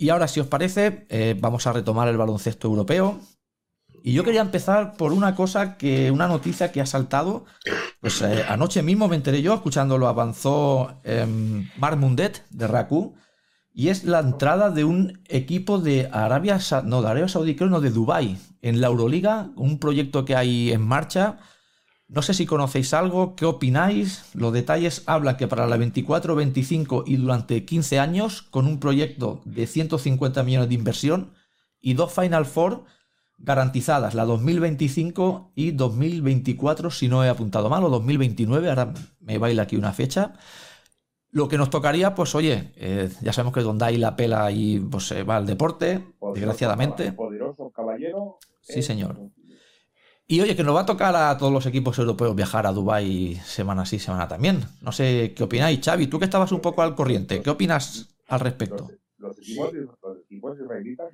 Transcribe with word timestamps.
Y 0.00 0.08
ahora, 0.08 0.28
si 0.28 0.40
os 0.40 0.46
parece, 0.46 1.04
eh, 1.10 1.36
vamos 1.38 1.66
a 1.66 1.74
retomar 1.74 2.08
el 2.08 2.16
baloncesto 2.16 2.68
europeo. 2.68 3.20
Y 4.02 4.14
yo 4.14 4.24
quería 4.24 4.40
empezar 4.40 4.96
por 4.96 5.12
una 5.12 5.34
cosa 5.34 5.76
que, 5.76 6.10
una 6.10 6.26
noticia 6.26 6.72
que 6.72 6.80
ha 6.80 6.86
saltado. 6.86 7.44
Pues 8.00 8.22
eh, 8.22 8.42
anoche 8.48 8.82
mismo 8.82 9.08
me 9.08 9.16
enteré 9.16 9.42
yo, 9.42 9.52
escuchándolo, 9.52 10.08
avanzó 10.08 11.02
eh, 11.04 11.26
Mark 11.76 11.98
Mundet 11.98 12.46
de 12.48 12.66
Raku. 12.66 13.14
Y 13.74 13.88
es 13.88 14.04
la 14.04 14.20
entrada 14.20 14.70
de 14.70 14.84
un 14.84 15.22
equipo 15.28 15.78
de 15.78 16.08
Arabia, 16.10 16.58
no, 16.84 17.02
de 17.02 17.08
Arabia 17.08 17.28
Saudí, 17.28 17.54
creo, 17.54 17.68
no, 17.68 17.82
de 17.82 17.90
Dubai 17.90 18.38
en 18.62 18.80
la 18.80 18.86
Euroliga, 18.86 19.50
un 19.54 19.78
proyecto 19.78 20.24
que 20.24 20.34
hay 20.34 20.72
en 20.72 20.80
marcha. 20.80 21.40
No 22.10 22.22
sé 22.22 22.34
si 22.34 22.44
conocéis 22.44 22.92
algo, 22.92 23.36
qué 23.36 23.44
opináis. 23.44 24.24
Los 24.34 24.52
detalles 24.52 25.04
hablan 25.06 25.36
que 25.36 25.46
para 25.46 25.68
la 25.68 25.76
24, 25.76 26.34
25 26.34 27.04
y 27.06 27.16
durante 27.16 27.64
15 27.64 28.00
años, 28.00 28.42
con 28.42 28.66
un 28.66 28.80
proyecto 28.80 29.40
de 29.44 29.68
150 29.68 30.42
millones 30.42 30.68
de 30.68 30.74
inversión 30.74 31.30
y 31.80 31.94
dos 31.94 32.12
Final 32.12 32.46
Four 32.46 32.82
garantizadas, 33.38 34.14
la 34.14 34.24
2025 34.24 35.52
y 35.54 35.70
2024, 35.70 36.90
si 36.90 37.06
no 37.06 37.24
he 37.24 37.28
apuntado 37.28 37.70
mal, 37.70 37.84
o 37.84 37.88
2029, 37.88 38.68
ahora 38.68 38.92
me 39.20 39.38
baila 39.38 39.62
aquí 39.62 39.76
una 39.76 39.92
fecha. 39.92 40.34
Lo 41.30 41.46
que 41.46 41.58
nos 41.58 41.70
tocaría, 41.70 42.16
pues 42.16 42.34
oye, 42.34 42.72
eh, 42.74 43.08
ya 43.22 43.32
sabemos 43.32 43.54
que 43.54 43.60
donde 43.60 43.84
hay 43.84 43.98
la 43.98 44.16
pela 44.16 44.50
y 44.50 44.80
pues 44.80 45.06
se 45.06 45.22
va 45.22 45.36
al 45.36 45.46
deporte, 45.46 46.04
desgraciadamente. 46.34 47.12
Poderoso 47.12 47.70
caballero. 47.70 48.38
Sí, 48.62 48.82
señor. 48.82 49.30
Y 50.30 50.40
oye, 50.40 50.54
que 50.54 50.62
nos 50.62 50.76
va 50.76 50.82
a 50.82 50.86
tocar 50.86 51.16
a 51.16 51.36
todos 51.36 51.52
los 51.52 51.66
equipos 51.66 51.98
europeos 51.98 52.36
viajar 52.36 52.64
a 52.64 52.70
Dubái 52.70 53.34
semana 53.44 53.84
sí, 53.84 53.98
semana 53.98 54.28
también. 54.28 54.60
No 54.80 54.92
sé 54.92 55.32
qué 55.34 55.42
opináis, 55.42 55.80
Xavi. 55.84 56.06
Tú 56.06 56.20
que 56.20 56.26
estabas 56.26 56.52
un 56.52 56.60
poco 56.60 56.82
al 56.82 56.94
corriente, 56.94 57.42
¿qué 57.42 57.50
opinas 57.50 58.14
al 58.28 58.38
respecto? 58.38 58.88
Los, 59.18 59.36
equipos, 59.40 60.56
israelitas 60.56 61.08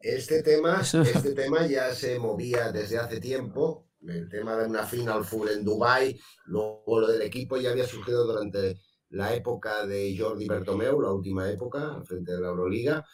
este 0.00 0.44
tema, 0.44 0.80
este 0.80 1.34
tema 1.34 1.66
ya 1.66 1.92
se 1.92 2.20
movía 2.20 2.70
desde 2.70 2.98
hace 2.98 3.18
tiempo. 3.18 3.88
El 4.00 4.28
tema 4.28 4.56
de 4.56 4.68
una 4.68 4.86
Final 4.86 5.24
Four 5.24 5.50
en 5.50 5.64
Dubái, 5.64 6.20
luego 6.44 7.00
lo 7.00 7.08
del 7.08 7.22
equipo 7.22 7.56
ya 7.56 7.70
había 7.70 7.86
surgido 7.88 8.24
durante 8.24 8.78
la 9.08 9.34
época 9.34 9.84
de 9.86 10.16
Jordi 10.16 10.46
Bertomeu, 10.46 11.00
la 11.00 11.10
última 11.10 11.50
época, 11.50 12.00
frente 12.04 12.30
a 12.30 12.38
la 12.38 12.46
Euroliga. 12.46 13.04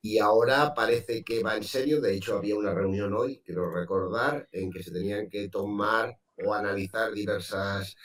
Y 0.00 0.18
ahora 0.18 0.74
parece 0.74 1.24
que 1.24 1.42
va 1.42 1.56
en 1.56 1.64
serio. 1.64 2.00
De 2.00 2.14
hecho, 2.14 2.36
había 2.36 2.56
una 2.56 2.72
reunión 2.72 3.12
hoy, 3.14 3.42
quiero 3.44 3.70
recordar, 3.70 4.48
en 4.52 4.70
que 4.70 4.82
se 4.82 4.92
tenían 4.92 5.28
que 5.28 5.48
tomar 5.48 6.16
o 6.44 6.54
analizar 6.54 7.12
diversas, 7.12 7.96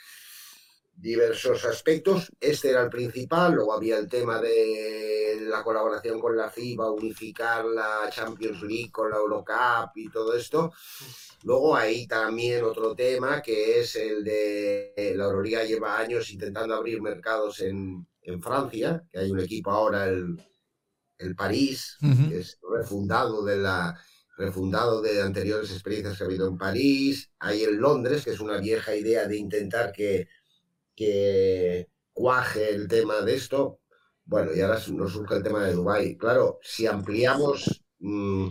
diversos 0.96 1.64
aspectos. 1.64 2.32
Este 2.40 2.70
era 2.70 2.82
el 2.82 2.90
principal. 2.90 3.54
Luego 3.54 3.72
había 3.72 3.98
el 3.98 4.08
tema 4.08 4.40
de 4.40 5.44
la 5.48 5.62
colaboración 5.62 6.20
con 6.20 6.36
la 6.36 6.50
FIBA, 6.50 6.90
unificar 6.90 7.64
la 7.64 8.10
Champions 8.10 8.62
League 8.62 8.90
con 8.90 9.10
la 9.10 9.16
Eurocup 9.16 9.96
y 9.96 10.10
todo 10.10 10.34
esto. 10.34 10.72
Luego 11.44 11.76
hay 11.76 12.06
también 12.06 12.64
otro 12.64 12.94
tema 12.94 13.42
que 13.42 13.80
es 13.80 13.96
el 13.96 14.24
de 14.24 15.14
la 15.14 15.24
Euroliga 15.24 15.62
lleva 15.64 15.98
años 15.98 16.30
intentando 16.30 16.74
abrir 16.74 17.00
mercados 17.02 17.60
en, 17.60 18.06
Francia, 18.40 19.04
que 19.12 19.18
hay 19.18 19.30
un 19.30 19.40
equipo 19.40 19.70
ahora, 19.70 20.06
el, 20.06 20.38
el 21.18 21.34
París, 21.34 21.96
que 22.00 22.40
es 22.40 22.58
refundado 22.62 23.44
de 23.44 23.58
la 23.58 23.98
refundado 24.36 25.00
de 25.00 25.22
anteriores 25.22 25.70
experiencias 25.70 26.18
que 26.18 26.24
ha 26.24 26.26
habido 26.26 26.48
en 26.48 26.58
París, 26.58 27.30
hay 27.38 27.62
el 27.62 27.76
Londres, 27.76 28.24
que 28.24 28.30
es 28.30 28.40
una 28.40 28.58
vieja 28.58 28.96
idea 28.96 29.28
de 29.28 29.36
intentar 29.36 29.92
que, 29.92 30.26
que 30.96 31.88
cuaje 32.12 32.70
el 32.74 32.88
tema 32.88 33.20
de 33.20 33.36
esto. 33.36 33.80
Bueno, 34.24 34.52
y 34.52 34.60
ahora 34.60 34.80
nos 34.92 35.12
surge 35.12 35.36
el 35.36 35.42
tema 35.44 35.62
de 35.64 35.74
Dubái. 35.74 36.16
Claro, 36.16 36.58
si 36.62 36.86
ampliamos 36.86 37.84
mm, 38.00 38.48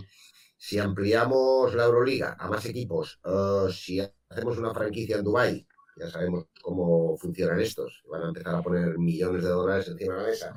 si 0.64 0.78
ampliamos 0.78 1.74
la 1.74 1.84
Euroliga 1.84 2.36
a 2.38 2.48
más 2.48 2.64
equipos, 2.64 3.20
uh, 3.24 3.70
si 3.70 4.00
hacemos 4.30 4.56
una 4.56 4.72
franquicia 4.72 5.16
en 5.16 5.24
Dubai, 5.24 5.68
ya 5.96 6.10
sabemos 6.10 6.46
cómo 6.60 7.16
funcionan 7.16 7.60
estos, 7.60 8.02
van 8.08 8.22
a 8.22 8.28
empezar 8.28 8.54
a 8.54 8.62
poner 8.62 8.98
millones 8.98 9.42
de 9.42 9.48
dólares 9.48 9.88
encima 9.88 10.14
de 10.14 10.20
la 10.22 10.28
mesa, 10.28 10.56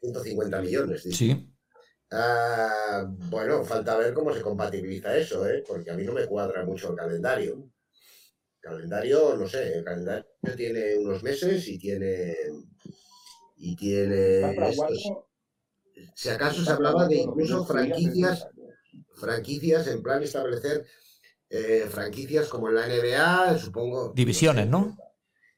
150 0.00 0.62
millones. 0.62 1.02
Sí. 1.02 1.52
Uh, 2.12 3.06
bueno, 3.28 3.64
falta 3.64 3.96
ver 3.96 4.12
cómo 4.12 4.34
se 4.34 4.40
compatibiliza 4.40 5.16
eso, 5.16 5.48
¿eh? 5.48 5.62
porque 5.66 5.90
a 5.90 5.94
mí 5.94 6.04
no 6.04 6.12
me 6.12 6.26
cuadra 6.26 6.64
mucho 6.64 6.90
el 6.90 6.96
calendario. 6.96 7.70
El 8.62 8.70
calendario, 8.70 9.36
no 9.36 9.46
sé, 9.46 9.78
el 9.78 9.84
calendario 9.84 10.26
tiene 10.56 10.98
unos 10.98 11.22
meses 11.22 11.66
y 11.68 11.78
tiene. 11.78 12.34
Y 13.56 13.76
tiene. 13.76 14.56
si 16.14 16.28
acaso 16.30 16.64
se 16.64 16.70
hablaba 16.70 17.06
de 17.06 17.16
incluso 17.16 17.64
franquicias 17.64 18.48
franquicias 19.20 19.86
en 19.86 20.02
plan 20.02 20.22
establecer 20.22 20.86
eh, 21.50 21.86
franquicias 21.90 22.48
como 22.48 22.68
en 22.68 22.76
la 22.76 22.86
NBA, 22.86 23.58
supongo. 23.58 24.12
Divisiones, 24.14 24.68
¿no? 24.68 24.96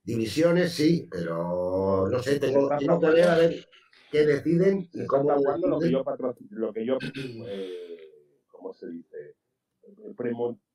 Divisiones, 0.02 0.72
sí, 0.72 1.06
pero 1.10 2.08
no 2.10 2.22
sé, 2.22 2.40
tengo, 2.40 2.68
que 2.68 3.10
ver 3.10 3.28
a 3.28 3.36
ver 3.36 3.68
qué 4.10 4.26
deciden 4.26 4.88
y 4.92 5.06
cómo 5.06 5.30
lo 5.30 5.78
que 5.78 5.90
yo, 5.92 6.04
lo 6.50 6.72
que 6.72 6.86
yo 6.86 6.98
eh, 7.46 7.98
¿cómo 8.50 8.72
se 8.72 8.88
dice? 8.88 9.36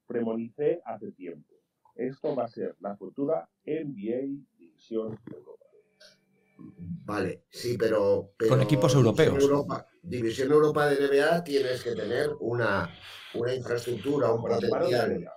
premonicé 0.06 0.82
hace 0.86 1.12
tiempo. 1.12 1.56
Esto 1.96 2.36
va 2.36 2.46
a 2.46 2.48
ser 2.48 2.76
la 2.80 2.96
futura 2.96 3.50
NBA 3.66 4.46
División 4.58 5.20
Europa. 5.26 5.66
Vale, 7.06 7.44
sí, 7.50 7.76
pero, 7.78 8.34
Con 8.48 8.62
equipos 8.62 8.94
europeos. 8.94 9.50
División 10.08 10.52
Europa 10.52 10.88
de 10.88 11.08
NBA 11.08 11.44
tienes 11.44 11.84
que 11.84 11.94
tener 11.94 12.30
una, 12.40 12.90
una 13.34 13.54
infraestructura, 13.54 14.32
un 14.32 14.42
potencial 14.42 15.30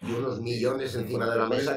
y 0.00 0.12
unos 0.12 0.40
millones 0.40 0.94
encima 0.96 1.30
de 1.30 1.36
la 1.36 1.46
mesa. 1.46 1.76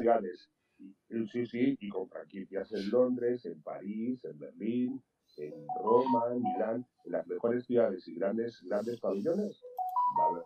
Sí, 1.31 1.45
sí, 1.45 1.77
y 1.79 1.89
con 1.89 2.09
franquicias 2.09 2.71
en 2.71 2.89
Londres, 2.89 3.45
en 3.45 3.61
París, 3.61 4.23
en 4.25 4.39
Berlín, 4.39 5.03
en 5.37 5.67
Roma, 5.83 6.25
en 6.31 6.41
Milán, 6.41 6.85
en 7.05 7.11
las 7.11 7.27
mejores 7.27 7.65
ciudades 7.65 8.07
y 8.07 8.15
grandes, 8.15 8.61
grandes 8.63 8.99
pabellones, 8.99 9.61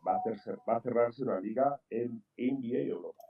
va, 0.05 0.13
a 0.13 0.17
hacerse, 0.17 0.55
va 0.67 0.77
a 0.77 0.81
cerrarse 0.81 1.23
una 1.23 1.39
liga 1.39 1.79
en 1.89 2.23
NBA 2.37 2.79
Europa. 2.79 3.23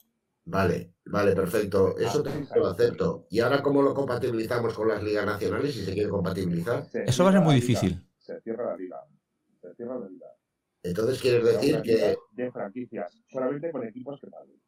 Vale, 0.45 0.95
vale, 1.05 1.33
perfecto. 1.33 1.97
Eso 1.97 2.21
te 2.21 2.31
lo 2.55 2.67
acepto. 2.67 3.27
¿Y 3.29 3.39
ahora 3.39 3.61
cómo 3.61 3.81
lo 3.81 3.93
compatibilizamos 3.93 4.73
con 4.73 4.89
las 4.89 5.01
ligas 5.01 5.25
nacionales 5.25 5.73
si 5.73 5.85
se 5.85 5.93
quiere 5.93 6.09
compatibilizar? 6.09 6.85
Eso 6.93 7.23
va 7.23 7.29
a 7.29 7.33
ser 7.33 7.41
muy 7.41 7.55
difícil. 7.55 8.05
Se 8.23 8.39
cierra 8.41 8.71
la 8.71 8.77
liga. 8.77 9.03
Se 9.61 9.75
cierra 9.75 9.99
la 9.99 10.07
liga. 10.07 10.27
Entonces 10.81 11.21
quieres 11.21 11.43
decir 11.43 11.81
que... 11.81 12.15
De 12.31 12.51
franquicias, 12.51 13.21
solamente 13.27 13.69
con 13.71 13.85
equipos 13.85 14.19
que 14.19 14.27
paguen. 14.27 14.61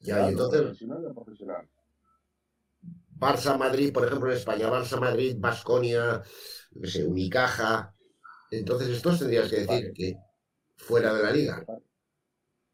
Ya, 0.00 0.26
y 0.26 0.32
entonces... 0.32 0.60
Profesional 0.60 1.14
profesional. 1.14 1.68
Barça 3.18 3.56
Madrid, 3.56 3.92
por 3.92 4.04
ejemplo, 4.04 4.30
en 4.30 4.36
España, 4.36 4.68
Barça 4.68 5.00
Madrid, 5.00 5.36
Basconia, 5.38 6.22
no 6.72 6.86
sé, 6.86 7.06
Unicaja. 7.06 7.94
Entonces, 8.50 8.88
estos 8.88 9.20
tendrías 9.20 9.48
que 9.48 9.60
decir 9.60 9.92
que 9.94 10.16
fuera 10.76 11.14
de 11.14 11.22
la 11.22 11.30
liga. 11.30 11.64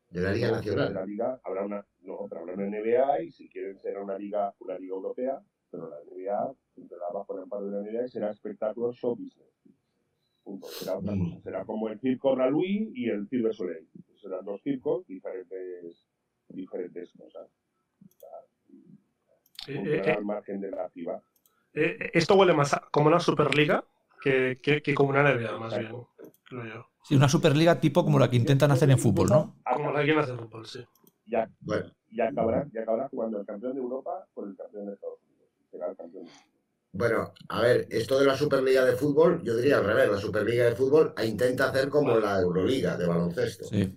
De 0.09 0.21
la 0.21 0.33
Liga 0.33 0.51
Nacional. 0.51 0.89
De 0.89 0.95
la 0.95 1.07
Liga 1.07 1.41
habrá 1.45 1.65
una, 1.65 1.87
no, 2.01 2.21
habrá 2.25 2.41
una 2.43 2.55
NBA 2.55 3.23
y 3.23 3.31
si 3.31 3.49
quieren 3.49 3.79
ser 3.79 3.99
una 3.99 4.19
liga, 4.19 4.55
una 4.61 4.79
liga 4.79 4.95
europea, 4.95 5.39
pero 5.71 5.89
la 5.89 5.99
NBA 6.03 6.57
entrará 6.77 7.11
bajo 7.13 7.37
el 7.37 7.43
amparo 7.43 7.67
de 7.67 7.73
la 7.73 7.83
NBA 7.83 8.09
será 8.09 8.31
espectáculo 8.31 8.93
show 8.93 9.15
business. 9.15 9.58
Será 10.71 10.99
otra 10.99 11.13
cosa. 11.13 11.37
Mm. 11.37 11.43
Será 11.43 11.65
como 11.65 11.89
el 11.89 12.01
circo 12.01 12.35
Raluí 12.35 12.93
y 12.95 13.09
el 13.09 13.29
Cirque 13.29 13.53
Soleil. 13.53 13.89
Serán 14.21 14.45
dos 14.45 14.61
circos 14.63 15.07
diferentes, 15.07 16.07
diferentes 16.49 17.13
cosas. 17.13 17.49
Eh, 19.69 20.03
eh, 20.07 20.11
al 20.13 20.25
margen 20.25 20.61
de 20.61 20.71
la 20.71 20.89
FIBA. 20.89 21.23
Eh, 21.75 22.11
esto 22.15 22.37
huele 22.37 22.55
más 22.55 22.75
como 22.91 23.09
una 23.09 23.21
Superliga 23.21 23.85
que, 24.23 24.59
que, 24.63 24.83
que 24.83 24.95
como 24.95 25.11
una 25.11 25.23
NBA, 25.23 25.59
más 25.59 25.79
bien, 25.79 25.93
creo 26.45 26.65
yo. 26.65 26.87
Sí, 27.03 27.15
una 27.15 27.29
Superliga 27.29 27.79
tipo 27.79 28.05
como 28.05 28.19
la 28.19 28.31
que 28.31 28.37
intentan 28.37 28.71
hacer 28.71 28.91
en 28.91 28.99
fútbol, 28.99 29.29
¿no? 29.29 29.57
Como 29.75 29.93
la 29.93 30.01
que 30.01 30.07
quieren 30.07 30.23
hacer 30.23 30.35
en 30.35 30.41
fútbol, 30.41 30.67
sí. 30.67 30.85
Ya, 31.27 31.49
bueno. 31.61 31.93
ya, 32.11 32.29
acabará, 32.29 32.67
ya 32.73 32.83
acabará 32.83 33.09
jugando 33.09 33.41
el 33.41 33.47
campeón 33.47 33.75
de 33.75 33.81
Europa 33.81 34.27
con 34.33 34.49
el 34.49 34.57
campeón 34.57 34.87
de 34.87 34.95
Estados 34.95 35.19
Unidos. 35.23 35.49
Será 35.71 35.91
el 35.91 35.97
campeón 35.97 36.25
de 36.25 36.31
Bueno, 36.93 37.33
a 37.49 37.61
ver, 37.61 37.87
esto 37.91 38.19
de 38.19 38.27
la 38.27 38.37
Superliga 38.37 38.85
de 38.85 38.97
fútbol, 38.97 39.43
yo 39.45 39.57
diría 39.57 39.79
al 39.79 39.85
revés, 39.85 40.11
la 40.11 40.19
Superliga 40.19 40.65
de 40.65 40.75
fútbol 40.75 41.15
intenta 41.25 41.69
hacer 41.69 41.89
como 41.89 42.19
la 42.19 42.41
Euroliga 42.41 42.97
de 42.97 43.07
baloncesto. 43.07 43.67
Sí. 43.67 43.95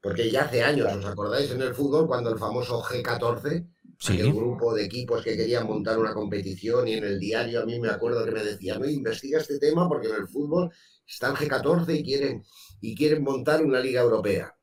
Porque 0.00 0.30
ya 0.30 0.42
hace 0.42 0.62
años, 0.62 0.94
¿os 0.96 1.04
acordáis 1.04 1.50
en 1.50 1.60
el 1.60 1.74
fútbol 1.74 2.06
cuando 2.06 2.30
el 2.30 2.38
famoso 2.38 2.80
G14 2.82 3.66
Sí. 4.00 4.18
el 4.18 4.32
grupo 4.32 4.74
de 4.74 4.84
equipos 4.84 5.22
que 5.22 5.36
querían 5.36 5.66
montar 5.66 5.98
una 5.98 6.14
competición 6.14 6.88
y 6.88 6.94
en 6.94 7.04
el 7.04 7.20
diario 7.20 7.60
a 7.60 7.66
mí 7.66 7.78
me 7.78 7.90
acuerdo 7.90 8.24
que 8.24 8.30
me 8.30 8.42
decían, 8.42 8.80
no, 8.80 8.88
investiga 8.88 9.38
este 9.38 9.58
tema 9.58 9.86
porque 9.86 10.08
en 10.08 10.14
el 10.14 10.26
fútbol 10.26 10.70
está 11.06 11.28
el 11.28 11.34
G14 11.34 11.98
y 11.98 12.02
quieren, 12.02 12.42
y 12.80 12.94
quieren 12.94 13.22
montar 13.22 13.62
una 13.62 13.78
liga 13.78 14.00
europea. 14.00 14.56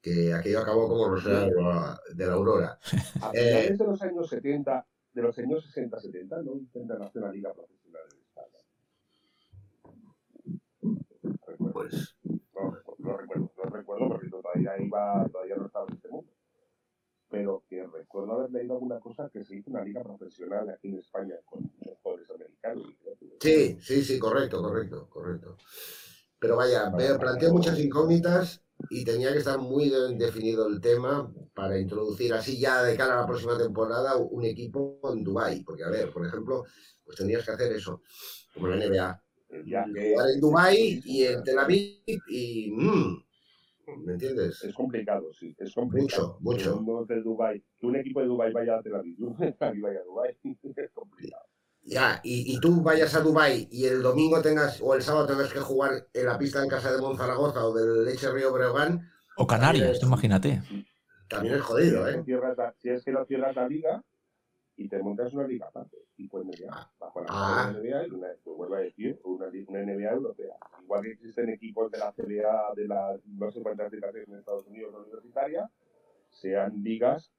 Que 0.00 0.32
aquello 0.32 0.60
acabó 0.60 0.88
como 0.88 1.08
Rosario 1.08 1.56
de 2.14 2.26
la 2.26 2.32
Aurora. 2.34 2.78
A 3.22 3.30
finales 3.32 3.70
eh, 3.70 3.76
de 3.76 3.84
los 3.84 4.00
años 4.02 4.28
70, 4.28 4.86
de 5.16 5.22
los 5.22 5.38
años 5.38 5.64
60-70, 5.74 6.44
no 6.44 6.56
intentan 6.58 7.02
hacer 7.02 7.22
una 7.22 7.32
liga 7.32 7.50
profesional 7.54 8.02
en 8.12 8.20
España. 8.20 8.58
pues. 11.72 12.14
No, 12.54 12.76
no 12.98 13.16
recuerdo, 13.16 13.50
no 13.56 13.70
recuerdo 13.70 14.08
porque 14.10 14.28
todavía 14.28 14.72
iba, 14.78 15.26
todavía 15.32 15.56
no 15.56 15.66
estaba 15.66 15.86
en 15.88 15.94
este 15.94 16.08
mundo. 16.10 16.30
Pero 17.30 17.64
que 17.66 17.86
recuerdo 17.86 18.32
haber 18.32 18.50
leído 18.50 18.74
alguna 18.74 19.00
cosa 19.00 19.30
que 19.32 19.42
se 19.42 19.56
hizo 19.56 19.70
una 19.70 19.82
liga 19.82 20.02
profesional 20.02 20.68
aquí 20.68 20.88
en 20.88 20.98
España 20.98 21.36
con 21.46 21.62
muchos 21.62 21.98
jugadores 22.02 22.30
americanos. 22.30 22.84
Sí, 23.40 23.78
sí, 23.80 24.04
sí, 24.04 24.18
correcto, 24.18 24.62
correcto, 24.62 25.08
correcto. 25.08 25.56
Pero 26.38 26.56
vaya, 26.56 26.92
planteo 27.18 27.54
muchas 27.54 27.78
incógnitas 27.78 28.62
y 28.90 29.04
tenía 29.04 29.32
que 29.32 29.38
estar 29.38 29.58
muy 29.58 29.88
bien 29.88 30.18
definido 30.18 30.68
el 30.68 30.80
tema 30.80 31.32
para 31.54 31.78
introducir 31.78 32.32
así 32.34 32.58
ya 32.58 32.82
de 32.82 32.96
cara 32.96 33.14
a 33.14 33.20
la 33.22 33.26
próxima 33.26 33.56
temporada 33.56 34.16
un 34.16 34.44
equipo 34.44 35.00
en 35.12 35.24
Dubai 35.24 35.62
porque 35.62 35.84
a 35.84 35.88
ver, 35.88 36.12
por 36.12 36.26
ejemplo, 36.26 36.64
pues 37.04 37.16
tendrías 37.16 37.44
que 37.44 37.52
hacer 37.52 37.72
eso, 37.72 38.02
como 38.52 38.68
la 38.68 38.76
NBA, 38.76 39.22
jugar 39.48 40.30
en 40.34 40.40
Dubai 40.40 41.00
y 41.04 41.22
en 41.22 41.42
Tel 41.42 41.58
Aviv 41.58 42.02
y 42.28 42.70
mm, 42.72 43.24
¿me 44.04 44.12
entiendes? 44.12 44.62
Es 44.64 44.74
complicado, 44.74 45.32
sí, 45.32 45.54
es 45.58 45.72
complicado. 45.74 46.38
Mucho, 46.40 46.80
mucho. 46.80 47.04
De 47.06 47.22
Dubai, 47.22 47.62
que 47.78 47.86
un 47.86 47.96
equipo 47.96 48.20
de 48.20 48.26
Dubai 48.26 48.52
vaya 48.52 48.76
a 48.76 48.82
Tel 48.82 48.94
Aviv, 48.94 49.16
un 49.22 49.36
Tel 49.36 49.54
Aviv 49.60 49.82
vaya 49.82 50.00
a 50.00 50.04
Dubai, 50.04 50.36
es 50.44 50.92
complicado. 50.92 51.45
Ya, 51.88 52.20
y, 52.24 52.52
y, 52.52 52.58
tú 52.58 52.82
vayas 52.82 53.14
a 53.14 53.20
Dubai 53.20 53.68
y 53.70 53.86
el 53.86 54.02
domingo 54.02 54.42
tengas, 54.42 54.80
o 54.82 54.94
el 54.94 55.02
sábado 55.02 55.28
tengas 55.28 55.52
que 55.52 55.60
jugar 55.60 56.08
en 56.12 56.26
la 56.26 56.36
pista 56.36 56.60
en 56.60 56.68
casa 56.68 56.92
de 56.92 57.00
Monzaragoza 57.00 57.64
o 57.64 57.72
del 57.72 58.04
Leche 58.04 58.28
Río 58.32 58.52
Breogán. 58.52 59.08
O 59.36 59.46
Canarias, 59.46 60.02
imagínate. 60.02 60.62
También 61.28 61.54
es 61.54 61.62
jodido, 61.62 62.08
¿eh? 62.08 62.24
Si 62.82 62.88
es 62.88 63.04
que 63.04 63.12
lo 63.12 63.24
cierras 63.24 63.54
la 63.54 63.68
liga 63.68 64.02
y 64.76 64.88
te 64.88 65.00
montas 65.00 65.32
una 65.32 65.46
liga 65.46 65.66
aparte, 65.66 65.96
y 66.16 66.26
pues 66.28 66.44
NBA, 66.44 66.68
ah. 66.70 66.90
bajo 66.98 67.20
la 67.20 67.26
ah. 67.28 67.72
NBA 67.72 68.06
y 68.08 68.10
una, 68.10 68.28
pues 68.42 68.56
vuelvo 68.56 68.74
a 68.74 68.80
decir, 68.80 69.20
una, 69.22 69.46
una, 69.46 69.82
NBA 69.82 70.10
europea. 70.10 70.56
Igual 70.82 71.02
que 71.02 71.12
existen 71.12 71.50
equipos 71.50 71.90
de 71.92 71.98
la 71.98 72.12
CBA, 72.12 72.74
de 72.74 72.88
la 72.88 73.16
no 73.26 73.50
sé 73.52 73.62
cuántas 73.62 73.92
ligas 73.92 74.12
en 74.14 74.34
Estados 74.34 74.66
Unidos 74.66 74.92
universitaria, 74.92 75.70
sean 76.30 76.82
ligas 76.82 77.30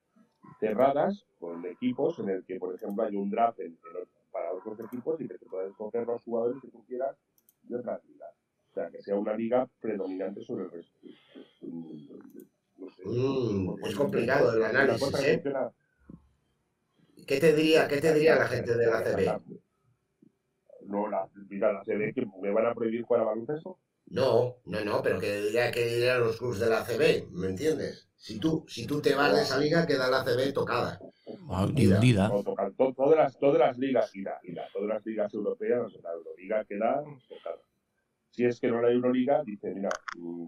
cerradas 0.60 1.26
con 1.38 1.66
equipos 1.66 2.18
en 2.20 2.30
el 2.30 2.46
que, 2.46 2.58
por 2.58 2.74
ejemplo, 2.74 3.04
hay 3.04 3.16
un 3.16 3.30
draft 3.30 3.60
en, 3.60 3.68
en 3.68 4.08
para 4.38 4.54
otros 4.54 4.80
equipos 4.80 5.20
y 5.20 5.28
que 5.28 5.38
te 5.38 5.46
puedas 5.46 5.72
escoger 5.72 6.06
los 6.06 6.22
jugadores 6.22 6.62
que 6.62 6.70
tú 6.70 6.86
quieras 6.86 7.16
de 7.64 7.76
otras 7.76 8.04
ligas. 8.06 8.30
O 8.70 8.74
sea, 8.74 8.90
que 8.90 9.02
sea 9.02 9.16
una 9.16 9.34
liga 9.34 9.68
predominante 9.80 10.44
sobre 10.44 10.66
el 10.66 10.72
resto. 10.72 10.98
No 12.78 12.90
sé, 12.92 13.04
mm, 13.06 13.86
es 13.86 13.96
complicado 13.96 14.54
el 14.54 14.64
análisis, 14.64 15.24
¿eh? 15.24 15.44
¿Qué 17.26 17.40
te 17.40 17.54
diría, 17.54 17.88
qué 17.88 18.00
te 18.00 18.14
diría 18.14 18.36
la 18.36 18.48
gente 18.48 18.76
de 18.76 18.86
la 18.86 19.04
CB? 19.04 19.42
No, 20.86 21.10
la, 21.10 21.28
mira, 21.50 21.74
la 21.74 21.84
CB 21.84 22.14
que 22.14 22.26
me 22.42 22.52
van 22.52 22.68
a 22.68 22.76
prohibir 22.76 23.04
jugar 23.04 23.24
a 23.24 23.26
baloncesto. 23.26 23.80
No, 24.06 24.58
no, 24.66 24.86
no, 24.86 25.02
pero 25.02 25.20
que 25.20 25.42
diría 25.42 25.72
que 25.72 25.86
dirían 25.86 26.22
los 26.22 26.38
clubes 26.38 26.60
de 26.60 26.70
la 26.70 26.86
CB, 26.86 27.30
¿me 27.32 27.48
entiendes? 27.48 28.07
Si 28.18 28.40
tú, 28.40 28.66
si 28.68 28.86
tú 28.86 29.02
te 29.02 29.16
vas 29.16 29.34
de 29.34 29.42
esa 29.42 29.58
liga, 29.60 29.86
queda 29.86 30.10
la 30.10 30.24
CB 30.24 30.54
tocada. 30.54 31.00
Ah, 31.50 31.68
todas, 32.76 33.18
las, 33.18 33.38
todas 33.38 33.60
las 33.60 33.78
ligas 33.78 34.14
y, 34.16 34.22
la, 34.22 34.40
todas 34.74 34.90
las 34.90 35.06
ligas 35.06 35.34
europeas, 35.34 35.94
la 36.04 36.12
Euroliga 36.12 36.66
queda 36.66 37.04
tocada. 37.30 37.62
Si 38.32 38.44
es 38.46 38.60
que 38.60 38.68
no 38.68 38.86
hay 38.86 38.96
Euroliga, 38.96 39.44
dice, 39.44 39.74
mira, 39.74 39.90
mm, 40.18 40.48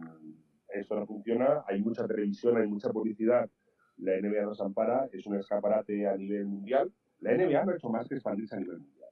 esto 0.69 0.95
no 0.95 1.06
funciona, 1.06 1.63
hay 1.68 1.81
mucha 1.81 2.06
televisión, 2.07 2.57
hay 2.57 2.68
mucha 2.68 2.89
publicidad, 2.89 3.50
la 3.98 4.18
NBA 4.18 4.44
nos 4.44 4.62
ampara, 4.62 5.10
es 5.12 5.25
un 5.25 5.36
escaparate 5.36 6.07
a 6.07 6.15
nivel 6.15 6.45
mundial. 6.45 6.92
La 7.19 7.33
NBA 7.33 7.65
no 7.65 7.72
ha 7.72 7.75
hecho 7.75 7.89
más 7.89 8.07
que 8.07 8.15
expandirse 8.15 8.56
a 8.56 8.60
nivel 8.60 8.80
mundial. 8.80 9.10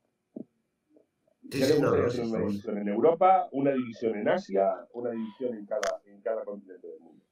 una 1.80 2.39
división 2.39 2.77
en 2.77 2.88
Europa, 2.88 3.48
una 3.51 3.71
división 3.71 4.15
en 4.15 4.30
Asia, 4.30 4.74
una 4.94 5.12
división 5.12 5.56
en 5.56 5.65
cada, 5.65 6.01
en 6.06 6.21
cada 6.21 6.44
continente 6.45 6.88
del 6.88 7.00
mundo. 7.00 7.24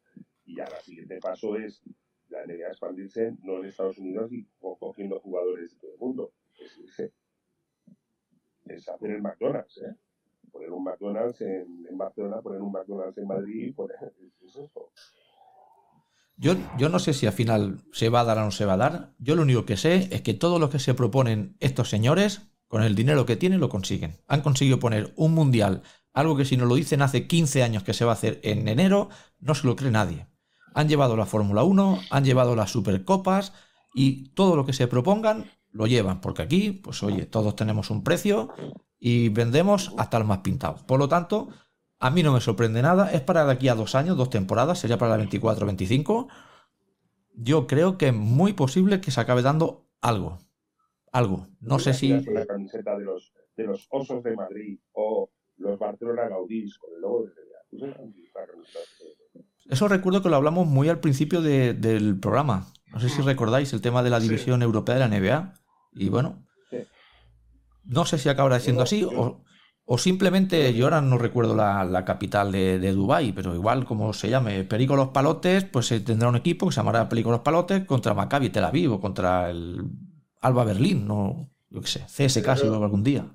Y 0.46 0.58
ya 0.58 0.66
paso 1.26 1.56
es 1.56 1.82
la 2.30 2.46
NBA 2.46 2.68
expandirse 2.68 3.34
no 3.42 3.58
en 3.58 3.66
Estados 3.66 3.98
Unidos 3.98 4.32
y 4.32 4.48
cogiendo 4.60 5.20
jugadores 5.20 5.72
de 5.72 5.80
todo 5.80 5.94
el 5.94 6.00
mundo. 6.00 6.32
Es, 8.68 8.90
hacer 8.90 9.12
el 9.12 9.22
McDonald's, 9.22 9.78
¿eh? 9.78 9.96
Poner 10.52 10.72
un 10.72 10.84
McDonald's 10.84 11.42
en, 11.42 11.98
Barcelona, 11.98 12.42
poner 12.42 12.62
un 12.62 12.72
McDonald's 12.72 13.18
en 13.18 13.28
Madrid, 13.28 13.76
es 14.42 14.56
eso. 14.56 14.92
Yo, 16.38 16.54
yo 16.78 16.90
no 16.90 17.00
sé 17.00 17.14
si 17.14 17.26
al 17.26 17.34
final 17.34 17.82
se 17.92 18.10
va 18.10 18.22
a 18.22 18.24
dar 18.24 18.38
o 18.38 18.46
no 18.46 18.52
se 18.52 18.66
va 18.66 18.74
a 18.74 18.78
dar. 18.78 19.14
Yo 19.20 19.36
lo 19.36 19.42
único 19.42 19.66
que 19.66 19.78
sé 19.78 20.08
es 20.12 20.22
que 20.22 20.34
todo 20.34 20.60
lo 20.60 20.70
que 20.70 20.80
se 20.80 20.94
proponen 20.94 21.56
estos 21.60 21.90
señores, 21.90 22.54
con 22.68 22.84
el 22.84 22.96
dinero 22.96 23.26
que 23.26 23.36
tienen, 23.36 23.60
lo 23.60 23.70
consiguen. 23.70 24.18
Han 24.28 24.42
conseguido 24.42 24.80
poner 24.80 25.14
un 25.16 25.34
mundial, 25.34 25.82
algo 26.14 26.38
que 26.38 26.46
si 26.46 26.58
nos 26.58 26.68
lo 26.68 26.76
dicen 26.76 27.02
hace 27.02 27.28
15 27.28 27.64
años 27.64 27.84
que 27.84 27.94
se 27.94 28.06
va 28.06 28.12
a 28.12 28.16
hacer 28.16 28.40
en 28.44 28.68
enero, 28.68 29.10
no 29.40 29.56
se 29.56 29.68
lo 29.68 29.76
cree 29.76 29.92
nadie. 29.92 30.28
Han 30.76 30.88
llevado 30.88 31.18
la 31.18 31.26
Fórmula 31.26 31.64
1, 31.64 32.00
han 32.12 32.24
llevado 32.24 32.56
las 32.56 32.70
Supercopas 32.70 33.54
y 33.94 34.30
todo 34.36 34.56
lo 34.56 34.66
que 34.66 34.74
se 34.74 34.88
propongan 34.88 35.46
lo 35.72 35.88
llevan, 35.88 36.22
porque 36.22 36.42
aquí, 36.42 36.72
pues 36.72 37.04
oye, 37.04 37.26
todos 37.26 37.56
tenemos 37.58 37.90
un 37.90 38.02
precio 38.02 38.50
y 38.98 39.28
vendemos 39.28 39.94
hasta 39.98 40.18
el 40.18 40.24
más 40.24 40.38
pintado. 40.38 40.78
Por 40.88 41.00
lo 41.00 41.10
tanto, 41.10 41.50
a 42.00 42.10
mí 42.12 42.24
no 42.24 42.32
me 42.32 42.40
sorprende 42.40 42.82
nada. 42.82 43.12
Es 43.12 43.20
para 43.20 43.46
de 43.46 43.52
aquí 43.52 43.68
a 43.68 43.76
dos 43.76 43.94
años, 43.94 44.16
dos 44.16 44.30
temporadas, 44.30 44.80
sería 44.80 44.98
para 44.98 45.18
la 45.18 45.26
24-25. 45.26 46.28
Yo 47.34 47.68
creo 47.68 47.98
que 47.98 48.08
es 48.08 48.14
muy 48.14 48.54
posible 48.54 49.02
que 49.02 49.12
se 49.12 49.20
acabe 49.20 49.42
dando 49.42 49.86
algo. 50.00 50.40
Algo. 51.12 51.48
No 51.60 51.80
sé 51.80 51.94
si. 51.94 52.22
La 52.26 52.46
camiseta 52.46 52.98
de 52.98 53.04
los, 53.04 53.34
de 53.58 53.66
los 53.66 53.88
Osos 53.92 54.24
de 54.24 54.34
Madrid 54.34 54.80
o 54.94 55.30
los 55.58 55.78
Barcelona 55.78 56.30
Gaudís 56.30 56.78
con 56.78 56.94
el 56.94 57.02
logo 57.02 57.26
de 57.26 57.32
eso 59.70 59.88
recuerdo 59.88 60.22
que 60.22 60.30
lo 60.30 60.36
hablamos 60.36 60.68
muy 60.68 60.90
al 60.90 61.00
principio 61.00 61.42
del 61.42 62.20
programa. 62.20 62.68
No 62.94 63.00
sé 63.00 63.10
si 63.10 63.22
mm. 63.22 63.26
recordáis 63.26 63.74
el 63.74 63.82
tema 63.82 64.04
de 64.04 64.10
la 64.10 64.20
división 64.20 64.62
europea 64.62 64.96
de 64.96 65.02
la 65.02 65.08
NBA. 65.08 65.54
Y 65.94 66.10
bueno, 66.10 66.46
no 67.86 68.06
sé 68.06 68.18
si 68.18 68.30
acabará 68.30 68.60
siendo 68.60 68.82
así 68.84 69.04
o, 69.04 69.44
o, 69.86 69.98
simplemente, 69.98 70.74
yo 70.74 70.86
ahora 70.86 71.02
no 71.02 71.18
recuerdo 71.18 71.56
la, 71.56 72.04
capital 72.06 72.52
de, 72.52 72.80
de 72.80 72.92
Dubái, 72.92 73.32
pero 73.32 73.54
igual 73.54 73.86
como 73.86 74.14
se 74.14 74.30
llame 74.30 74.64
Perico 74.64 74.96
Los 74.96 75.10
Palotes, 75.10 75.64
pues 75.66 75.88
se 75.88 76.00
tendrá 76.00 76.28
un 76.30 76.36
equipo 76.36 76.68
que 76.68 76.74
se 76.74 76.78
llamará 76.78 77.08
Perico 77.08 77.32
Los 77.32 77.42
Palotes 77.42 77.86
contra 77.86 78.14
Maccabi 78.14 78.50
Tel 78.50 78.66
Aviv 78.66 78.94
o 78.94 79.00
contra 79.00 79.50
el 79.50 79.84
Alba 80.42 80.64
Berlín, 80.64 81.08
no, 81.08 81.50
yo 81.70 81.82
qué 81.82 81.88
sé, 81.88 82.06
CSK 82.06 82.58
si 82.58 82.68
algún 82.68 83.04
día. 83.04 83.26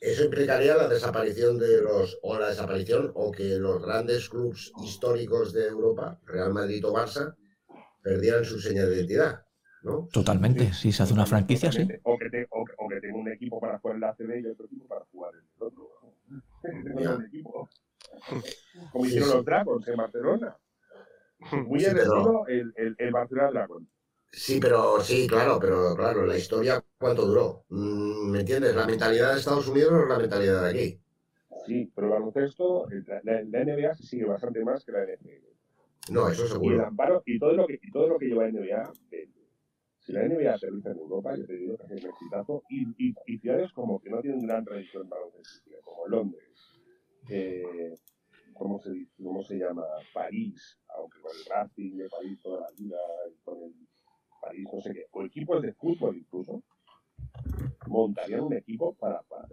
Eso 0.00 0.24
implicaría 0.24 0.76
la 0.76 0.88
desaparición 0.88 1.58
de 1.58 1.82
los, 1.82 2.18
o 2.22 2.38
la 2.38 2.48
desaparición, 2.48 3.12
o 3.14 3.30
que 3.30 3.58
los 3.58 3.84
grandes 3.84 4.30
clubes 4.30 4.72
históricos 4.82 5.52
de 5.52 5.66
Europa, 5.66 6.18
Real 6.24 6.54
Madrid 6.54 6.82
o 6.86 6.92
Barça, 6.94 7.36
perdieran 8.02 8.44
su 8.44 8.58
señal 8.58 8.88
de 8.88 8.96
identidad. 8.96 9.44
¿no? 9.82 10.08
Totalmente, 10.10 10.72
si 10.72 10.90
se 10.90 11.02
hace 11.02 11.12
una 11.12 11.26
franquicia, 11.26 11.70
sí. 11.70 11.86
O 12.04 12.18
que, 12.18 12.30
te, 12.30 12.46
o, 12.50 12.88
que 12.88 13.00
tenga 13.00 13.18
un 13.18 13.28
equipo 13.28 13.60
para 13.60 13.78
jugar 13.78 13.96
en 13.96 14.00
la 14.00 14.08
ACB 14.10 14.40
y 14.40 14.46
otro 14.46 14.66
equipo 14.66 14.86
para 14.86 15.04
jugar 15.06 15.34
en 15.34 15.40
el 15.40 15.62
otro. 15.62 15.90
un 16.62 17.26
equipo. 17.26 17.68
Como 18.92 19.06
hicieron 19.06 19.28
los 19.28 19.44
Dragons 19.44 19.86
en 19.86 19.96
Barcelona. 19.96 20.56
Muy 21.66 21.80
sí, 21.80 21.86
el, 21.86 22.72
el, 22.76 22.94
el 22.98 23.10
Barcelona 23.10 23.50
Dragons. 23.50 23.88
Sí, 24.32 24.60
pero 24.60 25.00
sí, 25.00 25.26
claro, 25.26 25.58
pero 25.60 25.96
claro, 25.96 26.24
la 26.24 26.36
historia, 26.36 26.82
¿cuánto 26.98 27.26
duró? 27.26 27.64
Mm, 27.68 28.30
¿Me 28.30 28.40
entiendes? 28.40 28.76
La 28.76 28.86
mentalidad 28.86 29.32
de 29.32 29.40
Estados 29.40 29.66
Unidos 29.68 29.92
no 29.92 30.02
es 30.02 30.08
la 30.08 30.18
mentalidad 30.18 30.62
de 30.62 30.70
aquí. 30.70 31.00
Sí, 31.66 31.90
pero 31.94 32.06
el 32.06 32.12
baloncesto, 32.12 32.86
la, 33.24 33.42
la, 33.42 33.64
NBA 33.64 33.94
se 33.94 34.04
sigue 34.04 34.24
bastante 34.24 34.64
más 34.64 34.84
que 34.84 34.92
la 34.92 35.04
NFL. 35.04 36.12
No, 36.12 36.28
eso 36.28 36.46
seguro. 36.46 36.76
Y, 36.76 36.78
el 36.78 36.84
amparo, 36.84 37.22
y, 37.26 37.38
todo, 37.38 37.52
lo 37.52 37.66
que, 37.66 37.78
y 37.82 37.90
todo 37.90 38.08
lo 38.08 38.18
que 38.18 38.26
lleva 38.26 38.48
NBA, 38.48 38.92
si 39.98 40.12
la 40.12 40.26
NBA 40.26 40.54
aterriza 40.54 40.90
en 40.92 40.98
Europa, 40.98 41.36
yo 41.36 41.46
te 41.46 41.56
digo 41.56 41.76
que 41.76 41.94
es 41.94 42.04
un 42.04 42.10
exitazo, 42.10 42.62
y, 42.70 42.86
y, 42.98 43.14
y, 43.26 43.38
ciudades 43.38 43.72
como 43.72 44.00
que 44.00 44.10
no 44.10 44.20
tienen 44.20 44.46
gran 44.46 44.64
tradición 44.64 45.08
baloncesto, 45.08 45.70
como 45.82 46.06
Londres, 46.06 46.72
eh, 47.28 47.94
¿cómo, 48.54 48.80
se, 48.80 48.90
¿cómo 49.22 49.42
se 49.42 49.58
llama? 49.58 49.84
París, 50.14 50.78
aunque 50.96 51.20
con 51.20 51.32
el 51.36 51.44
Racing 51.44 51.96
de 51.96 52.08
París 52.08 52.38
toda 52.42 52.60
la 52.60 52.70
vida, 52.76 52.96
con 53.44 53.62
el 53.62 53.74
París, 54.40 54.68
no 54.72 54.80
sé 54.80 54.92
qué, 54.92 55.06
o 55.10 55.22
equipos 55.22 55.62
de 55.62 55.72
fútbol 55.74 56.16
incluso, 56.16 56.62
montarían 57.86 58.42
un 58.42 58.54
equipo 58.54 58.94
para, 58.94 59.22
para 59.22 59.46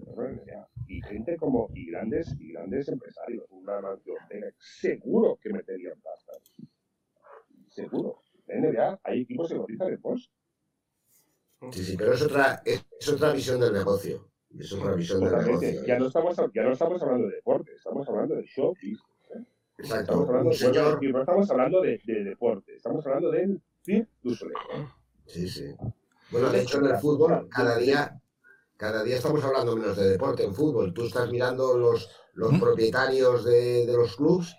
y 0.87 1.01
gente 1.01 1.37
como 1.37 1.69
y 1.73 1.91
grandes 1.91 2.35
y 2.39 2.53
grandes 2.53 2.87
empresarios, 2.87 3.45
una 3.49 3.79
seguro 4.57 5.37
que 5.41 5.51
meterían 5.51 5.99
pastas. 6.01 6.41
Seguro. 7.67 8.21
En 8.47 8.61
NBA 8.61 8.99
hay 9.03 9.21
equipos 9.21 9.49
que 9.49 9.57
cotizan 9.57 9.91
de 9.91 9.97
post. 9.97 10.31
Sí, 11.71 11.83
sí, 11.83 11.95
pero 11.97 12.13
es 12.13 12.21
otra, 12.21 12.61
es, 12.63 12.85
otra 13.09 13.33
visión 13.33 13.59
del 13.59 13.73
negocio. 13.73 14.29
Es 14.57 14.71
otra 14.71 14.93
visión 14.93 15.19
del 15.21 15.45
negocio. 15.45 15.85
Ya 15.85 15.99
no, 15.99 16.07
estamos, 16.07 16.37
ya 16.53 16.63
no 16.63 16.71
estamos 16.71 17.01
hablando 17.01 17.27
de 17.27 17.35
deporte, 17.35 17.73
estamos 17.73 18.07
hablando 18.07 18.35
de 18.35 18.43
show 18.45 18.73
¿eh? 18.81 19.43
Exacto. 19.79 20.01
Estamos 20.03 20.29
hablando, 20.29 20.53
señor... 20.53 21.03
no 21.03 21.19
estamos 21.19 21.51
hablando 21.51 21.81
de, 21.81 22.01
de, 22.05 22.23
deporte, 22.23 22.75
estamos 22.75 23.05
hablando 23.05 23.31
del 23.31 23.61
Sí, 23.87 24.05
Sí, 25.27 25.47
sí. 25.47 25.75
Bueno, 26.29 26.49
de 26.49 26.61
hecho 26.61 26.79
en 26.79 26.87
el 26.87 26.97
fútbol 26.97 27.47
cada 27.49 27.77
día, 27.77 28.21
cada 28.75 29.01
día 29.03 29.15
estamos 29.15 29.41
hablando 29.43 29.77
menos 29.77 29.95
de 29.95 30.09
deporte 30.09 30.43
en 30.43 30.53
fútbol. 30.53 30.93
Tú 30.93 31.05
estás 31.05 31.29
mirando 31.31 31.77
los, 31.77 32.09
los 32.33 32.59
propietarios 32.59 33.45
de, 33.45 33.85
de 33.85 33.93
los 33.93 34.17
clubes 34.17 34.55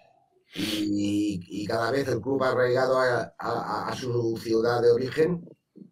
y, 0.54 1.40
y, 1.46 1.66
cada 1.66 1.90
vez 1.90 2.08
el 2.08 2.22
club 2.22 2.42
ha 2.42 2.52
arraigado 2.52 2.98
a, 2.98 3.34
a, 3.38 3.88
a, 3.88 3.94
su 3.94 4.38
ciudad 4.38 4.80
de 4.80 4.90
origen, 4.90 5.46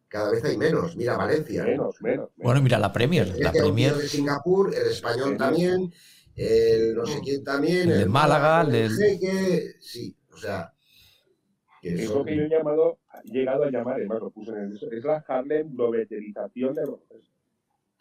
cada 0.08 0.30
vez 0.30 0.42
hay 0.44 0.56
menos. 0.56 0.96
Mira 0.96 1.18
Valencia. 1.18 1.62
Menos, 1.64 2.00
menos. 2.00 2.00
menos. 2.00 2.30
Bueno, 2.36 2.62
mira 2.62 2.78
la 2.78 2.90
Premier. 2.90 3.34
La 3.38 3.52
Premier. 3.52 3.94
de 3.94 4.08
Singapur, 4.08 4.74
el 4.74 4.86
español 4.88 5.32
sí, 5.32 5.36
también, 5.36 5.92
el 6.34 6.94
no 6.94 7.04
sé 7.04 7.20
quién 7.22 7.44
también, 7.44 7.90
el, 7.90 7.98
de 7.98 8.06
Málaga, 8.06 8.62
el, 8.62 8.74
el 8.74 9.74
sí, 9.80 10.16
o 10.32 10.38
sea. 10.38 10.72
Que 11.82 11.94
es 11.94 12.08
son... 12.08 12.18
lo 12.18 12.24
que 12.24 12.36
yo 12.36 12.42
he 12.44 12.48
llamado, 12.48 12.98
llegado 13.24 13.64
a 13.64 13.70
llamar, 13.70 13.94
además 13.96 14.20
lo 14.20 14.30
puse 14.30 14.52
en 14.52 14.72
eso, 14.72 14.90
es 14.90 15.04
la 15.04 15.24
Harlem 15.26 15.74
globalización 15.74 16.74
de 16.74 16.86
los 16.86 17.00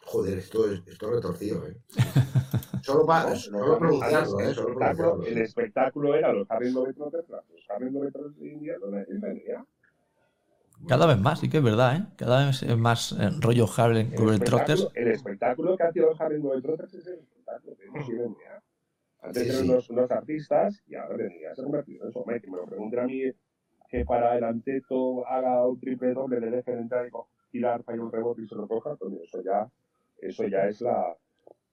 Joder, 0.04 0.38
esto 0.38 0.70
es, 0.70 0.82
esto 0.86 1.08
es 1.08 1.14
retorcido, 1.16 1.66
¿eh? 1.66 1.76
Solo 2.82 3.04
para 3.04 3.30
no, 3.30 3.36
solo 3.36 3.66
no, 3.66 3.78
pronunciarlo, 3.78 4.38
el, 4.38 4.46
¿eh? 4.50 4.54
Solo 4.54 4.68
espectáculo, 4.68 5.08
pronunciarlo. 5.08 5.24
el 5.26 5.38
espectáculo 5.44 6.14
era 6.14 6.32
los 6.32 6.50
Harlem 6.50 6.72
Globetrotters, 6.72 7.28
los 7.28 7.70
Harlem 7.70 7.92
Globetrotters 7.92 8.38
de 8.38 8.48
India, 8.48 8.74
en 8.80 9.20
la 9.20 9.28
NBA. 9.28 9.66
Cada 10.86 11.06
vez 11.06 11.18
más, 11.18 11.40
sí 11.40 11.48
que 11.48 11.56
es 11.56 11.62
verdad, 11.64 11.96
¿eh? 11.96 12.06
Cada 12.16 12.46
vez 12.46 12.62
es 12.62 12.76
más 12.78 13.12
eh, 13.18 13.30
rollo 13.40 13.66
Harlem 13.76 14.10
Globetrotters. 14.12 14.88
El 14.94 15.08
espectáculo 15.08 15.76
que 15.76 15.82
hacen 15.82 16.02
los 16.02 16.20
Harlem 16.20 16.42
Globetrotters 16.42 16.94
es 16.94 17.06
el 17.08 17.18
espectáculo 17.18 17.76
que 17.76 17.84
hemos 17.86 18.08
ido. 18.08 18.36
Antes 19.22 19.42
Sí, 19.42 19.48
eran 19.48 19.62
sí. 19.62 19.70
unos, 19.70 19.90
unos 19.90 20.10
artistas 20.12 20.82
y 20.86 20.94
ahora 20.94 21.16
venía 21.16 21.52
se 21.54 21.60
ha 21.60 21.64
convertido 21.64 22.04
en 22.04 22.10
eso. 22.10 22.24
Que 22.24 22.50
me 22.50 22.56
lo 22.58 22.66
pregunten 22.66 23.00
a 23.00 23.04
mí 23.06 23.22
que 23.90 24.04
para 24.04 24.36
el 24.36 24.44
anteto 24.44 25.26
haga 25.26 25.66
un 25.66 25.78
triple 25.80 26.12
doble, 26.14 26.40
le 26.40 26.50
dejen 26.50 26.78
entrar 26.78 27.06
y 27.06 27.10
tirar 27.50 27.82
para 27.84 28.00
un 28.02 28.10
rebote 28.12 28.42
y 28.42 28.48
se 28.48 28.54
lo 28.54 28.66
coja, 28.68 28.96
coño, 28.96 29.18
eso 29.24 29.42
ya, 29.42 29.68
eso 30.20 30.44
ya 30.48 30.66
es 30.66 30.80
la, 30.80 31.16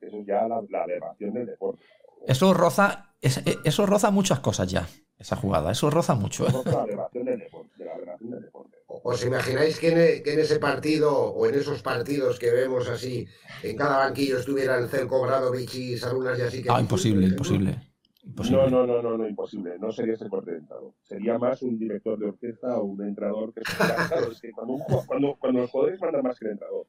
eso 0.01 0.17
es 0.19 0.25
ya 0.25 0.47
la, 0.47 0.61
la 0.69 0.83
aberración 0.83 1.33
del 1.33 1.45
deporte. 1.47 1.83
Eso 2.27 2.53
roza, 2.53 3.13
es- 3.21 3.45
eh, 3.45 3.57
eso 3.65 3.85
roza 3.85 4.09
muchas 4.11 4.39
cosas 4.39 4.69
ya, 4.71 4.87
esa 5.17 5.35
jugada. 5.35 5.71
Eso 5.71 5.89
roza 5.89 6.15
mucho. 6.15 6.47
Eso 6.47 6.59
es 6.61 6.65
la 6.67 6.81
aberración 6.83 7.25
del 7.25 7.39
deporte, 7.39 7.71
de 7.77 7.85
la 7.85 7.93
aberración 7.93 8.29
del 8.31 8.41
deporte. 8.43 8.77
¿Os 8.87 9.25
imagináis 9.25 9.79
que 9.79 9.89
en, 9.89 9.97
e- 9.97 10.23
que 10.23 10.33
en 10.33 10.39
ese 10.39 10.59
partido 10.59 11.11
o 11.33 11.45
en 11.47 11.55
esos 11.55 11.81
partidos 11.81 12.39
que 12.39 12.51
vemos 12.51 12.87
así, 12.87 13.27
en 13.63 13.75
cada 13.75 13.97
banquillo 13.97 14.37
estuvieran 14.37 14.87
Celko 14.87 15.21
Bradovic 15.23 15.73
y 15.75 15.97
Sarunas 15.97 16.37
y 16.39 16.43
así 16.43 16.63
que 16.63 16.69
Ah, 16.69 16.79
imposible, 16.79 17.27
imposible. 17.27 17.75
Imposible. 18.23 18.57
No, 18.61 18.69
no, 18.69 18.85
no, 18.87 19.01
no, 19.01 19.17
no, 19.17 19.27
imposible. 19.27 19.77
No 19.79 19.91
sería 19.91 20.13
ese 20.13 20.29
corte 20.29 20.51
de 20.51 20.57
entrado. 20.59 20.95
Sería 21.03 21.37
más 21.37 21.61
un 21.61 21.77
director 21.77 22.17
de 22.19 22.25
orquesta 22.27 22.77
o 22.79 22.85
un 22.85 23.01
entrenador 23.03 23.53
que 23.53 23.61
Claro, 23.61 24.31
es 24.31 24.41
que 24.41 24.51
cuando, 24.51 24.73
un 24.73 24.81
cuando, 25.07 25.35
cuando 25.39 25.61
los 25.61 25.71
jugadores 25.71 25.99
mandan 26.01 26.23
más 26.23 26.39
que 26.39 26.45
el 26.45 26.51
entrenador, 26.53 26.87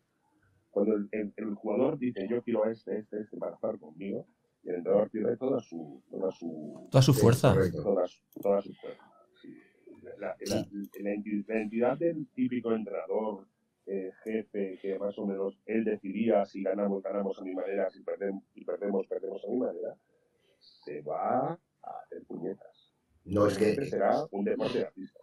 cuando 0.71 0.95
el, 0.97 1.09
el- 1.13 1.33
el 1.37 1.55
jugador 1.55 1.99
dice 1.99 2.27
yo 2.29 2.43
quiero 2.43 2.65
a 2.65 2.71
este, 2.73 2.99
este, 2.99 3.21
este 3.21 3.37
para 3.37 3.57
jugar 3.57 3.79
conmigo, 3.79 4.27
y 4.63 4.71
el 4.71 4.77
entrenador 4.77 5.11
pierde 5.11 5.37
toda 5.37 5.61
su, 5.61 6.03
toda 6.11 6.31
su, 6.33 6.89
Toda 6.91 7.03
su 7.03 7.15
fuerza. 7.15 7.53
correcto. 7.55 7.83
toda 7.83 8.07
su, 8.09 8.21
toda 8.41 8.63
su 8.63 8.73
fuerza. 8.75 9.03
La, 10.19 10.29
la- 10.47 10.67
la 11.01 11.15
la 11.49 11.61
entidad 11.61 11.99
del 11.99 12.27
típico 12.35 12.73
entrenador, 12.73 13.47
eh, 13.87 14.11
jefe, 14.23 14.79
que 14.81 14.99
más 14.99 15.19
o 15.19 15.27
menos 15.27 15.59
él 15.67 15.85
decidía 15.85 16.45
si 16.47 16.63
ganamos, 16.63 17.03
ganamos 17.03 17.39
a 17.39 17.45
mi 17.45 17.55
manera, 17.55 17.91
si 17.91 18.03
perdemos, 18.03 18.43
si 18.55 18.65
perdemos, 18.65 19.07
perdemos 19.07 19.45
a 19.45 19.51
mi 19.51 19.59
manera, 19.59 19.95
se 20.85 21.03
va 21.03 21.53
a 21.83 21.91
hacer 22.05 22.23
puñetas. 22.27 22.67
No, 23.25 23.47
es 23.47 23.57
que 23.57 23.75
será 23.89 24.23
un 24.33 24.45
deporte 24.45 24.79
de 24.79 24.85
artista. 24.87 25.19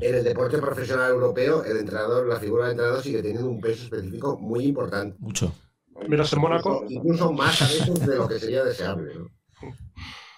en 0.00 0.14
el 0.16 0.24
deporte 0.24 0.58
profesional 0.58 1.10
europeo, 1.10 1.64
el 1.64 1.78
entrenador, 1.78 2.26
la 2.28 2.36
figura 2.36 2.64
del 2.64 2.72
entrenador 2.72 3.02
sigue 3.02 3.22
teniendo 3.22 3.48
un 3.50 3.60
peso 3.60 3.84
específico 3.84 4.36
muy 4.38 4.66
importante. 4.66 5.16
Mucho. 5.18 5.52
Menos 6.06 6.32
en 6.32 6.40
Mónaco. 6.40 6.84
Incluso 6.88 7.32
más 7.32 7.60
a 7.62 7.66
veces 7.66 8.06
de 8.06 8.16
lo 8.16 8.28
que 8.28 8.38
sería 8.38 8.64
deseable, 8.64 9.14
¿no? 9.14 9.28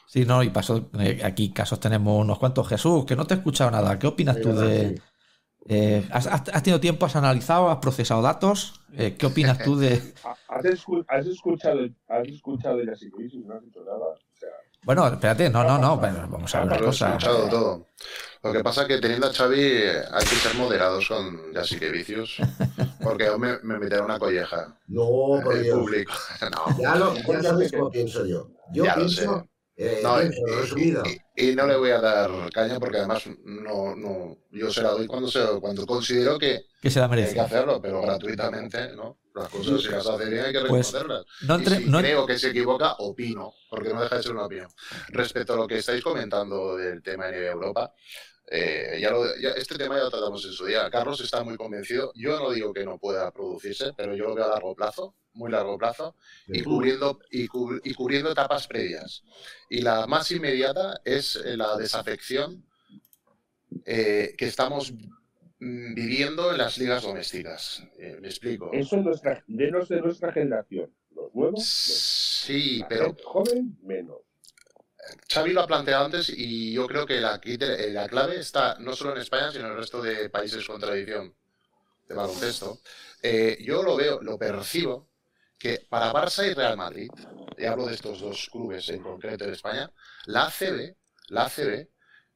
Sí, 0.06 0.24
no, 0.24 0.42
y 0.42 0.50
pasó, 0.50 0.90
eh, 0.98 1.20
aquí 1.22 1.52
casos 1.52 1.78
tenemos 1.78 2.20
unos 2.20 2.38
cuantos. 2.38 2.66
Jesús, 2.68 3.04
que 3.04 3.14
no 3.16 3.26
te 3.26 3.34
he 3.34 3.36
escuchado 3.36 3.70
nada. 3.70 3.98
¿Qué 3.98 4.06
opinas 4.06 4.40
tú 4.40 4.52
de... 4.54 4.96
Sí. 4.96 5.02
eh, 5.68 6.08
has, 6.10 6.26
has- 6.26 6.48
has 6.48 6.62
tenido 6.62 6.80
tiempo, 6.80 7.06
has 7.06 7.14
analizado, 7.16 7.70
has 7.70 7.78
procesado 7.78 8.22
datos? 8.22 8.80
Eh, 8.94 9.16
¿Qué 9.16 9.26
opinas 9.26 9.58
tú 9.62 9.76
de... 9.76 9.94
¿Has, 10.48 10.64
escu- 10.64 11.04
has 11.08 11.26
escuchado, 11.26 11.80
has 12.08 12.26
escuchado 12.26 12.82
ya 12.82 12.94
si 12.96 13.06
y 13.06 13.38
no 13.44 13.54
has 13.54 13.62
dicho 13.64 13.80
nada? 13.84 14.16
Bueno, 14.82 15.06
espérate, 15.08 15.50
no, 15.50 15.62
no, 15.62 15.78
no, 15.78 15.96
bueno, 15.98 16.26
vamos 16.28 16.54
a 16.54 16.58
ver 16.60 16.66
una 16.68 16.76
Lo 16.78 16.82
he 16.82 16.86
cosa. 16.86 17.06
escuchado 17.08 17.48
todo. 17.48 17.86
Lo 18.42 18.52
que 18.52 18.64
pasa 18.64 18.82
es 18.82 18.88
que 18.88 18.98
teniendo 18.98 19.26
a 19.26 19.32
Xavi 19.32 19.60
hay 19.60 20.24
que 20.24 20.36
ser 20.36 20.54
moderados 20.54 21.06
con 21.06 21.52
Vicius 21.92 22.38
porque 23.02 23.26
yo 23.26 23.38
me, 23.38 23.58
me 23.62 23.78
meterá 23.78 24.02
una 24.04 24.18
colleja 24.18 24.78
No, 24.88 25.40
por 25.44 25.58
Dios. 25.58 25.78
público. 25.78 26.12
No, 26.50 26.78
Ya, 26.80 26.94
lo, 26.96 27.14
ya 27.14 27.42
sabes 27.42 27.70
cómo 27.72 27.90
pienso 27.90 28.24
yo. 28.24 28.50
Yo 28.72 28.84
Ya 28.84 28.96
lo 28.96 29.00
pienso, 29.00 29.48
eh, 29.82 30.00
No, 30.02 30.18
pienso, 30.18 30.40
y- 30.46 30.50
resumido. 30.60 31.02
y, 31.36 31.50
y 31.50 31.54
no 31.56 31.66
le 31.66 31.76
voy 31.76 31.90
a 31.90 32.00
dar 32.00 32.30
caña 32.52 32.78
porque 32.78 32.98
además 32.98 33.22
no, 33.44 33.96
no, 33.96 34.36
yo 34.50 34.70
se 34.70 34.82
la 34.82 34.90
doy 34.90 35.06
cuando, 35.06 35.28
se, 35.30 35.40
cuando 35.60 35.86
considero 35.86 36.38
que 36.38 36.66
Que 36.82 36.90
se 36.90 36.98
la 36.98 37.06
hay 37.06 37.10
que 37.10 37.16
merece. 37.16 37.40
hacerlo, 37.40 37.80
pero 37.80 38.02
gratuitamente, 38.02 38.94
¿no? 38.94 39.18
Las 39.34 39.48
cosas 39.48 39.80
si 39.80 39.88
las 39.88 40.06
hace 40.06 40.24
bien 40.28 40.44
hay 40.44 40.52
que 40.52 40.60
Pues, 40.60 40.92
reconocerlas. 40.92 41.24
No 41.42 41.54
Y 41.54 41.58
entre- 41.58 41.76
si 41.78 41.84
no- 41.88 41.98
creo 42.00 42.26
que 42.26 42.38
se 42.38 42.48
equivoca, 42.50 42.94
opino, 42.98 43.54
porque 43.70 43.88
no 43.94 44.02
deja 44.02 44.16
de 44.16 44.22
ser 44.22 44.32
una 44.32 44.44
opinión. 44.46 44.68
Respecto 45.08 45.52
a 45.54 45.56
lo 45.56 45.66
que 45.66 45.78
estáis 45.78 46.02
comentando 46.02 46.76
del 46.76 47.00
tema 47.02 47.26
de 47.28 47.36
NBA 47.38 47.52
Europa, 47.52 47.94
eh, 48.50 48.98
ya 49.00 49.10
lo- 49.12 49.24
ya- 49.36 49.50
este 49.52 49.78
tema 49.78 49.96
ya 49.96 50.02
lo 50.04 50.10
tratamos 50.10 50.44
en 50.44 50.52
su 50.52 50.66
día. 50.66 50.90
Carlos 50.90 51.20
está 51.20 51.44
muy 51.44 51.56
convencido. 51.56 52.10
Yo 52.16 52.38
no 52.40 52.50
digo 52.50 52.72
que 52.74 52.84
no 52.84 52.98
pueda 52.98 53.30
producirse, 53.30 53.92
pero 53.96 54.14
yo 54.16 54.24
lo 54.24 54.34
veo 54.34 54.44
a 54.46 54.48
largo 54.48 54.74
plazo, 54.74 55.14
muy 55.34 55.50
largo 55.50 55.78
plazo, 55.78 56.16
y 56.48 56.62
cubriendo, 56.62 57.20
y, 57.30 57.46
cub- 57.48 57.80
y 57.84 57.94
cubriendo 57.94 58.32
etapas 58.32 58.66
previas. 58.66 59.22
Y 59.68 59.80
la 59.82 60.06
más 60.06 60.30
inmediata 60.32 61.00
es 61.04 61.36
eh, 61.36 61.56
la 61.56 61.76
desafección 61.76 62.64
eh, 63.84 64.34
que 64.36 64.46
estamos 64.46 64.92
mm, 64.92 65.94
viviendo 65.94 66.50
en 66.52 66.58
las 66.58 66.78
ligas 66.78 67.02
domésticas. 67.02 67.82
Eh, 67.98 68.18
me 68.20 68.28
explico. 68.28 68.70
eso 68.72 68.96
es 68.96 69.04
nuestra, 69.04 69.44
de 69.46 69.70
los 69.70 69.88
de 69.88 70.00
nuestra 70.00 70.32
generación. 70.32 70.92
Los 71.14 71.34
nuevos, 71.34 71.52
menos. 71.86 72.10
Sí, 72.44 72.78
La 72.78 72.88
pero 72.88 73.04
gente 73.06 73.22
joven, 73.24 73.78
menos. 73.82 74.18
Xavi 75.28 75.52
lo 75.52 75.62
ha 75.62 75.66
planteado 75.66 76.04
antes 76.04 76.28
y 76.30 76.72
yo 76.72 76.86
creo 76.86 77.06
que 77.06 77.20
la, 77.20 77.40
eh, 77.44 77.90
la 77.90 78.08
clave 78.08 78.38
está 78.38 78.78
no 78.78 78.94
solo 78.94 79.12
en 79.12 79.22
España, 79.22 79.50
sino 79.50 79.66
en 79.66 79.72
el 79.72 79.78
resto 79.78 80.00
de 80.02 80.30
países 80.30 80.64
con 80.66 80.80
tradición 80.80 81.34
de 82.08 82.14
baloncesto. 82.14 82.80
Eh, 83.22 83.58
yo 83.62 83.82
lo 83.82 83.96
veo, 83.96 84.22
lo 84.22 84.38
percibo, 84.38 85.09
que 85.60 85.86
para 85.90 86.10
Barça 86.12 86.50
y 86.50 86.54
Real 86.54 86.76
Madrid, 86.76 87.10
y 87.58 87.64
hablo 87.66 87.86
de 87.86 87.94
estos 87.94 88.20
dos 88.20 88.48
clubes 88.50 88.88
en 88.88 89.02
concreto 89.02 89.44
en 89.44 89.52
España, 89.52 89.92
la 90.24 90.46
ACB, 90.46 90.96
la 91.28 91.44
ACB 91.44 91.86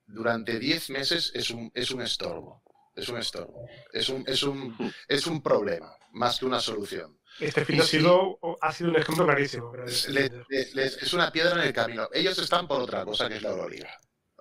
durante 0.07 0.59
10 0.59 0.91
meses 0.91 1.33
es 1.35 1.51
un, 1.51 1.71
es 1.75 1.91
un 1.91 2.03
estorbo. 2.03 2.63
Es 2.95 3.09
un 3.09 3.19
estorbo. 3.19 3.67
Es 3.93 4.09
un, 4.11 4.23
es, 4.29 4.43
un, 4.43 4.77
es 5.09 5.27
un 5.27 5.43
problema, 5.43 5.97
más 6.13 6.39
que 6.39 6.45
una 6.45 6.61
solución. 6.61 7.19
Este 7.41 7.65
fin 7.65 7.79
de 7.79 7.83
Sí. 7.85 7.97
siglo 7.97 8.39
ha 8.61 8.71
sido 8.73 8.91
un 8.91 8.97
ejemplo 8.97 9.25
clarísimo. 9.25 9.73
creo. 9.73 9.87
Es, 9.87 10.09
les- 10.09 11.13
una 11.15 11.33
piedra 11.33 11.53
en 11.55 11.67
el 11.67 11.73
camino. 11.73 12.09
Ellos 12.13 12.39
están 12.39 12.69
por 12.69 12.81
otra 12.83 13.05
cosa 13.05 13.29
que 13.29 13.37
es 13.37 13.43
la 13.43 13.51
Euroliga. 13.51 13.91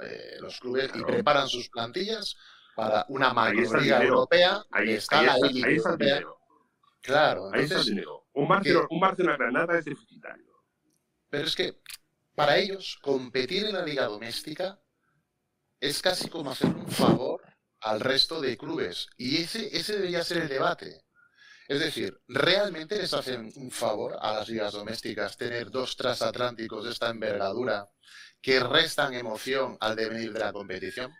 Eh, 0.01 0.35
los 0.41 0.59
clubes 0.59 0.91
y 0.93 1.01
preparan 1.03 1.47
sus 1.47 1.69
plantillas 1.69 2.35
para 2.75 3.05
una 3.09 3.31
el 3.31 3.55
Liga. 3.81 4.03
Europea. 4.03 4.63
Ahí, 4.71 4.89
y 4.89 4.93
está 4.93 5.19
ahí 5.19 5.25
la 5.25 5.33
está, 5.35 5.47
ahí 5.47 5.53
está 5.53 5.67
el 5.69 5.75
europea. 5.77 6.07
dinero. 6.15 6.39
Claro, 7.01 7.45
Ahí 7.45 7.47
está 7.47 7.57
el 7.57 7.63
entonces, 7.63 7.85
dinero. 7.87 8.22
Un 8.33 8.47
Barcelona, 8.47 8.87
un 8.89 8.99
Barcelona 8.99 9.37
Granada 9.37 9.77
es 9.77 9.85
deficitario. 9.85 10.53
pero 11.29 11.47
es 11.47 11.55
que 11.55 11.79
para 12.35 12.57
ellos 12.57 12.97
competir 13.01 13.65
en 13.65 13.73
la 13.73 13.83
liga 13.83 14.05
doméstica 14.05 14.79
es 15.79 16.01
casi 16.01 16.29
como 16.29 16.51
hacer 16.51 16.69
un 16.69 16.87
favor 16.87 17.41
al 17.81 17.99
resto 17.99 18.41
de 18.41 18.57
clubes. 18.57 19.07
Y 19.17 19.37
ese, 19.37 19.75
ese 19.75 19.93
debería 19.93 20.23
ser 20.23 20.37
el 20.43 20.47
debate. 20.47 21.03
Es 21.67 21.79
decir, 21.79 22.19
¿realmente 22.27 22.97
les 22.97 23.13
hacen 23.13 23.51
un 23.55 23.71
favor 23.71 24.17
a 24.19 24.33
las 24.33 24.49
ligas 24.49 24.73
domésticas 24.73 25.37
tener 25.37 25.69
dos 25.69 25.95
transatlánticos 25.95 26.85
de 26.85 26.91
esta 26.91 27.09
envergadura 27.09 27.87
que 28.41 28.59
restan 28.59 29.13
emoción 29.13 29.77
al 29.79 29.95
devenir 29.95 30.33
de 30.33 30.39
la 30.39 30.51
competición? 30.51 31.11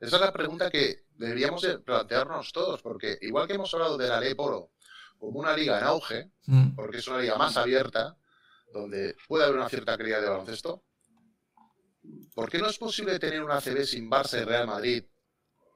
Esa 0.00 0.16
es 0.16 0.22
la 0.22 0.32
pregunta 0.32 0.70
que 0.70 1.06
deberíamos 1.10 1.62
de 1.62 1.78
plantearnos 1.78 2.52
todos, 2.52 2.82
porque 2.82 3.18
igual 3.22 3.48
que 3.48 3.54
hemos 3.54 3.72
hablado 3.74 3.96
de 3.96 4.08
la 4.08 4.20
ley 4.20 4.34
Polo 4.34 4.72
como 5.18 5.40
una 5.40 5.56
liga 5.56 5.78
en 5.78 5.84
auge, 5.84 6.32
Mm, 6.48 6.74
porque 6.74 6.96
es 6.96 7.06
una 7.06 7.18
liga 7.18 7.36
más 7.36 7.58
abierta, 7.58 8.16
donde 8.72 9.14
puede 9.28 9.44
haber 9.44 9.56
una 9.56 9.68
cierta 9.68 9.98
calidad 9.98 10.22
de 10.22 10.30
baloncesto, 10.30 10.82
¿por 12.34 12.48
qué 12.48 12.58
no 12.58 12.68
es 12.68 12.78
posible 12.78 13.18
tener 13.18 13.42
una 13.42 13.60
CB 13.60 13.84
sin 13.84 14.10
Barça 14.10 14.40
y 14.40 14.44
Real 14.44 14.66
Madrid 14.66 15.04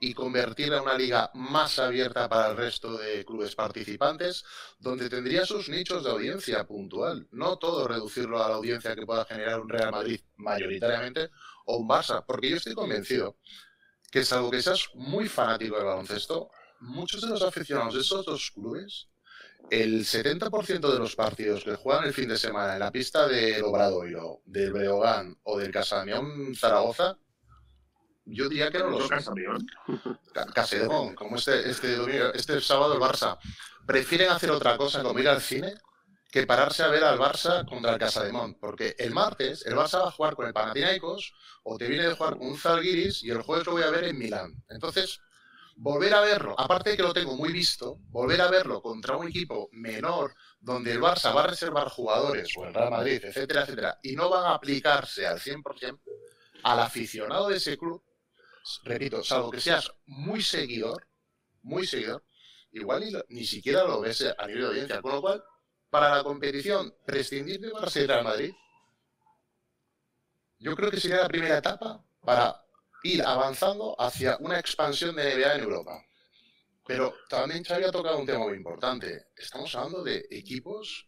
y 0.00 0.14
convertirla 0.14 0.78
en 0.78 0.84
una 0.84 0.96
liga 0.96 1.30
más 1.34 1.78
abierta 1.78 2.26
para 2.26 2.50
el 2.50 2.56
resto 2.56 2.96
de 2.96 3.22
clubes 3.26 3.54
participantes, 3.54 4.44
donde 4.78 5.10
tendría 5.10 5.44
sus 5.44 5.68
nichos 5.68 6.02
de 6.04 6.10
audiencia 6.10 6.66
puntual? 6.66 7.28
No 7.32 7.58
todo 7.58 7.86
reducirlo 7.86 8.42
a 8.42 8.48
la 8.48 8.54
audiencia 8.54 8.96
que 8.96 9.04
pueda 9.04 9.26
generar 9.26 9.60
un 9.60 9.68
Real 9.68 9.92
Madrid 9.92 10.22
mayoritariamente 10.36 11.28
o 11.66 11.76
un 11.76 11.86
Barça, 11.86 12.24
porque 12.26 12.48
yo 12.48 12.56
estoy 12.56 12.72
convencido 12.74 13.36
que 14.10 14.24
salvo 14.24 14.50
que 14.50 14.62
seas 14.62 14.88
muy 14.94 15.28
fanático 15.28 15.76
del 15.76 15.84
baloncesto, 15.84 16.50
muchos 16.80 17.20
de 17.20 17.28
los 17.28 17.42
aficionados 17.42 17.92
de 17.92 18.00
esos 18.00 18.24
dos 18.24 18.50
clubes 18.52 19.11
el 19.80 20.04
70% 20.04 20.92
de 20.92 20.98
los 20.98 21.16
partidos 21.16 21.64
que 21.64 21.76
juegan 21.76 22.04
el 22.04 22.12
fin 22.12 22.28
de 22.28 22.36
semana 22.36 22.74
en 22.74 22.80
la 22.80 22.90
pista 22.90 23.26
del 23.26 23.62
Obradoiro, 23.64 24.42
del 24.44 24.70
Breogán 24.72 25.38
o 25.44 25.58
del 25.58 25.70
Casamión 25.70 26.54
Zaragoza, 26.54 27.16
yo 28.24 28.48
diría 28.48 28.70
que 28.70 28.78
no 28.80 28.90
los 28.90 29.08
Casamión. 29.08 29.66
Casedemón, 30.54 31.14
como 31.14 31.36
este, 31.36 31.70
este, 31.70 31.96
domingo- 31.96 32.32
este 32.34 32.60
sábado 32.60 32.94
el 32.94 33.00
Barça, 33.00 33.38
prefieren 33.86 34.30
hacer 34.30 34.50
otra 34.50 34.76
cosa 34.76 35.02
como 35.02 35.18
ir 35.18 35.28
al 35.28 35.40
cine 35.40 35.74
que 36.30 36.46
pararse 36.46 36.82
a 36.82 36.88
ver 36.88 37.04
al 37.04 37.18
Barça 37.18 37.66
contra 37.66 37.92
el 37.92 37.98
Casademont. 37.98 38.58
Porque 38.60 38.94
el 38.98 39.12
martes 39.12 39.64
el 39.66 39.74
Barça 39.74 40.00
va 40.02 40.08
a 40.08 40.12
jugar 40.12 40.34
con 40.34 40.46
el 40.46 40.52
Panathinaikos 40.52 41.32
o 41.64 41.76
te 41.78 41.88
viene 41.88 42.08
de 42.08 42.14
jugar 42.14 42.36
con 42.38 42.46
un 42.48 42.58
Zalgiris 42.58 43.22
y 43.24 43.30
el 43.30 43.42
jueves 43.42 43.66
lo 43.66 43.72
voy 43.72 43.82
a 43.82 43.90
ver 43.90 44.04
en 44.04 44.18
Milán. 44.18 44.52
Entonces, 44.68 45.20
volver 45.76 46.14
a 46.14 46.20
verlo, 46.20 46.58
aparte 46.58 46.90
de 46.90 46.96
que 46.96 47.02
lo 47.02 47.12
tengo 47.12 47.36
muy 47.36 47.52
visto, 47.52 47.98
volver 48.10 48.40
a 48.40 48.50
verlo 48.50 48.80
contra 48.80 49.16
un 49.16 49.28
equipo 49.28 49.68
menor 49.72 50.34
donde 50.60 50.92
el 50.92 51.00
Barça 51.00 51.34
va 51.34 51.44
a 51.44 51.48
reservar 51.48 51.88
jugadores 51.88 52.48
o 52.56 52.64
el 52.64 52.74
Real 52.74 52.90
Madrid, 52.90 53.24
etcétera, 53.24 53.62
etcétera, 53.62 53.98
y 54.02 54.14
no 54.14 54.28
van 54.28 54.44
a 54.44 54.54
aplicarse 54.54 55.26
al 55.26 55.38
100% 55.38 56.00
al 56.62 56.80
aficionado 56.80 57.48
de 57.48 57.56
ese 57.56 57.76
club, 57.76 58.02
repito, 58.84 59.24
salvo 59.24 59.50
que 59.50 59.60
seas 59.60 59.92
muy 60.06 60.42
seguidor, 60.42 61.08
muy 61.62 61.86
seguidor, 61.86 62.24
igual 62.72 63.00
ni, 63.00 63.36
ni 63.36 63.44
siquiera 63.44 63.84
lo 63.84 64.00
ves 64.00 64.22
a 64.38 64.46
nivel 64.46 64.62
de 64.62 64.68
audiencia. 64.68 65.02
Con 65.02 65.12
lo 65.12 65.20
cual, 65.20 65.44
para 65.90 66.16
la 66.16 66.22
competición, 66.22 66.94
prescindir 67.04 67.60
de 67.60 67.72
Barça 67.72 68.02
y 68.02 68.06
Real 68.06 68.24
Madrid, 68.24 68.52
yo 70.58 70.76
creo 70.76 70.90
que 70.90 71.00
sería 71.00 71.22
la 71.22 71.28
primera 71.28 71.58
etapa 71.58 72.04
para 72.20 72.61
ir 73.02 73.22
avanzando 73.22 73.94
hacia 74.00 74.36
una 74.40 74.58
expansión 74.58 75.16
de 75.16 75.34
NBA 75.34 75.54
en 75.54 75.62
Europa. 75.62 76.04
Pero 76.86 77.14
también 77.28 77.64
se 77.64 77.74
había 77.74 77.90
tocado 77.90 78.18
un 78.18 78.26
tema 78.26 78.40
muy 78.40 78.56
importante. 78.56 79.26
Estamos 79.36 79.74
hablando 79.74 80.02
de 80.02 80.26
equipos 80.30 81.06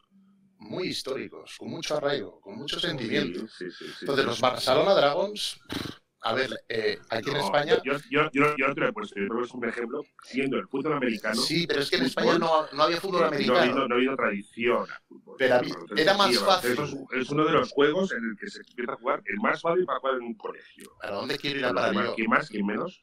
muy 0.58 0.88
históricos, 0.88 1.56
con 1.58 1.70
mucho 1.70 1.96
arraigo, 1.96 2.40
con 2.40 2.56
mucho 2.56 2.80
sentimiento. 2.80 3.40
Sí, 3.40 3.46
sí, 3.48 3.70
sí, 3.70 3.84
sí. 3.86 3.96
Entonces, 4.00 4.24
los 4.24 4.40
Barcelona 4.40 4.94
Dragons, 4.94 5.60
a 6.25 6.33
ver, 6.33 6.50
eh, 6.71 6.99
aquí 7.11 7.28
en 7.28 7.37
No, 7.37 7.45
España. 7.45 7.83
Yo, 7.85 7.93
yo, 8.11 8.31
yo, 8.33 8.75
creo 8.75 8.93
que 8.95 9.43
es 9.45 9.50
un 9.52 9.69
ejemplo, 9.69 10.02
siendo 10.23 10.57
el 10.57 10.66
fútbol 10.69 10.95
americano. 10.95 11.40
Sí, 11.40 11.66
pero 11.66 11.81
es 11.81 11.90
que 11.90 11.97
en 11.97 12.09
fútbol, 12.09 12.25
España 12.25 12.38
no, 12.38 12.66
no 12.73 12.83
había 12.83 12.99
fútbol 13.00 13.21
No 13.21 13.26
americano. 13.26 13.87
no 13.87 13.95
ha 13.95 13.99
habido 13.99 14.16
tradición 14.16 14.90
al 14.90 15.02
fútbol. 15.07 15.37
Pero 15.38 15.54
había- 15.57 15.75
Entonces, 15.75 15.99
era 15.99 16.14
más 16.16 16.38
fácil. 16.38 16.71
Es, 16.73 17.21
es 17.21 17.31
uno 17.31 17.45
de 17.45 17.52
los 17.52 17.71
juegos 17.73 18.11
en 18.12 18.25
el 18.25 18.37
que 18.40 18.49
se 18.49 18.61
empieza 18.61 18.93
a 18.93 18.97
jugar, 18.97 19.23
el 19.26 19.37
más 19.37 19.61
fácil 19.61 19.85
para 19.85 20.00
jugar 20.00 20.14
en 20.16 20.23
un 20.23 20.35
colegio. 20.35 20.97
¿Para 20.99 21.16
dónde 21.16 21.37
quiero 21.37 21.59
ir 21.59 21.64
a 21.66 21.75
parar 21.75 21.90
demás, 21.90 22.07
yo? 22.07 22.14
¿Quién 22.14 22.31
más, 22.31 22.49
quién 22.49 22.66
menos? 22.66 23.02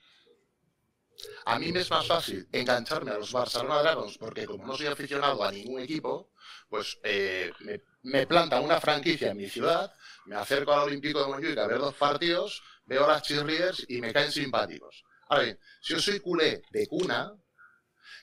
A 1.45 1.59
mí 1.59 1.71
me 1.71 1.81
es 1.81 1.91
más 1.91 2.07
fácil 2.07 2.47
engancharme 2.51 3.11
a 3.11 3.17
los 3.19 3.31
Barcelona 3.31 3.83
Dragons 3.83 4.17
porque 4.17 4.47
como 4.47 4.65
no 4.65 4.75
soy 4.75 4.87
aficionado 4.87 5.43
a 5.43 5.51
ningún 5.51 5.79
equipo, 5.79 6.31
pues 6.67 6.97
eh, 7.03 7.51
me, 7.59 7.81
me 8.01 8.25
planta 8.25 8.59
una 8.59 8.81
franquicia 8.81 9.29
en 9.29 9.37
mi 9.37 9.47
ciudad, 9.47 9.93
me 10.25 10.35
acerco 10.35 10.73
al 10.73 10.87
Olímpico 10.87 11.19
de 11.21 11.27
Montjuic 11.27 11.57
a 11.59 11.67
ver 11.67 11.77
dos 11.77 11.93
partidos, 11.93 12.63
veo 12.85 13.05
a 13.05 13.09
las 13.13 13.23
cheerleaders 13.23 13.85
y 13.87 14.01
me 14.01 14.11
caen 14.13 14.31
simpáticos. 14.31 15.03
Ahora 15.29 15.43
bien, 15.43 15.59
si 15.81 15.93
yo 15.93 15.99
soy 15.99 16.19
culé 16.19 16.61
de 16.71 16.87
cuna, 16.87 17.31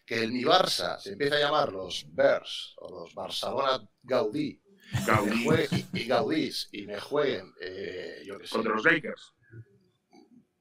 que 0.04 0.22
el 0.22 0.32
mi 0.32 0.42
Barça 0.44 0.98
se 0.98 1.12
empieza 1.12 1.36
a 1.36 1.40
llamar 1.40 1.72
los 1.72 2.04
Bears 2.12 2.74
o 2.78 2.90
los 3.04 3.14
Barcelona 3.14 3.86
Gaudí 4.02 4.60
Gaudí 5.06 5.86
y, 5.92 5.98
y 6.00 6.06
Gaudís 6.06 6.68
y 6.72 6.86
me 6.86 6.98
jueguen, 6.98 7.52
eh, 7.60 8.22
yo 8.24 8.38
sé, 8.38 8.48
contra 8.48 8.72
los 8.74 8.84
Lakers. 8.84 9.34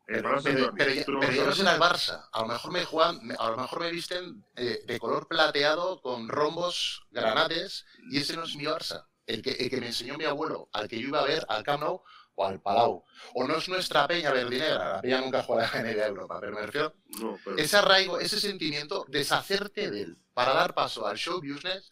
Pero, 0.05 0.29
pero- 0.41 0.73
pero 0.77 0.93
ya, 0.93 1.03
¿tú 1.05 1.11
no 1.13 1.19
pero 1.19 1.33
ya 1.33 1.43
no 1.45 1.51
será 1.53 1.73
el 1.75 1.81
Barça. 1.81 2.29
A 2.31 2.41
lo 2.41 2.47
mejor 2.47 2.71
me 2.71 2.85
juegan, 2.85 3.19
a 3.37 3.49
lo 3.49 3.57
mejor 3.57 3.79
me 3.81 3.91
visten 3.91 4.45
eh, 4.55 4.79
de 4.85 4.99
color 4.99 5.27
plateado 5.27 6.01
con 6.01 6.29
rombos 6.29 7.05
granates 7.11 7.85
y 8.09 8.17
ese 8.19 8.35
no 8.37 8.43
es 8.43 8.55
mi 8.55 8.63
Barça. 8.65 9.05
El 9.25 9.41
que, 9.41 9.51
el 9.51 9.69
que 9.69 9.81
me 9.81 9.87
enseñó 9.87 10.17
mi 10.17 10.23
abuelo, 10.23 10.69
al 10.71 10.87
que 10.87 10.97
yo 10.99 11.09
iba 11.09 11.19
a 11.19 11.25
ver 11.27 11.45
al 11.49 11.63
Camp 11.63 11.81
Nou 11.83 12.03
o 12.39 12.45
al 12.45 12.61
Palau. 12.61 13.03
O 13.33 13.47
no 13.47 13.57
es 13.57 13.67
nuestra 13.67 14.07
peña 14.07 14.31
verdinegra. 14.31 14.95
La 14.95 15.01
peña 15.01 15.21
nunca 15.21 15.41
juega 15.43 15.69
en 15.73 15.87
NBA 15.87 16.05
Europa, 16.07 16.37
pero 16.39 16.53
me 16.55 16.61
refiero 16.65 16.93
No, 17.19 17.37
pero- 17.43 17.57
ese 17.57 17.77
arraigo, 17.77 18.19
ese 18.19 18.39
sentimiento, 18.39 19.05
deshacerte 19.09 19.89
de 19.89 20.01
él 20.03 20.17
para 20.33 20.53
dar 20.53 20.73
paso 20.75 21.05
al 21.07 21.17
show 21.17 21.41
business. 21.41 21.89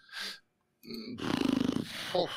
mm, 0.84 1.16
uf, 2.14 2.30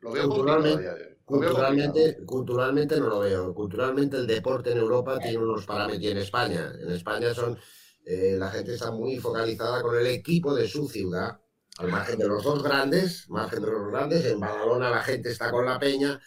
lo 0.00 0.12
veo 0.12 0.28
Culturalmente-. 0.28 1.14
Culturalmente, 1.24 2.24
culturalmente 2.26 3.00
no 3.00 3.08
lo 3.08 3.20
veo. 3.20 3.54
Culturalmente 3.54 4.16
el 4.18 4.26
deporte 4.26 4.72
en 4.72 4.78
Europa 4.78 5.18
tiene 5.20 5.38
unos 5.38 5.64
parámetros 5.64 6.02
y 6.02 6.08
en 6.10 6.18
España. 6.18 6.72
En 6.78 6.90
España 6.90 7.32
son 7.32 7.58
eh, 8.04 8.36
la 8.38 8.50
gente 8.50 8.74
está 8.74 8.90
muy 8.90 9.18
focalizada 9.18 9.80
con 9.80 9.96
el 9.96 10.06
equipo 10.08 10.54
de 10.54 10.68
su 10.68 10.86
ciudad. 10.88 11.40
Al 11.78 11.88
margen 11.88 12.18
de 12.18 12.28
los 12.28 12.44
dos 12.44 12.62
grandes, 12.62 13.28
margen 13.30 13.62
de 13.62 13.70
los 13.70 13.90
grandes, 13.90 14.24
en 14.26 14.38
Badalona 14.38 14.90
la 14.90 15.02
gente 15.02 15.30
está 15.30 15.50
con 15.50 15.64
la 15.64 15.78
peña. 15.78 16.20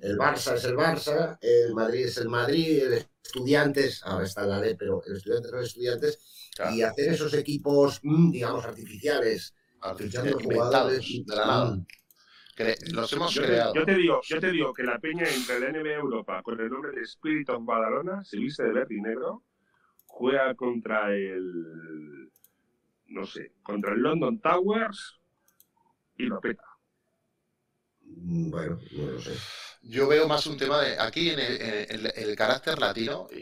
El 0.00 0.16
Barça 0.18 0.54
es 0.56 0.64
el 0.64 0.76
Barça, 0.76 1.38
el 1.40 1.74
Madrid 1.74 2.06
es 2.06 2.16
el 2.18 2.28
Madrid, 2.28 2.82
el 2.84 3.06
Estudiantes, 3.24 4.02
ahora 4.04 4.24
está 4.26 4.42
en 4.42 4.50
la 4.50 4.60
ley, 4.60 4.74
pero 4.78 5.02
el 5.06 5.16
Estudiantes 5.16 5.50
son 5.50 5.62
Estudiantes, 5.62 6.18
Claro, 6.54 6.74
y 6.74 6.82
hacer 6.82 7.10
esos 7.10 7.34
equipos, 7.34 8.00
mm, 8.02 8.30
digamos, 8.30 8.64
artificiales, 8.64 9.54
artificial, 9.80 10.22
fichando 10.22 10.40
inventados 10.42 10.82
jugadores 10.82 11.24
de 11.26 11.36
la 11.36 11.46
nada. 11.46 11.70
mm, 11.76 11.86
Cre- 12.56 12.92
los 12.92 13.12
hemos 13.12 13.34
Yo 13.34 13.42
te, 13.42 13.46
creado. 13.46 13.74
yo 13.74 13.84
te 13.84 13.94
digo, 13.94 14.20
yo 14.22 14.40
te 14.40 14.50
digo 14.50 14.72
que 14.74 14.82
la 14.82 14.98
peña 14.98 15.28
entre 15.28 15.60
la 15.60 15.68
NBA 15.68 15.94
Europa 15.98 16.42
con 16.42 16.60
el 16.60 16.68
nombre 16.70 16.92
de 16.92 17.02
Spirit 17.02 17.48
of 17.50 17.64
Badalona 17.64 18.24
se 18.24 18.36
viste 18.38 18.62
de 18.64 18.72
verde 18.72 18.94
y 18.96 19.00
negro, 19.00 19.44
juega 20.06 20.54
contra 20.54 21.14
el 21.14 22.30
no 23.08 23.24
sé, 23.26 23.52
contra 23.62 23.94
el 23.94 24.02
London 24.02 24.40
Towers 24.40 25.20
y 26.16 26.24
lo 26.26 26.40
peta. 26.40 26.64
Bueno, 28.22 28.78
no 28.92 29.10
lo 29.12 29.20
sé. 29.20 29.32
Yo 29.82 30.06
veo 30.08 30.28
más 30.28 30.46
un 30.46 30.58
tema 30.58 30.80
de 30.82 30.98
aquí 30.98 31.30
en 31.30 31.38
el, 31.38 31.60
en 31.62 31.86
el- 32.06 32.12
el 32.14 32.36
carácter 32.36 32.78
latino, 32.78 33.28
y, 33.32 33.40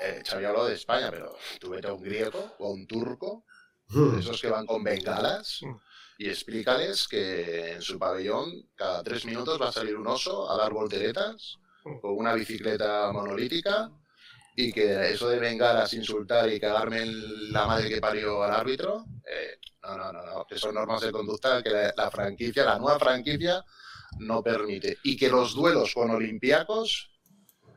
eh, 0.00 0.22
Xavi 0.26 0.44
habló 0.44 0.64
de 0.66 0.74
España, 0.74 1.08
pero 1.10 1.36
tú 1.60 1.70
vete 1.70 1.86
a 1.88 1.92
un 1.92 2.02
griego 2.02 2.56
o 2.58 2.66
a 2.66 2.70
un 2.70 2.86
turco, 2.86 3.44
Mm. 3.90 4.18
esos 4.18 4.40
que 4.40 4.48
van 4.50 4.66
con 4.66 4.82
bengalas, 4.84 5.60
y 6.18 6.28
explícales 6.28 7.06
que 7.08 7.72
en 7.74 7.80
su 7.82 7.98
pabellón 7.98 8.50
cada 8.74 9.02
tres 9.04 9.24
minutos 9.24 9.60
va 9.62 9.68
a 9.68 9.72
salir 9.72 9.96
un 9.96 10.06
oso 10.06 10.50
a 10.50 10.56
dar 10.58 10.72
volteretas 10.72 11.58
con 11.82 12.16
una 12.18 12.34
bicicleta 12.34 13.10
monolítica 13.12 13.90
y 14.56 14.72
que 14.72 15.10
eso 15.12 15.28
de 15.28 15.38
bengalas, 15.38 15.94
insultar 15.94 16.52
y 16.52 16.58
cagarme 16.60 17.02
en 17.02 17.52
la 17.52 17.66
madre 17.66 17.88
que 17.88 18.00
parió 18.00 18.42
al 18.42 18.50
árbitro, 18.52 19.06
eh, 19.24 19.58
no, 19.84 19.96
no, 19.96 20.12
no, 20.12 20.26
no, 20.26 20.44
que 20.46 20.58
son 20.58 20.74
normas 20.74 21.00
de 21.00 21.12
conducta 21.12 21.62
que 21.62 21.70
la, 21.70 21.94
la 21.96 22.10
franquicia, 22.10 22.64
la 22.64 22.78
nueva 22.78 22.98
franquicia 22.98 23.64
no 24.18 24.42
permite. 24.42 24.98
Y 25.02 25.16
que 25.16 25.28
los 25.28 25.54
duelos 25.54 25.94
con 25.94 26.10
olimpiacos 26.10 27.10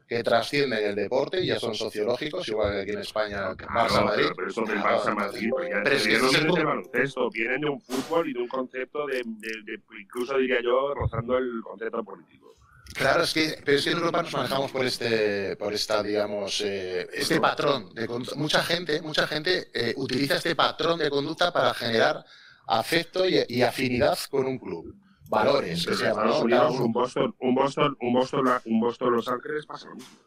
que 0.07 0.23
trascienden 0.23 0.83
el 0.83 0.95
deporte, 0.95 1.45
ya 1.45 1.57
son 1.57 1.73
sociológicos, 1.73 2.45
igual 2.49 2.73
que 2.73 2.81
aquí 2.81 2.91
en 2.91 2.99
España, 2.99 3.51
Barça 3.55 4.03
Madrid. 4.03 4.25
pero, 4.35 4.49
eso 4.49 4.61
del 4.65 4.81
Claro. 4.81 4.97
Barça 5.03 5.15
Madrid, 5.15 5.49
porque 5.49 5.69
ya 5.69 5.81
Pero 5.83 5.95
es 5.95 6.03
que 6.07 6.17
no 6.19 6.27
es 6.27 6.33
de 6.55 6.63
baloncesto, 6.63 7.29
vienen 7.29 7.61
de 7.61 7.69
un 7.69 7.79
fútbol 7.81 8.29
y 8.29 8.33
de 8.33 8.39
un 8.39 8.47
concepto 8.49 9.07
de, 9.07 9.23
de- 9.25 9.63
de- 9.63 9.81
incluso 10.01 10.37
diría 10.37 10.61
yo, 10.61 10.93
rozando 10.93 11.37
el 11.37 11.61
concepto 11.63 12.03
político. 12.03 12.57
Claro, 12.93 13.23
es 13.23 13.33
que, 13.33 13.55
pero 13.63 13.77
es 13.77 13.85
que 13.85 13.91
en 13.91 13.97
Europa 13.99 14.21
nos 14.23 14.33
manejamos 14.33 14.69
por 14.71 14.85
este, 14.85 15.55
por 15.55 15.73
esta, 15.73 16.03
digamos, 16.03 16.59
eh, 16.59 17.07
este 17.13 17.39
patrón 17.39 17.93
de 17.93 18.05
conducta. 18.05 18.35
Mucha 18.35 18.61
gente, 18.63 19.01
mucha 19.01 19.25
gente 19.27 19.69
eh, 19.73 19.93
utiliza 19.95 20.35
este 20.35 20.57
patrón 20.57 20.99
de 20.99 21.09
conducta 21.09 21.53
para 21.53 21.73
generar 21.73 22.25
afecto 22.67 23.25
y, 23.25 23.41
y 23.47 23.61
afinidad 23.61 24.19
con 24.29 24.45
un 24.45 24.59
club. 24.59 24.93
Valores, 25.31 25.85
que 25.85 25.95
se 25.95 26.07
Estados 26.07 26.39
¿no? 26.39 26.43
Unidos, 26.45 26.79
un 26.79 26.91
Boston, 26.91 27.35
un 27.39 27.55
Boston, 27.55 27.97
un 28.01 28.13
Boston, 28.13 28.45
un 28.65 28.79
Boston 28.79 29.11
Los 29.13 29.27
Ángeles 29.27 29.65
pasa 29.65 29.87
lo 29.89 29.95
mismo. 29.95 30.17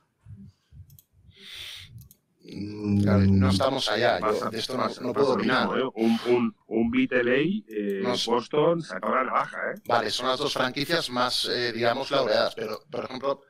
Mm, 2.46 3.38
no 3.38 3.48
estamos 3.50 3.88
allá. 3.90 4.20
yo 4.20 4.50
de 4.50 4.58
esto 4.58 4.76
no, 4.76 4.88
no 5.00 5.12
puedo 5.12 5.32
opinar. 5.32 5.68
mismo, 5.68 5.76
¿eh? 5.78 5.92
Un, 5.94 6.18
un, 6.26 6.56
un 6.66 6.90
beat 6.90 7.12
LA, 7.12 7.32
eh, 7.68 8.00
No 8.02 8.16
sé. 8.16 8.30
Boston 8.30 8.82
sacó 8.82 9.10
la 9.14 9.24
navaja, 9.24 9.56
¿eh? 9.74 9.80
Vale, 9.86 10.10
son 10.10 10.28
las 10.28 10.38
dos 10.38 10.52
franquicias 10.52 11.08
más, 11.10 11.46
eh, 11.46 11.72
digamos, 11.72 12.10
laureadas. 12.10 12.54
Pero, 12.54 12.80
por 12.90 13.04
ejemplo, 13.04 13.40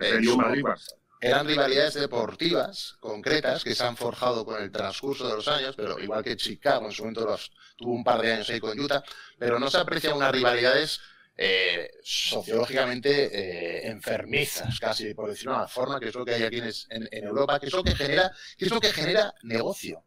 Eh, 0.00 0.20
su- 0.22 0.36
Madrid-Barça. 0.38 0.94
Eran 1.20 1.46
rivalidades 1.46 1.94
deportivas 1.94 2.96
concretas 3.00 3.64
que 3.64 3.74
se 3.74 3.82
han 3.84 3.96
forjado 3.96 4.44
con 4.44 4.62
el 4.62 4.70
transcurso 4.70 5.26
de 5.28 5.34
los 5.34 5.48
años, 5.48 5.74
pero 5.76 5.98
igual 5.98 6.22
que 6.22 6.36
Chicago 6.36 6.86
en 6.86 6.92
su 6.92 7.02
momento 7.02 7.24
los- 7.26 7.50
tuvo 7.76 7.92
un 7.92 8.04
par 8.04 8.20
de 8.22 8.32
años 8.32 8.48
ahí 8.50 8.60
con 8.60 8.78
Utah, 8.78 9.02
pero 9.38 9.58
no 9.58 9.70
se 9.70 9.78
aprecian 9.78 10.16
unas 10.16 10.32
rivalidades 10.32 11.00
eh, 11.40 11.90
sociológicamente 12.02 13.10
eh, 13.32 13.88
enfermizas, 13.88 14.78
casi 14.80 15.14
por 15.14 15.30
decirlo 15.30 15.52
de 15.52 15.58
una 15.58 15.68
forma, 15.68 16.00
que 16.00 16.08
es 16.08 16.14
lo 16.14 16.24
que 16.24 16.34
hay 16.34 16.42
aquí 16.42 16.58
en, 16.90 17.08
en 17.10 17.24
Europa, 17.24 17.60
que 17.60 17.66
es 17.66 17.72
lo 17.72 17.84
que 17.84 17.94
genera, 17.94 18.32
que 18.56 18.64
es 18.64 18.70
lo 18.72 18.80
que 18.80 18.92
genera 18.92 19.34
negocio. 19.42 20.04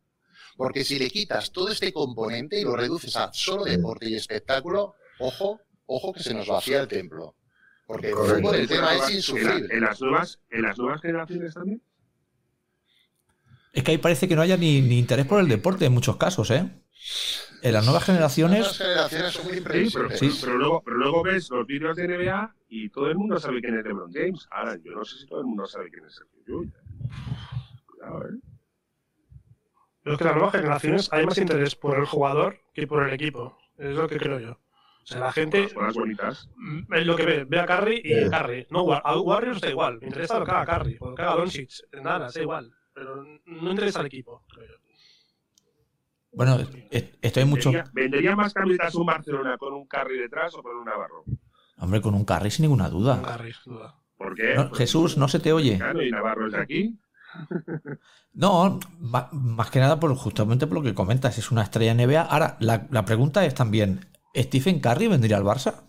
Porque 0.58 0.84
si 0.84 1.00
le 1.00 1.10
quitas 1.10 1.52
todo 1.52 1.69
este 1.69 1.93
componente 1.93 2.60
y 2.60 2.63
lo 2.63 2.76
reduces 2.76 3.15
a 3.15 3.32
solo 3.34 3.63
deporte 3.63 4.10
y 4.10 4.15
espectáculo, 4.15 4.95
ojo, 5.19 5.62
ojo 5.86 6.12
que 6.13 6.21
se 6.21 6.34
nos 6.34 6.47
vacía 6.47 6.82
el 6.82 6.88
templo. 6.89 7.36
Porque 7.92 8.08
el 8.10 8.14
Correcto. 8.16 8.42
fútbol, 8.42 8.56
el 8.56 8.68
tema 8.68 8.96
es 8.96 9.16
insufrible. 9.16 9.68
en 9.76 9.82
las 9.82 10.02
nuevas, 10.02 10.40
en 10.50 10.62
las 10.62 10.78
nuevas 10.78 11.02
generaciones 11.02 11.54
también. 11.54 11.82
Es 13.74 13.84
que 13.84 13.92
ahí 13.92 13.98
parece 13.98 14.28
que 14.28 14.36
no 14.36 14.42
haya 14.42 14.58
ni, 14.58 14.82
ni 14.82 15.00
interés 15.00 15.26
por 15.26 15.40
el 15.40 15.48
deporte 15.48 15.86
en 15.86 15.94
muchos 15.94 16.18
casos, 16.18 16.52
¿eh? 16.52 16.70
en 17.64 17.74
las 17.74 17.84
nuevas 17.86 18.02
Las 18.02 18.06
generaciones, 18.08 18.78
generaciones 18.78 19.34
son 19.34 19.46
muy 19.46 19.54
Sí, 19.56 19.62
pero, 19.64 19.78
imprevisibles. 19.80 20.20
Sí. 20.20 20.40
pero 20.44 20.58
luego, 20.58 20.82
pero 20.84 20.98
luego 20.98 21.24
ves 21.24 21.50
los 21.52 21.66
vídeos 21.68 21.96
de 21.96 22.08
NBA 22.08 22.56
y 22.70 22.90
todo 22.90 23.08
el 23.10 23.18
mundo 23.18 23.40
sabe 23.40 23.62
quién 23.62 23.78
es 23.78 23.84
LeBron 23.86 24.12
James. 24.12 24.48
Ahora, 24.52 24.78
yo 24.84 24.92
no 24.92 25.06
sé 25.06 25.18
si 25.20 25.28
todo 25.28 25.42
el 25.42 25.46
mundo 25.46 25.66
sabe 25.68 25.90
quién 25.92 26.06
es 26.06 26.16
Sergio 26.16 26.40
Llull. 26.48 26.74
Cuidado, 27.86 28.26
¿eh? 28.28 28.40
Pero 30.04 30.14
es 30.14 30.18
que 30.18 30.24
las 30.26 30.36
nuevas 30.36 30.52
generaciones 30.56 31.14
hay 31.14 31.26
más 31.26 31.38
interés 31.38 31.76
por 31.76 32.00
el 32.00 32.06
jugador 32.06 32.60
que 32.74 32.88
por 32.88 33.08
el 33.08 33.14
equipo. 33.14 33.58
Es 33.78 33.96
lo 33.96 34.08
que 34.08 34.18
creo 34.18 34.40
yo. 34.40 34.58
O 35.12 35.17
sea, 35.17 35.26
la 35.28 35.32
gente 35.34 35.62
Las 35.63 35.74
cosas 35.74 35.93
bonitas. 35.95 36.50
es 36.95 37.06
lo 37.06 37.15
que 37.15 37.26
ve, 37.26 37.43
ve 37.45 37.60
a 37.60 37.65
Curry 37.65 38.02
y 38.04 38.13
Sí. 38.24 38.30
Curry. 38.30 38.67
No, 38.69 38.91
a 38.93 39.19
Warriors 39.19 39.60
da 39.62 39.69
igual. 39.69 40.00
Me 40.00 40.08
interesa 40.08 40.39
lo 40.39 40.45
que 40.45 40.52
haga 40.52 40.78
Curry 40.80 40.97
o 41.00 41.10
lo 41.10 41.15
que 41.15 41.21
haga 41.21 41.36
Doncic. 41.36 41.69
Nada, 42.02 42.30
da 42.34 42.41
igual. 42.41 42.71
Pero 42.93 43.24
no 43.45 43.71
interesa 43.71 44.00
al 44.00 44.06
equipo. 44.08 44.43
creo 44.54 44.67
bueno, 46.34 46.58
es- 46.89 47.10
esto 47.21 47.39
hay 47.41 47.45
mucho. 47.45 47.71
Vendería, 47.71 47.91
vendería 47.93 48.36
más 48.38 48.54
camisetas 48.54 48.95
un 48.95 49.06
Barcelona 49.06 49.58
con 49.58 49.74
un 49.74 49.86
Curry 49.86 50.17
detrás 50.17 50.56
o 50.56 50.63
con 50.63 50.78
un 50.78 50.86
Navarro. 50.86 51.26
Hombre, 51.78 52.00
con 52.00 52.13
un 52.13 52.24
carry 52.24 52.50
sin 52.52 52.63
ninguna 52.63 52.89
duda. 52.89 53.21
Curry, 53.21 53.52
sin 53.54 53.74
duda. 53.74 53.95
¿Por 54.17 54.36
qué? 54.36 54.54
No, 54.56 54.71
Jesús, 54.71 55.17
no 55.17 55.28
se 55.28 55.39
te 55.39 55.52
oye. 55.52 55.78
Claro, 55.78 56.02
y 56.02 56.10
Navarro 56.12 56.45
es 56.47 56.54
de 56.54 56.60
aquí. 56.62 57.00
No, 58.34 58.80
más 59.00 59.69
que 59.71 59.80
nada 59.80 60.00
por 60.00 60.13
justamente 60.15 60.67
por 60.67 60.78
lo 60.78 60.84
que 60.84 60.93
comentas, 60.93 61.38
es 61.38 61.52
una 61.52 61.63
estrella 61.63 61.93
NBA. 61.95 62.21
Ahora, 62.21 62.56
la, 62.60 62.88
la 62.91 63.04
pregunta 63.04 63.45
es 63.45 63.54
también, 63.56 64.06
¿Stephen 64.36 64.80
Curry 64.80 65.08
vendría 65.08 65.38
al 65.38 65.44
Barça? 65.44 65.84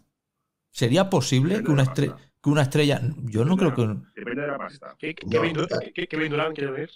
¿Sería 0.71 1.11
posible 1.11 1.57
Depende 1.57 1.67
que 1.67 1.73
una, 1.73 1.83
de 1.83 1.87
la 1.89 1.95
estre- 1.95 2.11
pasta. 2.13 2.33
que 2.43 2.51
una 2.51 2.63
estrella... 2.63 3.01
Yo 3.25 3.45
no 3.45 3.57
creo 3.57 3.75
que... 3.75 3.83
Depende 4.17 4.43
de 4.43 4.49
la 4.49 4.59
pasta. 4.59 4.97
¿Qué, 4.99 5.15
qué, 5.15 5.27
No, 5.27 5.67
qué- 5.95 6.29
Durant 6.29 6.55
quiere 6.55 6.73
venir? 6.73 6.91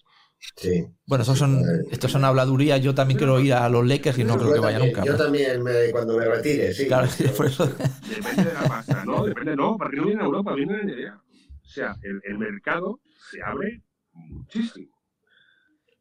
Sí. 0.57 0.87
Bueno, 1.07 1.23
estos 1.23 1.39
son, 1.39 1.63
estos 1.91 2.11
son 2.13 2.25
habladurías. 2.25 2.81
Yo 2.83 2.95
también 2.95 3.19
quiero 3.19 3.41
ir 3.41 3.55
a 3.55 3.69
los 3.69 3.87
Lakers 3.87 4.19
y 4.19 4.25
no 4.25 4.37
creo 4.39 4.53
que 4.55 4.61
vaya 4.61 4.79
también- 4.79 4.97
nunca. 4.97 5.07
Yo 5.11 5.17
también, 5.17 5.63
me- 5.63 5.91
cuando 5.93 6.17
me 6.19 6.25
retire, 6.27 6.73
sí. 6.75 6.87
Claro, 6.87 7.09
por 7.37 7.47
eso... 7.47 7.67
Depende 7.67 8.45
de 8.45 8.55
la 8.55 8.63
pasta, 8.69 9.05
¿no? 9.05 9.25
Depende, 9.25 9.57
no, 9.57 9.77
porque 9.77 9.97
no 9.97 10.05
viene 10.07 10.23
a 10.23 10.25
Europa, 10.25 10.55
viene 10.55 10.81
en 10.81 10.87
NBA. 10.89 11.15
O 11.17 11.69
sea, 11.69 11.97
el, 12.03 12.21
el 12.25 12.39
mercado 12.39 13.01
se 13.31 13.43
abre 13.43 13.83
muchísimo. 14.13 14.96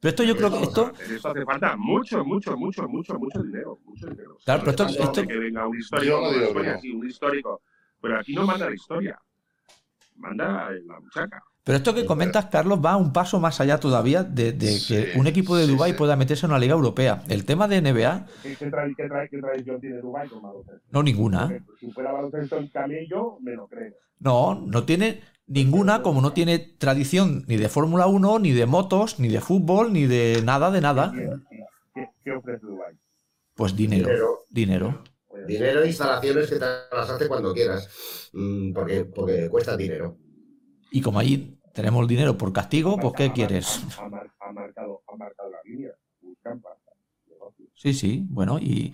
Pero 0.06 0.10
esto 0.12 0.24
yo 0.24 0.38
creo 0.38 0.52
que 0.52 0.62
esto... 0.62 0.92
Esto 1.16 1.30
hace 1.30 1.44
falta 1.46 1.76
mucho, 1.76 2.24
mucho, 2.24 2.56
mucho, 2.56 2.88
mucho, 2.88 3.18
mucho 3.18 3.42
dinero. 3.42 3.80
Mucho 3.86 4.08
dinero. 4.08 4.38
Claro, 4.46 4.60
pero 4.64 4.70
esto- 4.70 4.86
esto- 5.04 5.26
que 5.28 5.36
venga 5.36 5.68
un 5.68 5.76
histórico, 5.80 6.30
así, 6.76 6.92
un 6.92 7.08
histórico. 7.08 7.62
Pero 8.02 8.20
aquí 8.20 8.36
no 8.36 8.46
manda 8.46 8.70
la 8.70 8.76
historia. 8.76 9.20
Manda 10.18 10.70
la 10.86 11.00
muchaca. 11.00 11.44
Pero 11.66 11.78
esto 11.78 11.94
que 11.96 12.06
comentas, 12.06 12.46
Carlos, 12.46 12.80
va 12.84 12.96
un 12.96 13.12
paso 13.12 13.40
más 13.40 13.60
allá 13.60 13.80
todavía 13.80 14.24
de, 14.24 14.54
de 14.54 14.68
Sí, 14.68 14.86
que 14.88 15.20
un 15.20 15.26
equipo 15.28 15.58
de 15.58 15.66
sí, 15.66 15.72
Dubái 15.72 15.92
sí. 15.94 15.98
pueda 15.98 16.16
meterse 16.16 16.46
en 16.46 16.52
una 16.52 16.60
liga 16.60 16.76
europea. 16.76 17.24
El 17.28 17.44
tema 17.44 17.68
de 17.68 17.78
NBA, 17.82 18.26
¿Qué, 18.44 18.56
qué, 18.56 18.72
tra- 18.72 18.94
qué 18.96 19.04
tra- 19.10 19.28
qué 19.30 19.38
tradición 19.40 19.82
tiene 19.82 19.98
Dubái 19.98 20.30
con 20.30 20.44
baloncesto? 20.44 20.82
no 20.92 21.02
ninguna. 21.04 21.48
Si 21.80 21.92
fuera 21.92 22.12
baloncesto 22.12 22.58
en 22.58 22.68
camello, 22.70 23.38
me 23.42 23.56
lo 23.56 23.68
creo. 23.68 23.94
No, 24.20 24.56
no 24.56 24.86
tiene 24.86 25.22
ninguna, 25.48 26.02
como 26.04 26.22
no 26.22 26.34
tiene 26.34 26.60
tradición 26.60 27.44
ni 27.48 27.58
de 27.58 27.68
Fórmula 27.70 28.08
1, 28.08 28.40
ni 28.40 28.52
de 28.52 28.66
motos, 28.68 29.20
ni 29.20 29.28
de 29.30 29.42
fútbol, 29.42 29.92
ni 29.92 30.06
de 30.06 30.42
nada, 30.44 30.70
de 30.72 30.82
nada. 30.82 31.14
¿Qué, 32.24 32.32
ofrece 32.32 32.66
Dubái? 32.66 32.94
Pues 33.56 33.76
dinero, 33.76 34.08
Dinero. 34.08 34.46
dinero. 34.50 35.04
Dinero 35.48 35.84
e 35.84 35.88
instalaciones 35.88 36.48
que 36.50 36.56
te 36.56 36.66
las 36.96 37.10
hace 37.10 37.28
cuando 37.28 37.54
quieras. 37.54 38.30
Mm, 38.34 38.74
Porque, 38.74 39.06
porque 39.06 39.50
cuesta 39.50 39.76
dinero. 39.78 40.18
Y 40.92 41.02
como 41.02 41.20
allí 41.20 41.55
tenemos 41.76 42.02
el 42.02 42.08
dinero 42.08 42.38
por 42.38 42.52
castigo, 42.54 42.98
pues 43.00 43.14
¿qué 43.16 43.32
quieres? 43.32 43.82
Ha, 44.00 44.06
ha 44.06 44.10
mar- 44.10 44.32
ha 44.40 44.52
marcado, 44.52 45.04
ha 45.08 45.16
marcado 45.16 45.50
la 45.52 45.58
línea. 45.64 45.92
Sí, 47.76 47.94
sí, 47.94 48.26
bueno, 48.30 48.58
y 48.60 48.94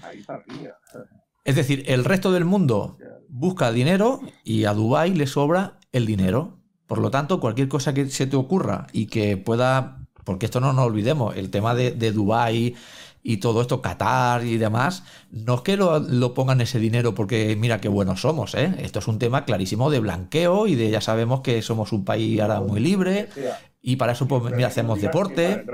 es 1.46 1.56
decir, 1.56 1.84
el 1.88 2.04
resto 2.04 2.32
del 2.32 2.46
mundo 2.46 2.98
busca 3.30 3.72
dinero 3.72 4.20
y 4.44 4.66
a 4.66 4.74
Dubái 4.74 5.14
le 5.14 5.28
sobra 5.28 5.80
el 5.92 6.06
dinero. 6.06 6.58
Por 6.88 6.98
lo 7.00 7.10
tanto, 7.10 7.40
cualquier 7.40 7.68
cosa 7.70 7.94
que 7.94 8.10
se 8.10 8.28
te 8.28 8.36
ocurra 8.36 8.88
y 8.92 9.06
que 9.06 9.38
pueda, 9.38 10.06
porque 10.26 10.46
esto 10.48 10.60
no 10.60 10.74
nos 10.74 10.86
olvidemos, 10.86 11.38
el 11.38 11.50
tema 11.50 11.74
de, 11.74 11.92
de 11.92 12.12
Dubái 12.12 12.76
y 13.24 13.38
todo 13.38 13.62
esto, 13.62 13.82
Qatar 13.82 14.44
y 14.46 14.58
demás, 14.58 15.04
no 15.32 15.56
es 15.56 15.62
que 15.62 15.78
lo, 15.78 16.00
lo 16.00 16.34
pongan 16.34 16.62
ese 16.62 16.80
dinero 16.80 17.14
porque 17.14 17.56
mira 17.56 17.80
qué 17.80 17.90
buenos 17.90 18.22
somos, 18.22 18.56
¿eh? 18.56 18.76
Esto 18.80 19.00
es 19.00 19.08
un 19.08 19.20
tema 19.20 19.46
clarísimo 19.46 19.90
de 19.92 20.00
blanqueo 20.00 20.68
y 20.68 20.76
de 20.76 20.90
ya 20.90 21.02
sabemos 21.02 21.42
que 21.42 21.62
somos 21.62 21.92
un 21.92 22.06
país 22.06 22.40
ahora 22.40 22.62
muy 22.62 22.80
libre 22.80 23.30
y 23.82 23.96
para 23.96 24.14
eso 24.14 24.28
pues 24.28 24.44
mira, 24.54 24.68
hacemos 24.68 25.02
deporte, 25.02 25.66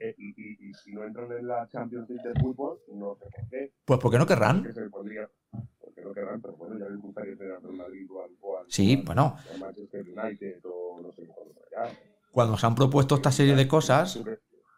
eh, 0.00 0.14
y, 0.18 0.92
no 0.92 1.04
entran 1.04 1.30
en 1.32 1.46
la 1.46 1.68
Champions 1.68 2.08
League 2.08 2.26
de 2.28 2.40
fútbol, 2.40 2.78
no 2.92 3.16
sé 3.16 3.24
por 3.30 3.48
qué. 3.50 3.72
pues 3.84 4.00
porque 4.00 4.18
no 4.18 4.26
querrán. 4.26 4.72
Se. 4.74 4.88
Porque 4.88 6.02
no 6.02 6.12
querrán, 6.12 6.40
pero 6.40 6.54
bueno, 6.54 6.78
ya 6.78 6.88
les 6.88 7.00
gustaría 7.00 7.36
tener 7.36 7.52
al 7.54 7.62
Real 7.62 7.74
Madrid 7.74 8.06
o 8.10 8.22
al, 8.22 8.30
o 8.40 8.58
al- 8.58 8.64
Sí, 8.68 8.94
al- 8.94 9.02
bueno. 9.04 9.36
o 9.50 9.54
al 9.54 9.60
Manchester 9.60 10.02
United 10.02 10.60
o 10.64 11.00
no 11.02 11.12
sé 11.12 11.26
cuándo 11.26 11.54
por 11.54 11.64
allá. 11.84 11.98
Cuando 12.30 12.56
se 12.56 12.66
han 12.66 12.74
propuesto 12.74 13.16
esta 13.16 13.32
serie 13.32 13.56
de 13.56 13.66
cosas, 13.66 14.20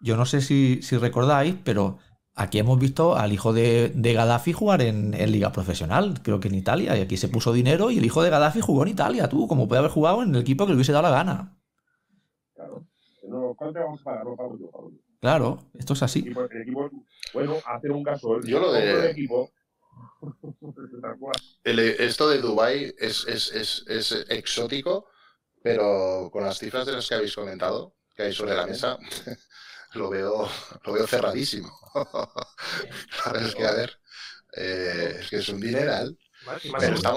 yo 0.00 0.16
no 0.16 0.24
sé 0.24 0.40
si, 0.40 0.80
si 0.82 0.96
recordáis, 0.96 1.56
pero 1.62 1.98
aquí 2.42 2.58
hemos 2.58 2.78
visto 2.78 3.16
al 3.16 3.32
hijo 3.32 3.52
de, 3.52 3.90
de 3.94 4.12
Gaddafi 4.12 4.52
jugar 4.52 4.82
en, 4.82 5.14
en 5.14 5.30
liga 5.32 5.52
profesional, 5.52 6.20
creo 6.22 6.40
que 6.40 6.48
en 6.48 6.54
Italia, 6.54 6.96
y 6.96 7.00
aquí 7.02 7.16
se 7.16 7.28
puso 7.28 7.52
dinero 7.52 7.90
y 7.90 7.98
el 7.98 8.04
hijo 8.04 8.22
de 8.22 8.30
Gaddafi 8.30 8.60
jugó 8.60 8.82
en 8.82 8.88
Italia, 8.88 9.28
tú, 9.28 9.46
como 9.48 9.68
puede 9.68 9.80
haber 9.80 9.90
jugado 9.90 10.22
en 10.22 10.34
el 10.34 10.40
equipo 10.40 10.64
que 10.66 10.70
le 10.72 10.76
hubiese 10.76 10.92
dado 10.92 11.02
la 11.04 11.10
gana. 11.10 11.56
Claro. 12.54 12.84
No, 13.28 13.54
¿Cuánto 13.56 13.74
te 13.74 13.80
vamos 13.84 14.00
a 14.00 14.04
pagar? 14.04 14.24
No 14.24 14.36
pago 14.36 14.58
yo, 14.58 14.70
pago 14.70 14.90
yo. 14.90 14.98
Claro, 15.20 15.58
esto 15.78 15.92
es 15.92 16.00
El 16.00 16.04
así. 16.06 16.18
equipo, 16.20 16.42
el 16.50 16.62
equipo, 16.62 16.90
bueno, 17.34 17.56
hacer 17.66 17.90
un 17.92 18.02
gasol. 18.02 18.46
Yo 18.46 18.58
lo 18.60 18.72
de- 18.72 18.90
el 18.90 19.04
equipo. 19.10 19.50
El- 21.64 21.78
esto 21.78 22.28
de 22.28 22.38
Dubai 22.38 22.94
es, 22.98 23.26
es, 23.26 23.52
es, 23.52 23.84
es 23.88 24.12
exótico, 24.30 25.06
pero 25.62 26.30
con 26.32 26.42
las 26.44 26.58
cifras 26.58 26.86
de 26.86 26.92
las 26.92 27.08
que 27.08 27.14
habéis 27.16 27.34
comentado, 27.34 27.94
que 28.16 28.22
hay 28.24 28.32
sobre 28.32 28.54
la 28.54 28.66
mesa, 28.66 28.98
lo 29.94 30.10
veo, 30.10 30.46
lo 30.84 30.92
veo 30.92 31.06
cerradísimo. 31.06 31.70
Claro, 33.22 33.40
es 33.40 33.54
que, 33.54 33.66
a 33.66 33.72
ver, 33.72 33.90
eh, 34.56 35.16
es 35.20 35.30
que 35.30 35.36
es 35.36 35.48
un 35.48 35.60
dineral. 35.60 36.16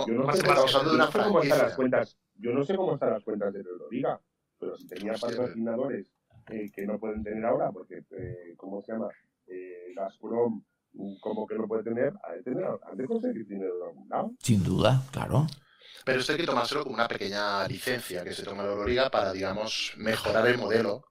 Yo 0.08 0.14
no 0.14 0.32
sé, 0.32 0.40
estamos 0.40 0.76
hablando 0.76 0.90
de 0.90 0.96
una 0.96 1.12
cómo 1.12 1.42
están 1.42 1.60
las 1.60 1.76
cuentas. 1.76 2.18
Yo 2.36 2.52
no 2.52 2.66
sé 2.66 2.76
cómo 2.76 2.94
están 2.96 3.12
las 3.12 3.24
cuentas 3.24 3.54
de 3.54 3.64
la 3.64 3.70
Euroliga, 3.70 4.22
pero 4.60 4.76
si 4.76 4.88
tenía 4.88 5.14
patrocinadores 5.14 6.12
eh, 6.50 6.72
que 6.76 6.86
no 6.86 7.00
pueden 7.00 7.24
tener 7.24 7.46
ahora, 7.46 7.72
porque, 7.72 8.04
eh, 8.18 8.54
¿cómo 8.58 8.82
se 8.82 8.92
llama? 8.92 9.08
Eh, 9.48 9.94
Gazprom, 9.96 10.64
como 11.22 11.48
que 11.48 11.56
no 11.56 11.68
puede 11.68 11.84
tener, 11.84 12.14
ha 12.24 12.34
de 12.34 12.44
tener, 12.44 12.66
han 12.66 12.98
de 12.98 13.06
conseguir 13.06 13.48
dinero 13.48 13.78
de 13.78 13.86
algún 13.86 14.10
lado. 14.10 14.32
Sin 14.40 14.64
duda, 14.64 15.04
claro. 15.12 15.48
Pero 16.06 16.20
esto 16.20 16.34
hay 16.34 16.40
que 16.40 16.46
tomárselo 16.46 16.84
como 16.84 16.96
una 16.96 17.08
pequeña 17.08 17.66
licencia 17.68 18.24
que 18.24 18.34
se 18.34 18.44
toma 18.44 18.64
la 18.64 18.72
Euroliga 18.72 19.10
para, 19.10 19.32
digamos, 19.32 19.94
mejorar 19.98 20.48
el 20.48 20.58
modelo. 20.58 21.06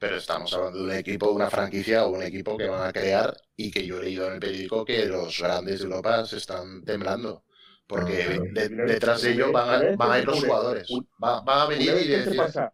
Pero 0.00 0.16
estamos 0.16 0.52
hablando 0.54 0.78
de 0.78 0.84
un 0.84 0.92
equipo, 0.92 1.30
una 1.30 1.50
franquicia 1.50 2.06
o 2.06 2.10
un 2.16 2.22
equipo 2.22 2.56
que 2.56 2.66
van 2.66 2.88
a 2.88 2.92
crear 2.92 3.36
y 3.54 3.70
que 3.70 3.86
yo 3.86 3.98
he 4.00 4.04
leído 4.04 4.26
en 4.28 4.32
el 4.34 4.40
periódico 4.40 4.84
que 4.84 5.04
los 5.04 5.38
grandes 5.40 5.78
de 5.80 5.84
Europa 5.84 6.24
se 6.26 6.38
están 6.38 6.82
temblando. 6.84 7.44
Porque 7.86 8.24
Ah, 8.24 8.42
de- 8.52 8.68
detrás 8.68 9.20
de 9.22 9.32
ello 9.32 9.52
van 9.52 9.68
a, 9.68 9.96
van 9.96 10.12
a 10.12 10.18
ir 10.18 10.24
los 10.24 10.40
jugadores. 10.42 10.88
Va- 11.22 11.40
Van 11.42 11.58
a 11.60 11.66
venir 11.66 11.94
y 12.04 12.08
decir, 12.08 12.36
pasa, 12.36 12.72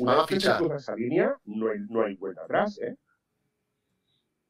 una 0.00 0.12
van 0.12 0.18
a 0.18 0.22
vez 0.22 0.28
que 0.28 0.34
se 0.34 0.40
fichar. 0.40 0.58
cruza 0.58 0.76
esa 0.76 0.94
línea, 0.96 1.36
no 1.44 1.70
hay, 1.70 1.78
no 1.90 2.04
hay 2.04 2.14
vuelta 2.14 2.42
atrás, 2.44 2.78
¿eh? 2.80 2.96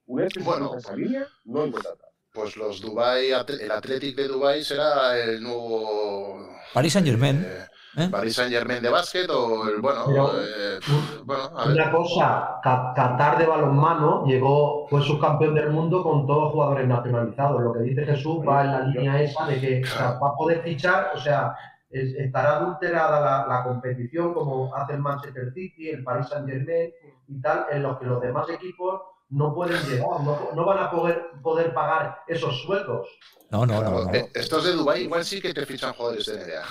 Una 0.07 0.25
vez 0.25 0.35
que 0.35 0.41
Bueno, 0.45 0.67
se 0.67 0.71
cruza 0.71 0.89
esa 0.89 0.97
línea, 0.97 1.27
no 1.45 1.63
hay 1.63 1.71
vuelta 1.71 1.89
atrás. 1.91 2.11
pues 2.33 2.57
los 2.57 2.81
Dubai, 2.81 3.31
el 3.33 3.71
Athletic 3.73 4.15
de 4.17 4.29
Dubai 4.29 4.63
será 4.63 5.19
el 5.19 5.43
nuevo 5.43 6.55
Paris 6.75 6.93
Saint 6.93 7.09
Germain. 7.09 7.43
eh, 7.45 7.67
¿eh? 7.97 8.09
Paris 8.11 8.35
Saint 8.35 8.53
Germain 8.53 8.83
de 8.83 8.89
básquet 8.89 9.29
o 9.31 9.69
el 9.69 9.81
bueno, 9.81 10.05
Pero- 10.07 10.31
eh, 10.41 10.79
bueno, 11.25 11.45
a 11.57 11.67
ver. 11.67 11.75
Una 11.77 11.91
cosa, 11.91 12.61
Qatar 12.63 13.39
de 13.39 13.47
balonmano 13.47 14.25
llegó, 14.27 14.87
fue 14.89 15.03
subcampeón 15.03 15.55
del 15.55 15.71
mundo 15.71 16.03
con 16.03 16.27
todos 16.27 16.45
los 16.45 16.53
jugadores 16.53 16.87
nacionalizados. 16.89 17.61
Lo 17.63 17.73
que 17.73 17.81
dice 17.81 18.05
Jesús 18.05 18.39
va 18.47 18.63
en 18.65 18.73
la 18.73 18.81
línea 18.83 19.21
esa 19.23 19.47
de 19.47 19.61
que 19.61 19.83
o 19.83 19.87
sea, 19.87 20.19
va 20.23 20.29
a 20.29 20.35
poder 20.37 20.63
fichar, 20.63 21.13
o 21.15 21.19
sea, 21.19 21.55
es- 21.91 22.15
estará 22.15 22.57
adulterada 22.59 23.21
la, 23.21 23.47
la 23.47 23.65
competición 23.65 24.35
como 24.35 24.75
hace 24.75 24.95
el 24.95 25.01
Manchester 25.01 25.53
City, 25.55 25.91
el 25.91 26.03
Paris 26.05 26.29
Saint 26.29 26.49
Germain 26.49 26.91
y 27.29 27.41
tal, 27.41 27.67
en 27.71 27.83
los 27.83 27.99
que 27.99 28.05
los 28.07 28.21
demás 28.21 28.49
equipos 28.51 29.01
no 29.29 29.53
pueden 29.55 29.81
llegar, 29.89 30.21
no, 30.23 30.39
no 30.55 30.65
van 30.65 30.79
a 30.79 30.89
poder, 30.91 31.21
poder 31.43 31.75
pagar 31.75 32.19
esos 32.29 32.63
sueldos. 32.63 33.09
No, 33.51 33.67
no, 33.67 33.83
no. 33.83 34.13
Eh, 34.15 34.31
Estos 34.35 34.65
de 34.65 34.73
Dubai 34.73 35.03
igual 35.03 35.25
sí 35.25 35.41
que 35.41 35.53
te 35.53 35.67
fichan 35.67 35.93
jugadores 35.95 36.27
de 36.27 36.35
NBA. 36.37 36.63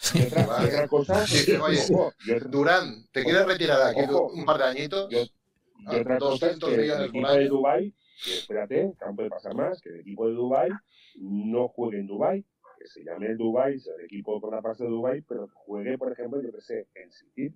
Sí. 0.00 0.18
Y 0.18 0.26
otra, 0.26 0.46
y 0.62 0.66
otra 0.66 0.88
cosa, 0.88 1.26
Sí, 1.26 1.46
que, 1.46 1.58
oye, 1.58 1.78
ojo, 1.92 2.12
Durán, 2.48 3.06
¿te 3.12 3.22
quieres 3.24 3.46
retirar 3.46 3.82
aquí 3.82 4.00
Ojo. 4.02 4.28
un 4.32 4.44
par 4.44 4.58
de 4.58 4.64
añitos? 4.64 5.08
Yo- 5.10 5.20
y 5.20 5.96
otra 5.96 6.18
cosa 6.18 6.46
es 6.50 6.58
200 6.58 6.68
que 6.68 6.74
el 6.74 6.80
millones 6.82 7.08
equipo 7.08 7.32
de 7.32 7.48
Dubai, 7.48 7.94
que 8.24 8.34
espérate, 8.38 8.92
que 8.98 9.04
aún 9.04 9.16
puede 9.16 9.30
pasar 9.30 9.54
más, 9.54 9.80
que 9.80 9.88
el 9.88 10.00
equipo 10.00 10.28
de 10.28 10.34
Dubai 10.34 10.70
no 11.16 11.68
juegue 11.68 11.98
en 12.00 12.06
Dubai, 12.06 12.44
que 12.78 12.86
se 12.88 13.02
llame 13.04 13.26
el 13.26 13.36
Dubai, 13.36 13.78
sea 13.80 13.94
el 13.98 14.04
equipo 14.04 14.40
con 14.40 14.50
la 14.52 14.62
fase 14.62 14.84
de 14.84 14.90
Dubai, 14.90 15.22
pero 15.22 15.46
que 15.48 15.54
juegue, 15.56 15.98
por 15.98 16.12
ejemplo, 16.12 16.40
yo 16.42 16.52
que 16.52 16.60
sé, 16.60 16.86
en 16.94 17.10
City, 17.12 17.54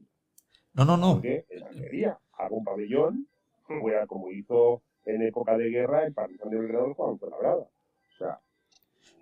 No, 0.75 0.85
no, 0.85 0.97
no. 0.97 1.15
juegue 1.21 1.47
en 1.51 1.63
Almería, 1.65 2.19
haga 2.33 2.51
un 2.51 2.65
pabellón, 2.65 3.29
juega 3.81 4.07
como 4.07 4.31
hizo 4.33 4.83
en 5.05 5.23
época 5.23 5.57
de 5.57 5.69
guerra 5.71 6.05
el 6.05 6.13
Partizan 6.13 6.51
de 6.51 6.59
Belgrado 6.59 6.95
jugaban 6.95 7.19
con 7.19 7.31
la 7.31 7.37
brada. 7.39 7.57
O 7.63 8.17
sea, 8.19 8.41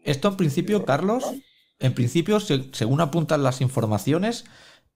Esto 0.02 0.28
en 0.28 0.37
principio, 0.38 0.85
Carlos, 0.87 1.24
en 1.78 1.94
principio, 1.94 2.40
se- 2.40 2.72
según 2.72 3.00
apuntan 3.00 3.42
las 3.42 3.60
informaciones, 3.60 4.44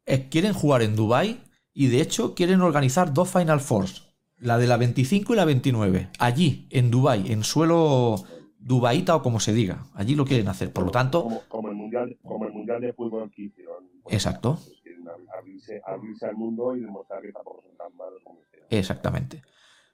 eh, 0.07 0.29
quieren 0.29 0.53
jugar 0.53 0.83
en 0.83 0.97
Dubai 0.97 1.41
y 1.75 1.89
de 1.89 2.01
hecho 2.01 2.35
quieren 2.35 2.61
organizar 2.61 3.13
dos 3.13 3.31
Final 3.31 3.61
Fours, 3.61 4.09
la 4.39 4.59
de 4.59 4.67
la 4.67 4.77
25 4.77 5.33
y 5.33 5.37
la 5.37 5.45
29, 5.45 6.09
allí, 6.19 6.67
en 6.71 6.91
Dubai, 6.91 7.31
en 7.33 7.45
suelo 7.45 8.17
dubaíta 8.59 9.15
o 9.17 9.23
como 9.23 9.41
se 9.41 9.53
diga. 9.53 9.87
Allí 9.95 10.15
lo 10.15 10.25
quieren 10.25 10.49
hacer. 10.49 10.73
Por 10.73 10.85
lo 10.85 10.91
tanto, 10.91 11.23
como, 11.23 11.43
como 11.49 11.69
el 11.69 11.75
mundial, 11.75 12.17
como 12.25 12.45
el 12.47 12.53
mundial 12.53 12.81
de 12.81 12.93
fútbol 12.93 13.31
que 13.31 13.43
hicieron. 13.43 13.85
Bueno, 14.03 14.17
Exacto. 14.17 14.55
pues 14.65 14.81
quieren 14.83 15.05
ab- 15.05 15.39
abrirse, 15.39 15.81
abrirse 15.87 16.27
al 16.27 16.37
mundo 16.37 16.77
y 16.77 16.81
demostrar 16.81 17.23
que 17.23 17.33
tampoco 17.33 17.63
son 17.63 17.77
tan 17.77 17.97
malos 17.97 18.21
como 18.25 18.39
exactamente. 18.71 19.43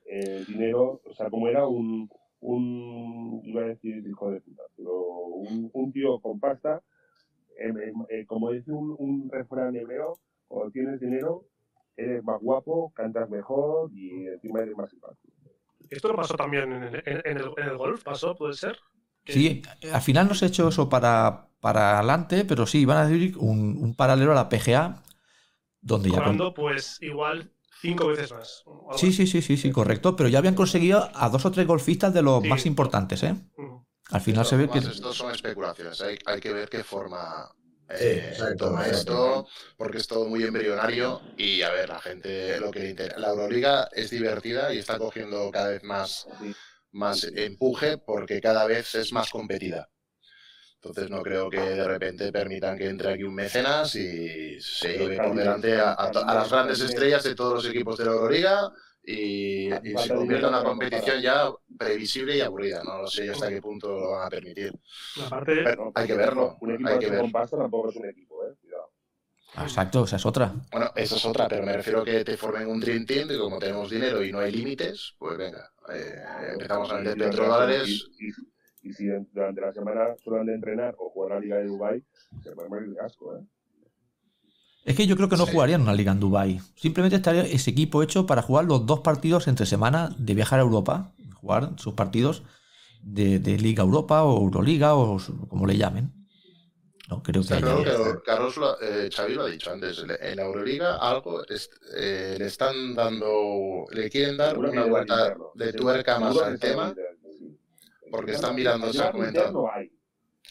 el 0.07 0.44
dinero, 0.47 1.01
o 1.09 1.14
sea, 1.14 1.31
como 1.31 1.49
era 1.49 1.66
un, 1.66 2.09
un 2.44 3.40
iba 3.44 3.62
a 3.62 3.66
decir 3.68 4.07
hijo 4.07 4.30
de 4.30 4.40
puta, 4.42 4.62
pero 4.76 4.92
un, 5.00 5.70
un 5.72 5.92
tío 5.92 6.20
con 6.20 6.40
pasta, 6.40 6.83
em, 7.59 7.76
em, 7.78 7.94
eh, 8.11 8.26
como 8.26 8.50
dice 8.52 8.72
un, 8.72 8.94
un 8.98 9.30
refrán 9.30 9.76
hebreo, 9.76 10.18
cuando 10.48 10.70
tienes 10.72 11.00
dinero, 11.00 11.46
eres 11.96 12.22
más 12.24 12.40
guapo, 12.40 12.92
cantas 12.94 13.30
mejor 13.30 13.90
y 13.94 14.26
encima 14.28 14.61
eres 14.62 14.76
más 14.76 14.90
simpático. 14.90 15.33
Esto 15.90 16.09
no 16.09 16.16
pasó 16.16 16.37
también 16.37 16.72
en 16.72 16.83
el, 16.85 16.94
en- 17.07 17.22
el, 17.38 17.52
en 17.57 17.68
el 17.68 17.76
golf, 17.78 18.02
pasó, 18.02 18.37
puede 18.37 18.54
ser. 18.54 18.76
Sí, 19.26 19.62
al 19.92 20.02
final 20.02 20.28
no 20.28 20.35
se 20.35 20.44
ha 20.44 20.48
hecho 20.48 20.68
eso 20.68 20.88
para, 20.88 21.48
para 21.61 21.98
adelante, 21.98 22.44
pero 22.44 22.66
sí, 22.66 22.85
van 22.85 22.98
a 22.98 23.07
decir 23.09 23.37
un, 23.38 23.76
un 23.80 23.94
paralelo 23.94 24.33
a 24.33 24.35
la 24.35 24.48
PGA, 24.48 25.02
donde 25.83 26.12
ya... 26.12 26.22
con- 26.22 26.54
pues 26.54 27.00
igual 27.02 27.52
cinco 27.88 28.07
veces 28.09 28.33
más. 28.33 28.64
Sí, 28.97 29.12
sí, 29.12 29.27
sí, 29.27 29.42
sí, 29.42 29.57
sí, 29.57 29.70
correcto. 29.70 30.16
Pero 30.16 30.29
ya 30.29 30.38
habían 30.38 30.55
conseguido 30.55 31.11
a 31.14 31.29
dos 31.29 31.44
o 31.44 31.51
tres 31.51 31.66
golfistas 31.66 32.12
de 32.14 32.23
los 32.23 32.42
Sí. 32.42 32.49
más 32.49 32.66
importantes, 32.66 33.23
¿eh? 33.23 33.35
Al 34.11 34.20
final 34.20 34.44
se 34.44 34.57
ve 34.57 34.68
que... 34.68 34.79
Estos 34.79 35.16
son 35.16 35.33
especulaciones. 35.33 36.01
Hay, 36.01 36.18
hay 36.27 36.40
que 36.40 36.53
ver 36.53 36.68
qué 36.68 36.83
forma 36.85 37.49
Sí, 37.90 37.97
eh, 38.07 38.29
exacto, 38.33 38.64
toma 38.66 38.87
esto, 38.87 39.47
porque 39.77 39.99
es 39.99 40.07
todo 40.07 40.27
muy 40.27 40.42
embrionario. 40.42 41.20
Y 41.37 41.61
a 41.62 41.70
ver, 41.70 41.90
la 41.90 42.01
gente 42.01 42.59
lo 42.59 42.70
que 42.70 42.81
le 42.81 42.90
interesa. 42.90 43.18
La 43.18 43.29
Euroliga 43.29 43.88
es 43.92 44.09
divertida 44.11 44.73
y 44.73 44.79
está 44.79 44.99
cogiendo 44.99 45.51
cada 45.51 45.68
vez 45.68 45.83
más, 45.85 46.27
Sí. 46.40 46.55
más 46.92 47.25
empuje 47.25 47.99
porque 47.99 48.40
cada 48.40 48.66
vez 48.66 48.94
es 48.94 49.12
más 49.12 49.29
competida. 49.31 49.88
Entonces 50.85 51.11
no 51.11 51.23
creo 51.23 51.49
que 51.49 51.59
de 51.61 51.85
repente 51.85 52.31
permitan 52.31 52.77
que 52.77 52.88
entre 52.88 53.12
aquí 53.14 53.23
un 53.23 53.35
mecenas 53.35 53.94
y 53.94 54.61
se 54.61 54.99
lleve 54.99 55.16
por 55.16 55.35
delante 55.35 55.77
a, 55.81 55.92
a 55.99 56.11
to- 56.11 56.25
a 56.29 56.35
las 56.35 56.51
grandes 56.51 56.81
estrellas 56.81 57.25
de 57.25 57.35
todos 57.35 57.55
los 57.55 57.66
equipos 57.66 57.97
de 57.97 58.05
la 58.05 58.12
Euroliga 58.12 58.70
y, 59.03 59.73
y 59.73 59.99
se 59.99 60.14
convierta 60.14 60.49
en 60.49 60.55
una 60.55 60.62
competición 60.64 61.20
ya 61.23 61.51
previsible 61.79 62.37
y 62.37 62.40
aburrida. 62.42 62.83
No 62.85 62.99
lo 63.03 63.07
sé 63.07 63.31
hasta 63.31 63.49
qué 63.49 63.61
punto 63.62 63.88
lo 63.99 64.11
van 64.11 64.27
a 64.27 64.31
permitir. 64.31 64.73
Aparte, 65.25 65.61
Pero 65.64 65.92
hay 65.94 66.07
que 66.07 66.14
verlo, 66.14 66.57
Un 66.61 66.73
equipo 66.75 66.88
hay 66.90 66.99
que 66.99 67.07
así 67.07 67.11
ver. 67.12 67.20
con 67.23 67.33
pasta 67.33 67.57
tampoco 67.57 67.88
es 67.90 67.97
un 67.97 68.07
equipo, 68.07 68.44
eh. 68.44 68.55
Cuidado. 68.61 68.90
Exacto, 69.62 70.05
esa 70.05 70.16
es 70.16 70.27
otra. 70.27 70.53
Bueno, 70.73 70.90
esa 70.97 71.16
es 71.16 71.25
otra, 71.25 71.49
pero 71.49 71.62
me 71.64 71.73
refiero 71.75 72.01
a 72.01 72.05
que 72.05 72.25
te 72.25 72.37
formen 72.37 72.66
un 72.68 72.81
Dream 72.81 73.07
Team 73.07 73.31
y 73.31 73.38
como 73.38 73.59
tenemos 73.59 73.88
dinero 73.88 74.23
y 74.23 74.33
no 74.33 74.40
hay 74.40 74.51
límites, 74.53 75.14
pues 75.18 75.38
venga, 75.38 75.70
eh, 75.94 76.23
empezamos 76.53 76.90
a 76.90 76.97
meter 76.99 77.16
petrodólares. 77.16 77.88
Y, 77.88 78.29
y, 78.29 78.33
y 78.85 78.92
si 78.92 79.07
durante 79.33 79.61
la 79.61 79.73
semana 79.73 80.14
suelen 80.23 80.47
de 80.47 80.55
entrenar 80.55 80.94
o 80.99 81.11
jugar 81.11 81.31
la 81.33 81.40
Liga 81.40 81.57
de 81.57 81.66
Dubai 81.66 82.03
se 82.42 82.55
va 82.55 82.64
a 82.64 82.68
morir 82.68 82.90
de 82.90 83.01
asco, 83.01 83.37
¿eh? 83.37 83.40
Es 84.85 84.94
que 84.97 85.07
yo 85.07 85.16
creo 85.16 85.31
que 85.31 85.37
no 85.38 85.47
Sí. 85.47 85.53
jugarían 85.53 85.81
una 85.81 85.94
liga 85.94 86.12
en 86.12 86.20
Dubai. 86.20 86.61
Simplemente 86.77 87.16
estaría 87.16 87.42
ese 87.44 87.70
equipo 87.70 88.03
hecho 88.03 88.27
para 88.27 88.42
jugar 88.42 88.66
los 88.66 88.85
dos 88.85 89.01
partidos 89.01 89.49
entre 89.49 89.64
semana 89.64 90.11
de 90.18 90.35
viajar 90.35 90.59
a 90.59 90.62
Europa, 90.62 91.12
jugar 91.40 91.70
sus 91.79 91.94
partidos 91.94 92.42
de, 93.03 93.38
de 93.38 93.57
Liga 93.57 93.83
Europa 93.83 94.25
o 94.25 94.42
Euroliga 94.42 94.94
o 94.94 95.18
su- 95.18 95.49
como 95.49 95.66
le 95.66 95.79
llamen. 95.79 96.12
No 97.09 97.23
creo 97.23 97.42
que 97.42 97.55
haya. 97.55 97.61
que 97.85 97.92
lo- 97.99 98.23
Carlos, 98.23 98.57
lo- 98.59 98.81
eh, 98.81 99.11
Xavi 99.11 99.35
lo 99.35 99.42
ha 99.44 99.49
dicho 99.49 99.70
antes, 99.73 100.03
en 100.20 100.37
la 100.37 100.42
Euroliga 100.44 100.97
algo 100.97 101.47
es- 101.47 101.70
eh, 101.97 102.37
le 102.38 102.47
están 102.47 102.94
dando, 102.94 103.87
le 103.90 104.11
quieren 104.11 104.37
dar 104.37 104.59
una 104.59 104.85
vuelta 104.85 105.35
de 105.55 105.73
tuerca 105.73 106.18
más 106.18 106.37
al 106.42 106.59
tema. 106.59 106.94
Porque 108.16 108.33
están 108.33 108.55
mirando, 108.55 108.90
tema 108.90 109.12
comentado. 109.12 109.46
interno 109.46 109.70
hay, 109.72 109.87
y 109.87 109.90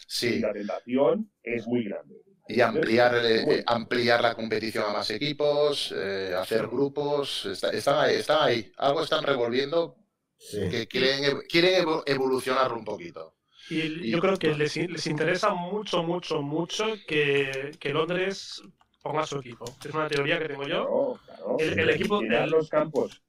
sí, 0.08 0.40
la 0.40 0.54
tentación 0.54 1.32
es 1.44 1.68
muy 1.68 1.84
grande. 1.86 2.16
y 2.48 2.60
ampliar, 2.62 3.16
eh, 3.24 3.64
ampliar 3.68 4.22
la 4.22 4.36
competición 4.36 4.84
a 4.90 4.94
más 4.94 5.10
equipos, 5.12 5.94
eh, 5.96 6.34
hacer 6.38 6.68
grupos, 6.68 7.46
está- 7.46 7.70
están 7.72 8.00
ahí, 8.04 8.16
están 8.16 8.40
ahí, 8.42 8.72
algo 8.78 9.02
están 9.04 9.24
revolviendo 9.24 9.96
Sí. 10.38 10.68
que 10.70 10.88
quieren, 10.88 11.40
quieren 11.50 11.84
evo- 11.86 12.04
evolucionarlo 12.06 12.76
un 12.78 12.84
poquito. 12.86 13.36
y 13.70 14.10
yo 14.12 14.20
creo 14.20 14.36
que 14.38 14.54
les, 14.54 14.76
les 14.76 15.08
interesa 15.08 15.54
mucho, 15.54 16.04
mucho, 16.04 16.42
mucho 16.42 16.84
que, 17.08 17.72
que 17.80 17.90
Londres 17.94 18.62
ponga 19.02 19.26
su 19.26 19.38
equipo. 19.40 19.64
Es 19.86 19.94
una 19.94 20.10
teoría 20.10 20.38
que 20.38 20.50
tengo 20.50 20.68
yo. 20.68 20.86
Claro, 20.86 21.20
claro. 21.26 21.58
El- 21.60 21.80
el 21.80 21.90
equipo- 21.92 22.22
el- 22.22 22.50
los 22.50 22.68
campos. 22.70 23.22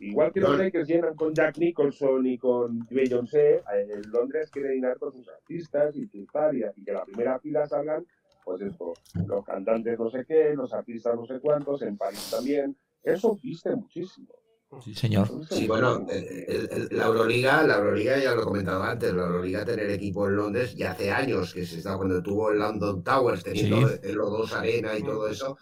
Igual 0.00 0.32
que 0.32 0.40
los. 0.40 0.58
Lakers 0.58 0.88
llenan 0.88 1.14
con 1.14 1.34
Jack 1.34 1.58
Nicholson 1.58 2.26
y 2.26 2.38
con 2.38 2.86
Beyoncé, 2.90 3.56
eh, 3.56 3.62
en 3.90 4.10
Londres 4.10 4.50
quiere 4.50 4.74
llenar 4.74 4.98
con 4.98 5.12
sus 5.12 5.28
artistas 5.28 5.96
y 5.96 6.06
triunfar 6.06 6.54
y, 6.54 6.62
y 6.76 6.84
que 6.84 6.92
la 6.92 7.04
primera 7.04 7.38
fila 7.40 7.66
salgan, 7.66 8.06
pues 8.44 8.62
esto, 8.62 8.92
los 9.26 9.44
cantantes 9.44 9.98
no 9.98 10.10
sé 10.10 10.24
qué, 10.26 10.54
los 10.54 10.72
artistas 10.72 11.14
no 11.16 11.26
sé 11.26 11.40
cuántos, 11.40 11.82
en 11.82 11.96
París 11.96 12.28
también. 12.30 12.76
Eso 13.02 13.38
viste 13.42 13.74
muchísimo. 13.74 14.28
Sí, 14.84 14.94
señor. 14.94 15.26
Sí, 15.48 15.66
bueno, 15.66 16.06
el- 16.10 16.68
el- 16.70 16.88
la 16.90 17.06
Euroliga, 17.06 17.62
la 17.62 17.76
Euroliga 17.78 18.18
ya 18.18 18.34
lo 18.34 18.42
he 18.42 18.44
comentado 18.44 18.82
antes, 18.82 19.14
la 19.14 19.22
Euroliga 19.22 19.64
tener 19.64 19.88
equipo 19.90 20.26
en 20.28 20.36
Londres 20.36 20.74
ya 20.76 20.90
hace 20.90 21.10
años 21.10 21.54
que 21.54 21.64
se 21.64 21.78
está 21.78 21.96
cuando 21.96 22.22
tuvo 22.22 22.50
el 22.50 22.58
London 22.58 23.02
Towers 23.02 23.42
teniendo 23.42 23.88
Sí. 23.88 23.94
el 24.02 24.18
O2 24.18 24.52
Arena 24.52 24.98
y 24.98 25.02
todo 25.02 25.26
eso, 25.26 25.56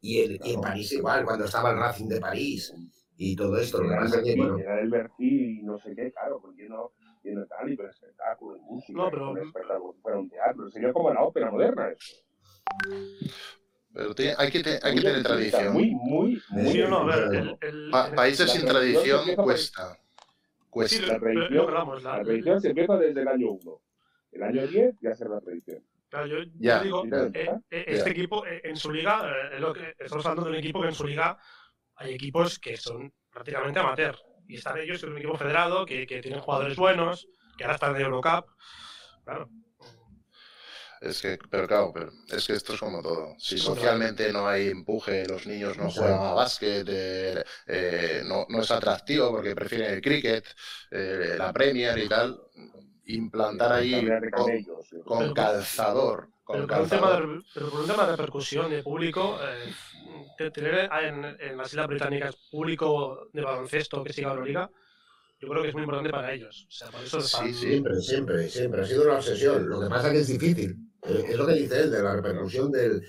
y, 0.00 0.20
el- 0.22 0.40
y 0.42 0.54
en 0.54 0.60
París 0.60 0.90
igual, 0.92 1.24
cuando 1.24 1.44
estaba 1.44 1.70
el 1.70 1.78
Racing 1.78 2.08
de 2.08 2.20
París 2.20 2.74
y 3.22 3.36
todo 3.36 3.58
esto, 3.58 3.82
pasa 3.86 4.20
el 4.24 4.36
bueno, 4.38 4.56
Bercy 4.90 5.58
y 5.58 5.62
no 5.62 5.78
sé 5.78 5.94
qué, 5.94 6.10
claro, 6.10 6.40
pues 6.40 6.56
lleno, 6.56 6.92
lleno 7.22 7.44
tal 7.44 7.70
y 7.70 7.76
con 7.76 7.86
espectáculo 7.90 8.56
y 8.56 8.60
música. 8.62 8.92
No, 8.96 9.08
y 9.08 9.10
pero- 9.10 9.26
con 9.26 9.38
espectáculo, 9.46 9.92
si 9.92 10.00
fuera 10.00 10.18
un 10.18 10.30
teatro. 10.30 10.70
Sería 10.70 10.92
como 10.94 11.12
la 11.12 11.22
ópera 11.22 11.50
moderna. 11.50 11.90
Eso. 11.90 12.16
Pero 13.92 14.14
tiene- 14.14 14.34
hay 14.38 14.50
que, 14.50 14.62
te- 14.62 14.78
hay 14.82 14.94
que 14.94 15.00
tener 15.02 15.22
tradición. 15.22 15.72
Muy, 15.74 15.90
muy, 15.94 16.40
muy. 16.48 16.72
Sí, 16.72 16.78
no, 16.88 16.98
a 17.00 17.04
ver, 17.16 17.26
bueno. 17.26 17.58
el, 17.60 17.68
el- 17.84 17.90
Pa- 17.90 18.10
países 18.14 18.50
sin 18.50 18.64
tradición 18.64 19.34
cuesta. 19.36 19.94
Sí, 19.94 20.00
Cuesta. 20.70 21.18
La 21.18 21.60
hablamos, 21.62 22.02
tradición 22.02 22.60
se 22.60 22.68
empieza 22.68 22.96
desde 22.96 23.20
el 23.20 23.28
año 23.28 23.50
1. 23.50 23.80
El 24.32 24.42
año 24.44 24.66
10 24.66 24.94
ya 25.02 25.14
será 25.14 25.30
la 25.30 25.40
tradición. 25.42 25.84
Claro, 26.08 26.26
yo, 26.26 26.38
yo 26.42 26.50
Ya, 26.58 26.82
digo, 26.82 27.04
ya. 27.06 27.24
eh, 27.34 27.50
eh, 27.70 27.84
este 27.88 28.10
equipo 28.12 28.46
eh, 28.46 28.62
en 28.64 28.76
su 28.76 28.90
liga, 28.90 29.20
eh, 29.30 29.56
es 29.56 29.60
lo 29.60 29.72
que, 29.74 29.94
estamos 29.98 30.24
hablando 30.24 30.44
de 30.44 30.50
un 30.52 30.56
equipo 30.56 30.80
que 30.80 30.88
en 30.88 30.94
su 30.94 31.06
liga 31.06 31.36
hay 32.00 32.14
equipos 32.14 32.58
que 32.58 32.76
son 32.76 33.12
prácticamente 33.30 33.78
amateur. 33.78 34.16
Y 34.48 34.56
están 34.56 34.78
ellos 34.78 35.02
en 35.04 35.10
un 35.10 35.18
equipo 35.18 35.36
federado, 35.36 35.86
que, 35.86 36.06
que 36.06 36.20
tienen 36.20 36.40
jugadores 36.40 36.76
buenos, 36.76 37.28
que 37.56 37.64
ahora 37.64 37.74
están 37.74 37.94
en 37.94 38.02
Eurocup. 38.02 38.46
Claro. 39.22 39.48
Es 41.00 41.22
que, 41.22 41.38
pero 41.50 41.66
claro, 41.66 41.92
pero 41.94 42.10
es 42.28 42.46
que 42.46 42.54
esto 42.54 42.74
es 42.74 42.80
como 42.80 43.02
todo. 43.02 43.34
Si 43.38 43.58
socialmente 43.58 44.32
no 44.32 44.46
hay 44.46 44.68
empuje, 44.68 45.26
los 45.26 45.46
niños 45.46 45.78
no 45.78 45.90
juegan 45.90 46.20
a 46.20 46.32
básquet, 46.32 46.86
eh, 46.90 47.44
eh, 47.66 48.22
no, 48.24 48.44
no 48.48 48.60
es 48.60 48.70
atractivo 48.70 49.30
porque 49.30 49.54
prefieren 49.54 49.94
el 49.94 50.02
cricket, 50.02 50.44
eh, 50.90 51.36
la 51.38 51.52
Premier 51.52 51.96
y 51.98 52.08
tal, 52.08 52.38
implantar 53.06 53.72
ahí 53.72 54.06
con, 54.30 55.02
con 55.04 55.32
calzador, 55.32 56.28
Pero 56.52 56.66
por, 56.66 56.80
un 56.80 56.88
tema 56.88 57.10
de, 57.20 57.42
pero 57.54 57.70
por 57.70 57.80
un 57.80 57.86
tema 57.86 58.04
de 58.06 58.10
repercusión 58.16 58.70
de 58.70 58.82
público, 58.82 59.38
eh, 59.42 59.72
te- 60.36 60.50
tener 60.50 60.88
en, 61.02 61.24
en 61.40 61.56
las 61.56 61.68
Islas 61.68 61.86
Británicas 61.86 62.36
público 62.50 63.28
de 63.32 63.42
baloncesto 63.42 64.02
que 64.04 64.12
siga 64.12 64.30
Euroliga, 64.30 64.70
yo 65.40 65.48
creo 65.48 65.62
que 65.62 65.68
es 65.68 65.74
muy 65.74 65.82
importante 65.84 66.10
para 66.10 66.32
ellos. 66.32 66.66
O 66.68 66.72
sea, 66.72 66.90
por 66.90 67.00
eso 67.02 67.20
Sí, 67.20 67.54
siempre, 67.54 68.00
siempre, 68.00 68.48
siempre, 68.48 68.82
ha 68.82 68.86
sido 68.86 69.04
una 69.04 69.14
obsesión. 69.16 69.68
Lo 69.68 69.80
que 69.80 69.88
pasa 69.88 70.08
es 70.08 70.12
que 70.12 70.20
es 70.20 70.28
difícil. 70.28 70.76
Eh, 71.02 71.24
Es 71.30 71.36
lo 71.36 71.46
que 71.46 71.54
dice 71.54 71.80
él, 71.80 71.90
de 71.90 72.02
la 72.02 72.14
repercusión 72.16 72.70
del 72.70 73.02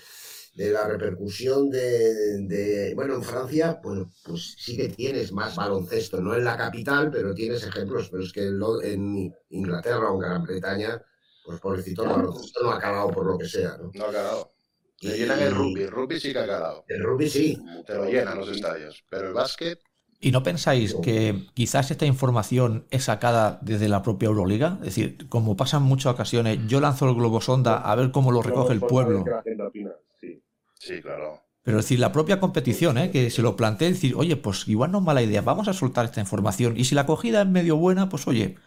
de 0.54 0.70
la 0.70 0.86
repercusión 0.86 1.70
de, 1.70 2.42
de- 2.46 2.92
bueno 2.94 3.16
en 3.16 3.24
Francia 3.24 3.80
pues, 3.82 4.00
pues 4.26 4.54
sí 4.58 4.76
que 4.76 4.90
tienes 4.90 5.32
más 5.32 5.56
baloncesto 5.56 6.20
no 6.20 6.36
en 6.36 6.44
la 6.44 6.58
capital 6.58 7.10
pero 7.10 7.34
tienes 7.34 7.64
ejemplos 7.66 8.10
pero 8.10 8.22
es 8.22 8.34
que 8.34 8.48
en, 8.48 8.60
Lo- 8.60 8.82
en 8.84 9.34
Inglaterra 9.52 10.12
o 10.12 10.16
en 10.16 10.20
Gran 10.20 10.44
Bretaña 10.44 11.02
pues 11.44 11.60
pobrecito 11.60 12.04
el 12.04 12.10
baloncesto 12.10 12.64
no 12.64 12.72
ha 12.72 12.76
acabado 12.78 13.10
por 13.12 13.26
lo 13.26 13.38
que 13.38 13.48
sea 13.48 13.78
¿no? 13.78 13.92
No 13.94 14.06
ha 14.06 14.12
calado. 14.12 14.52
Te 15.00 15.16
Y- 15.16 15.20
llenan 15.20 15.40
el 15.40 15.56
rugby, 15.56 15.82
el 15.82 15.92
rugby 15.92 16.20
sí 16.20 16.32
que 16.32 16.40
ha 16.40 16.46
calado. 16.48 16.86
el 16.88 17.04
rugby 17.04 17.30
sí 17.30 17.58
Te 17.86 17.96
lo 17.96 18.06
llenan 18.06 18.38
los 18.38 18.50
estadios. 18.50 19.04
Pero 19.10 19.28
el 19.30 19.34
básquet, 19.34 19.80
¿Y 20.24 20.32
no 20.32 20.44
pensáis 20.44 20.94
que 21.02 21.48
quizás 21.56 21.90
esta 21.90 22.06
información 22.06 22.86
es 22.92 23.06
sacada 23.06 23.58
desde 23.64 23.90
la 23.90 24.04
propia 24.04 24.28
Euroliga? 24.28 24.78
Es 24.82 24.86
decir, 24.96 25.28
como 25.30 25.56
pasan 25.58 25.82
muchas 25.82 26.14
ocasiones, 26.14 26.60
yo 26.68 26.80
lanzo 26.80 27.10
el 27.10 27.16
globo 27.16 27.42
sonda 27.42 27.78
a 27.78 27.96
ver 27.96 28.12
cómo 28.12 28.32
lo 28.32 28.44
recoge 28.44 28.72
el 28.74 28.82
pueblo. 28.82 29.24
que 29.24 29.32
la 29.32 29.42
gente 29.42 29.64
opina, 29.64 29.92
sí. 30.20 30.40
sí, 30.78 31.02
claro. 31.02 31.42
Pero 31.64 31.80
es 31.80 31.86
decir, 31.86 32.00
la 32.00 32.12
propia 32.12 32.40
competición, 32.40 33.00
¿eh? 33.00 33.10
que 33.10 33.32
se 33.32 33.42
lo 33.42 33.56
plantee, 33.56 33.90
decir, 33.94 34.14
oye, 34.16 34.36
pues 34.36 34.68
igual 34.68 34.92
no 34.92 35.00
es 35.00 35.04
mala 35.04 35.24
idea, 35.24 35.42
vamos 35.42 35.68
a 35.68 35.74
soltar 35.74 36.06
esta 36.06 36.20
información. 36.20 36.78
Y 36.78 36.86
si 36.86 36.94
la 36.94 37.02
acogida 37.02 37.42
es 37.42 37.48
medio 37.48 37.78
buena, 37.78 38.08
pues 38.08 38.28
oye, 38.28 38.58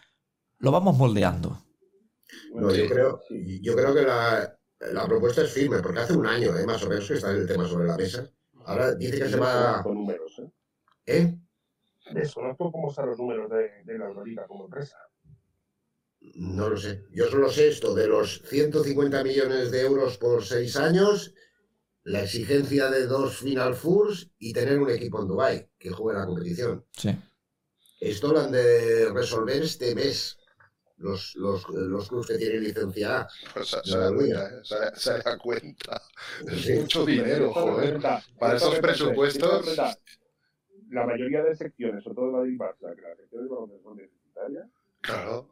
lo 0.59 0.71
vamos 0.71 0.97
moldeando. 0.97 1.61
No, 2.53 2.73
yo, 2.73 2.87
creo, 2.87 3.21
yo 3.29 3.75
creo 3.75 3.93
que 3.93 4.01
la, 4.01 4.57
la 4.79 5.05
propuesta 5.05 5.43
es 5.43 5.51
firme, 5.51 5.81
porque 5.81 5.99
hace 5.99 6.13
un 6.13 6.25
año, 6.25 6.57
¿eh? 6.57 6.65
más 6.65 6.83
o 6.83 6.89
menos, 6.89 7.07
que 7.07 7.15
está 7.15 7.31
el 7.31 7.47
tema 7.47 7.67
sobre 7.67 7.87
la 7.87 7.97
mesa. 7.97 8.29
Ahora 8.65 8.95
dice 8.95 9.19
que 9.19 9.29
se 9.29 9.37
va. 9.37 9.83
Con 9.83 9.95
números, 9.95 10.39
¿eh? 10.39 10.51
¿Eh? 11.05 11.37
Desconozco 12.11 12.71
cómo 12.71 12.89
están 12.89 13.07
los 13.07 13.17
números 13.17 13.49
de, 13.49 13.83
de 13.83 13.97
la 13.97 14.05
Euroliga 14.05 14.47
como 14.47 14.65
empresa. 14.65 14.97
No 16.35 16.69
lo 16.69 16.77
sé. 16.77 17.03
Yo 17.11 17.27
solo 17.27 17.49
sé 17.49 17.67
esto 17.67 17.93
de 17.93 18.07
los 18.07 18.41
150 18.45 19.23
millones 19.23 19.71
de 19.71 19.81
euros 19.81 20.17
por 20.17 20.43
seis 20.43 20.75
años, 20.75 21.33
la 22.03 22.23
exigencia 22.23 22.89
de 22.89 23.05
dos 23.05 23.37
Final 23.37 23.75
Fours 23.75 24.31
y 24.39 24.53
tener 24.53 24.79
un 24.79 24.89
equipo 24.89 25.21
en 25.21 25.27
Dubai 25.27 25.69
que 25.77 25.91
juegue 25.91 26.19
la 26.19 26.25
competición. 26.25 26.85
Sí. 26.91 27.15
Esto 27.99 28.33
lo 28.33 28.41
han 28.41 28.51
de 28.51 29.11
resolver 29.13 29.63
este 29.63 29.95
mes 29.95 30.37
los, 30.97 31.35
los, 31.35 31.67
los 31.69 32.07
clubes 32.09 32.27
que 32.27 32.37
tienen 32.37 32.63
licencia 32.63 33.21
A. 33.21 33.27
Pues 33.53 33.67
se, 33.69 33.77
La 33.77 33.83
se 33.83 33.97
da 33.97 34.11
cuenta, 34.13 34.47
¿eh? 34.47 34.61
se, 34.63 34.99
se 34.99 35.17
da 35.19 35.37
cuenta. 35.37 36.01
Sí. 36.49 36.71
Es 36.71 36.81
mucho 36.81 37.05
dinero, 37.05 37.53
joder. 37.53 37.99
Para 38.39 38.55
esos 38.55 38.79
presupuestos. 38.79 39.77
La 40.89 41.05
mayoría 41.05 41.43
de 41.43 41.55
secciones, 41.55 42.03
sobre 42.03 42.15
todo 42.15 42.31
Madrid 42.31 42.57
Barça, 42.57 42.95
que 42.95 43.01
las 43.01 43.17
secciones 43.17 43.49
de 43.49 43.55
baloncesto 43.55 43.83
son 43.89 43.97
deficitarias, 43.97 44.65
Claro. 45.01 45.49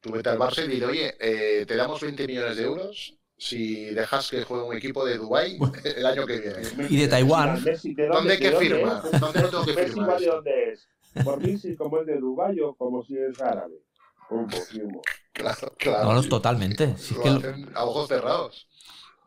Tú 0.00 0.12
vete 0.12 0.28
al 0.28 0.38
Barça 0.38 0.64
y 0.64 0.68
dile, 0.68 0.86
oye, 0.86 1.14
eh, 1.18 1.64
te 1.66 1.76
damos 1.76 2.00
20 2.00 2.26
millones 2.26 2.56
de 2.56 2.64
euros 2.64 3.16
si 3.36 3.86
dejas 3.86 4.30
que 4.30 4.44
juegue 4.44 4.64
un 4.64 4.76
equipo 4.76 5.04
de 5.04 5.16
Dubái 5.16 5.58
el 5.84 6.06
año 6.06 6.26
que 6.26 6.40
viene. 6.40 6.62
Y 6.90 6.96
de 6.98 7.08
Taiwán. 7.08 7.62
Messi, 7.64 7.94
¿de 7.94 8.06
¿Dónde 8.08 8.32
hay 8.34 8.38
que 8.38 8.52
firma? 8.52 9.02
¿Dónde 9.18 9.40
lo 9.42 9.48
tengo 9.50 9.64
que 9.64 9.72
Messi 9.74 9.92
firmar? 9.92 10.20
dónde 10.22 10.72
es. 10.72 10.88
Por 11.22 11.40
mí, 11.40 11.56
si 11.58 11.76
como 11.76 12.00
es 12.00 12.06
de 12.06 12.18
Dubái 12.18 12.60
o 12.60 12.74
como 12.74 13.02
si 13.02 13.16
es 13.16 13.40
árabe. 13.40 13.82
Pum, 14.28 14.48
firmo. 14.48 15.02
Claro, 15.32 15.72
claro. 15.78 16.04
No, 16.12 16.14
no, 16.22 16.28
totalmente. 16.28 16.94
Lo 17.14 17.22
que 17.22 17.30
lo- 17.30 17.78
a 17.78 17.84
ojos 17.84 18.08
cerrados. 18.08 18.68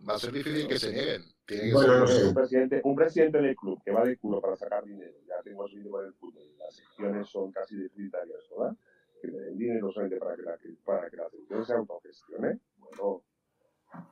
Va 0.07 0.15
a 0.15 0.19
ser 0.19 0.31
difícil 0.31 0.67
que 0.67 0.79
se 0.79 0.91
nieguen. 0.91 1.23
Tiene 1.45 1.63
que 1.67 1.73
Bueno, 1.73 1.93
ser- 1.93 1.99
no 1.99 2.07
sé. 2.07 2.27
Un 2.27 2.33
presidente, 2.33 2.81
un 2.83 2.95
presidente 2.95 3.41
del 3.41 3.55
club 3.55 3.81
que 3.83 3.91
va 3.91 4.03
de 4.03 4.17
culo 4.17 4.41
para 4.41 4.55
sacar 4.55 4.83
dinero, 4.85 5.13
ya 5.27 5.41
tengo 5.43 5.65
el 5.65 6.13
fútbol, 6.13 6.43
y 6.43 6.57
las 6.57 6.75
secciones 6.75 7.27
son 7.29 7.51
casi 7.51 7.75
deficitarias 7.75 8.39
todas, 8.49 8.75
que 9.21 9.27
le 9.27 9.39
den 9.39 9.57
dinero 9.57 9.91
solamente 9.91 10.17
para 10.19 10.35
que 10.35 10.41
la, 10.43 10.57
para 10.83 11.09
que 11.09 11.17
la 11.17 11.29
sección 11.29 11.65
se 11.65 11.73
autogestione, 11.73 12.59
bueno, 12.77 13.23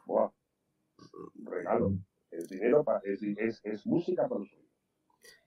buah, 0.06 0.32
regalo. 1.46 1.94
Es 2.32 2.50
dinero, 2.50 2.84
para, 2.84 3.00
es, 3.06 3.22
es, 3.24 3.62
es 3.64 3.86
música 3.86 4.28
para 4.28 4.40
los 4.42 4.52
oídos. 4.52 4.65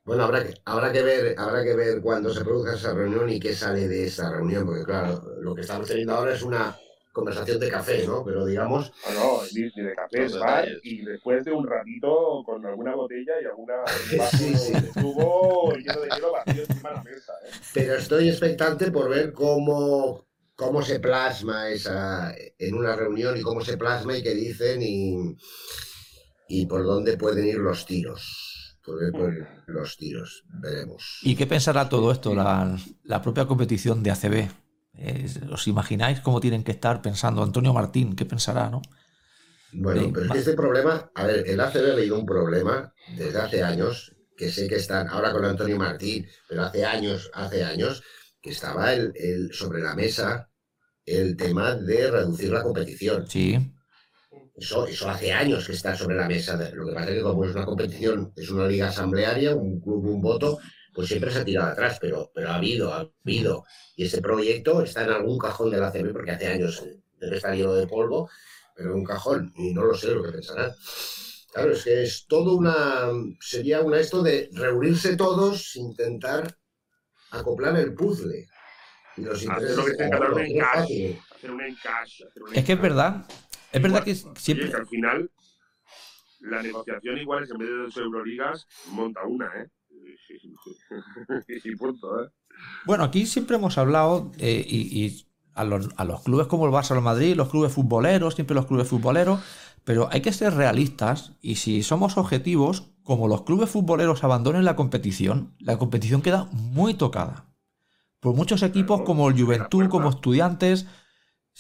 Bueno, 0.09 0.25
habrá 0.25 0.43
que, 0.43 0.55
habrá 0.65 0.91
que 0.91 1.03
ver, 1.03 1.35
habrá 1.37 1.63
que 1.63 1.77
ver 1.77 2.01
cuándo 2.01 2.33
se 2.33 2.43
produzca 2.43 2.75
esa 2.75 2.95
reunión 2.95 3.29
y 3.29 3.39
qué 3.39 3.55
sale 3.55 3.87
de 3.87 4.07
esa 4.07 4.31
reunión, 4.31 4.65
porque 4.65 4.83
claro, 4.83 5.23
lo 5.43 5.55
que 5.55 5.61
estamos 5.61 5.87
teniendo 5.87 6.15
ahora 6.15 6.33
es 6.35 6.43
una 6.43 6.75
conversación 7.13 7.61
de 7.61 7.69
café, 7.69 8.07
¿no? 8.07 8.25
Pero 8.25 8.47
digamos, 8.47 8.91
Ah, 9.07 9.11
no, 9.13 9.41
ni, 9.53 9.65
ni 9.65 9.83
de 9.83 9.95
café, 9.95 10.25
es 10.25 10.39
bar, 10.39 10.67
y 10.83 11.05
después 11.05 11.45
de 11.45 11.53
un 11.53 11.67
ratito 11.67 12.43
con 12.47 12.65
alguna 12.65 12.95
botella 12.95 13.35
y 13.43 13.45
alguna 13.45 13.75
Sí, 14.31 14.55
sí. 14.57 14.73
de 14.73 14.91
tubo 14.95 15.75
lleno 15.75 16.01
de 16.01 16.09
hielo 16.09 16.33
vacío 16.33 16.63
encima 16.63 16.89
de 16.89 16.95
la 16.97 17.03
mesa, 17.03 17.33
¿eh? 17.45 17.51
pero 17.75 17.95
estoy 17.97 18.31
expectante 18.31 18.91
por 18.91 19.11
ver 19.11 19.35
cómo, 19.35 20.27
cómo 20.57 20.81
se 20.81 21.01
plasma 21.01 21.69
esa 21.69 22.35
en 22.59 22.75
una 22.75 22.97
reunión 22.97 23.37
y 23.37 23.43
cómo 23.43 23.61
se 23.61 23.77
plasma 23.77 24.17
y 24.17 24.23
qué 24.23 24.35
dicen 24.35 24.81
y, 24.81 25.37
y 26.49 26.65
por 26.65 26.83
dónde 26.85 27.19
pueden 27.19 27.47
ir 27.47 27.59
los 27.59 27.85
tiros. 27.85 28.68
Por 28.89 29.01
ver 29.01 29.13
por 29.13 29.31
los 29.77 29.97
tiros, 29.97 30.45
veremos. 30.65 31.03
¿Y 31.23 31.37
qué 31.37 31.47
pensará 31.47 31.89
todo 31.89 32.11
esto, 32.13 32.35
la, 32.35 32.77
la 33.05 33.23
propia 33.23 33.47
competición 33.47 34.03
de 34.03 34.11
ACB? 34.11 34.49
¿Os 35.53 35.67
imagináis 35.69 36.21
cómo 36.21 36.41
tienen 36.41 36.65
que 36.65 36.73
estar 36.73 36.97
pensando 37.03 37.43
Antonio 37.43 37.73
Martín? 37.73 38.17
¿Qué 38.17 38.25
pensará, 38.25 38.71
no? 38.71 38.83
Bueno, 39.73 40.11
pero 40.13 40.27
es 40.27 40.33
que 40.33 40.39
este 40.39 40.55
problema, 40.55 41.11
a 41.15 41.27
ver, 41.27 41.45
el 41.47 41.61
ACB 41.61 41.93
ha 41.93 41.95
leído 41.97 42.19
un 42.19 42.27
problema 42.27 42.93
desde 43.17 43.39
hace 43.39 43.63
años, 43.63 44.15
que 44.37 44.51
sé 44.51 44.69
que 44.69 44.77
están 44.77 45.09
ahora 45.09 45.33
con 45.33 45.45
Antonio 45.45 45.77
Martín, 45.77 46.27
pero 46.49 46.63
hace 46.65 46.85
años, 46.85 47.31
hace 47.35 47.63
años, 47.65 48.03
que 48.41 48.51
estaba 48.51 48.93
el, 48.95 49.13
el- 49.17 49.53
sobre 49.53 49.83
la 49.83 49.95
mesa 49.95 50.49
el 51.07 51.37
tema 51.37 51.75
de 51.75 52.11
reducir 52.11 52.51
la 52.53 52.63
competición. 52.63 53.27
Sí, 53.27 53.73
Eso, 54.55 54.87
eso 54.87 55.09
hace 55.09 55.33
años 55.33 55.67
que 55.67 55.73
está 55.73 55.97
sobre 55.97 56.17
la 56.17 56.27
mesa. 56.27 56.57
Lo 56.75 56.87
que 56.87 56.93
pasa 56.93 57.11
es 57.11 57.17
que 57.17 57.23
como 57.23 57.45
es 57.45 57.55
una 57.55 57.65
competición, 57.65 58.33
es 58.37 58.51
una 58.51 58.67
liga 58.67 58.89
asamblearia, 58.89 59.55
un 59.55 59.81
club, 59.81 60.05
un 60.07 60.21
voto, 60.21 60.59
pues 60.93 61.09
siempre 61.09 61.31
se 61.31 61.39
ha 61.39 61.45
tirado 61.45 61.69
atrás, 61.71 61.99
pero, 62.01 62.31
pero 62.35 62.51
ha 62.51 62.57
habido, 62.57 62.93
ha 62.93 63.09
habido. 63.23 63.65
Y 63.95 64.05
ese 64.05 64.21
proyecto 64.21 64.83
está 64.83 65.05
en 65.05 65.11
algún 65.11 65.39
cajón 65.39 65.71
de 65.71 65.79
la 65.79 65.93
CB, 65.93 66.13
porque 66.13 66.33
hace 66.33 66.49
años 66.49 66.83
eh, 66.85 67.01
debe 67.21 67.37
estar 67.37 67.55
lleno 67.55 67.75
de 67.75 67.87
polvo, 67.87 68.29
pero 68.75 68.91
en 68.91 68.97
un 68.97 69.05
cajón, 69.05 69.53
y 69.57 69.73
no 69.73 69.85
lo 69.85 69.95
sé 69.95 70.11
lo 70.11 70.25
que 70.25 70.33
pensarán. 70.33 70.73
Claro, 71.53 71.73
es 71.73 71.85
que 71.85 72.03
es 72.03 72.27
todo 72.27 72.55
una, 72.55 73.11
sería 73.41 73.81
una 73.81 73.99
esto 74.01 74.23
de 74.23 74.49
reunirse 74.53 75.17
todos, 75.17 75.77
intentar 75.77 76.57
acoplar 77.31 77.77
el 77.77 77.95
puzzle. 77.95 78.49
Y 79.17 79.23
los 79.23 79.49
Hacer 79.49 79.77
lo 79.77 79.85
que 79.85 79.93
un 80.33 80.41
encaje. 80.41 81.21
es 82.55 82.65
que 82.65 82.73
es 82.73 82.81
verdad. 82.81 83.25
Es 83.73 83.83
verdad 83.83 84.05
que 84.05 84.15
siempre... 84.15 84.65
oye, 84.65 84.73
que 84.73 84.77
al 84.77 84.87
final 84.87 85.31
la 86.41 86.63
negociación 86.63 87.19
igual 87.19 87.45
es 87.45 87.51
en 87.51 87.59
vez 87.59 87.69
de 87.69 87.77
dos 87.77 87.97
Euroligas, 87.97 88.67
monta 88.93 89.25
una, 89.25 89.47
¿eh? 89.57 89.71
y 91.65 91.77
punto, 91.77 92.23
¿eh? 92.23 92.29
Bueno, 92.87 93.05
aquí 93.05 93.27
siempre 93.27 93.57
hemos 93.57 93.79
hablado 93.79 94.33
eh, 94.39 94.65
y, 94.67 95.05
y 95.05 95.27
a, 95.55 95.65
los, 95.65 95.89
a 95.97 96.05
los 96.05 96.23
clubes 96.23 96.47
como 96.47 96.67
el 96.67 96.73
Barça 96.73 96.93
o 96.93 96.95
el 96.95 97.03
Madrid, 97.03 97.37
los 97.37 97.49
clubes 97.49 97.73
futboleros, 97.73 98.35
siempre 98.35 98.55
los 98.55 98.67
clubes 98.67 98.89
futboleros, 98.89 99.41
pero 99.85 100.09
hay 100.11 100.21
que 100.21 100.33
ser 100.33 100.55
realistas 100.55 101.33
y 101.41 101.57
si 101.57 101.83
somos 101.83 102.17
objetivos, 102.17 102.91
como 103.03 103.27
los 103.29 103.43
clubes 103.43 103.71
futboleros 103.71 104.23
abandonen 104.23 104.65
la 104.65 104.77
competición, 104.77 105.55
la 105.61 105.79
competición 105.79 106.23
queda 106.23 106.45
muy 106.53 106.95
tocada. 106.95 107.47
Por 108.21 108.35
muchos 108.35 108.63
equipos 108.63 109.03
como 109.03 109.29
el 109.29 109.41
Juventud, 109.41 109.89
como 109.89 110.11
estudiantes, 110.11 110.87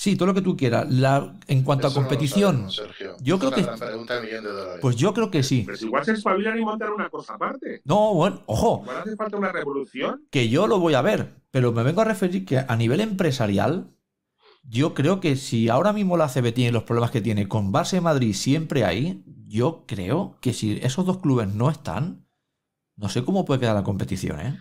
sí, 0.00 0.14
todo 0.16 0.26
lo 0.28 0.34
que 0.34 0.42
tú 0.42 0.56
quieras. 0.56 0.88
La, 0.90 1.36
en 1.48 1.62
cuanto 1.64 1.88
a 1.88 1.90
Eso 1.90 2.00
no 2.00 2.06
competición, 2.06 2.52
sabemos, 2.54 2.76
Sergio. 2.76 3.16
yo 3.20 3.34
Es 3.34 3.40
creo 3.40 3.48
una 3.64 3.74
que- 3.74 3.84
pregunta 3.86 4.14
de 4.14 4.26
millón 4.26 4.44
de 4.44 4.50
dólares. 4.52 4.78
pues 4.80 4.94
yo 4.96 5.12
creo 5.12 5.30
que 5.30 5.42
sí. 5.42 5.64
Pero 5.66 5.76
si 5.76 5.86
igual 5.86 6.04
se 6.04 6.12
espabilan 6.12 6.56
y 6.58 6.64
montan 6.64 6.92
una 6.92 7.10
cosa 7.10 7.34
aparte. 7.34 7.82
No, 7.84 8.14
bueno, 8.14 8.42
ojo, 8.46 8.80
Igual 8.84 8.96
hace 8.98 9.16
falta 9.16 9.36
una 9.36 9.50
revolución. 9.50 10.24
que 10.30 10.48
yo 10.48 10.66
lo 10.68 10.78
voy 10.78 10.94
a 10.94 11.02
ver, 11.02 11.42
pero 11.50 11.72
me 11.72 11.82
vengo 11.82 12.00
a 12.00 12.04
referir 12.04 12.44
que 12.46 12.58
a 12.58 12.76
nivel 12.76 13.00
empresarial, 13.00 13.90
yo 14.62 14.94
creo 14.94 15.18
que 15.18 15.34
si 15.36 15.68
ahora 15.68 15.92
mismo 15.92 16.16
la 16.16 16.28
CB 16.28 16.52
tiene 16.52 16.72
los 16.72 16.84
problemas 16.84 17.10
que 17.10 17.20
tiene 17.20 17.48
con 17.48 17.72
y 17.72 18.00
Madrid 18.00 18.34
siempre 18.34 18.84
ahí, 18.84 19.24
yo 19.46 19.84
creo 19.86 20.38
que 20.40 20.52
si 20.52 20.78
esos 20.82 21.06
dos 21.06 21.18
clubes 21.18 21.48
no 21.54 21.70
están, 21.70 22.24
no 22.96 23.08
sé 23.08 23.24
cómo 23.24 23.44
puede 23.44 23.60
quedar 23.60 23.74
la 23.74 23.82
competición, 23.84 24.40
¿eh? 24.40 24.58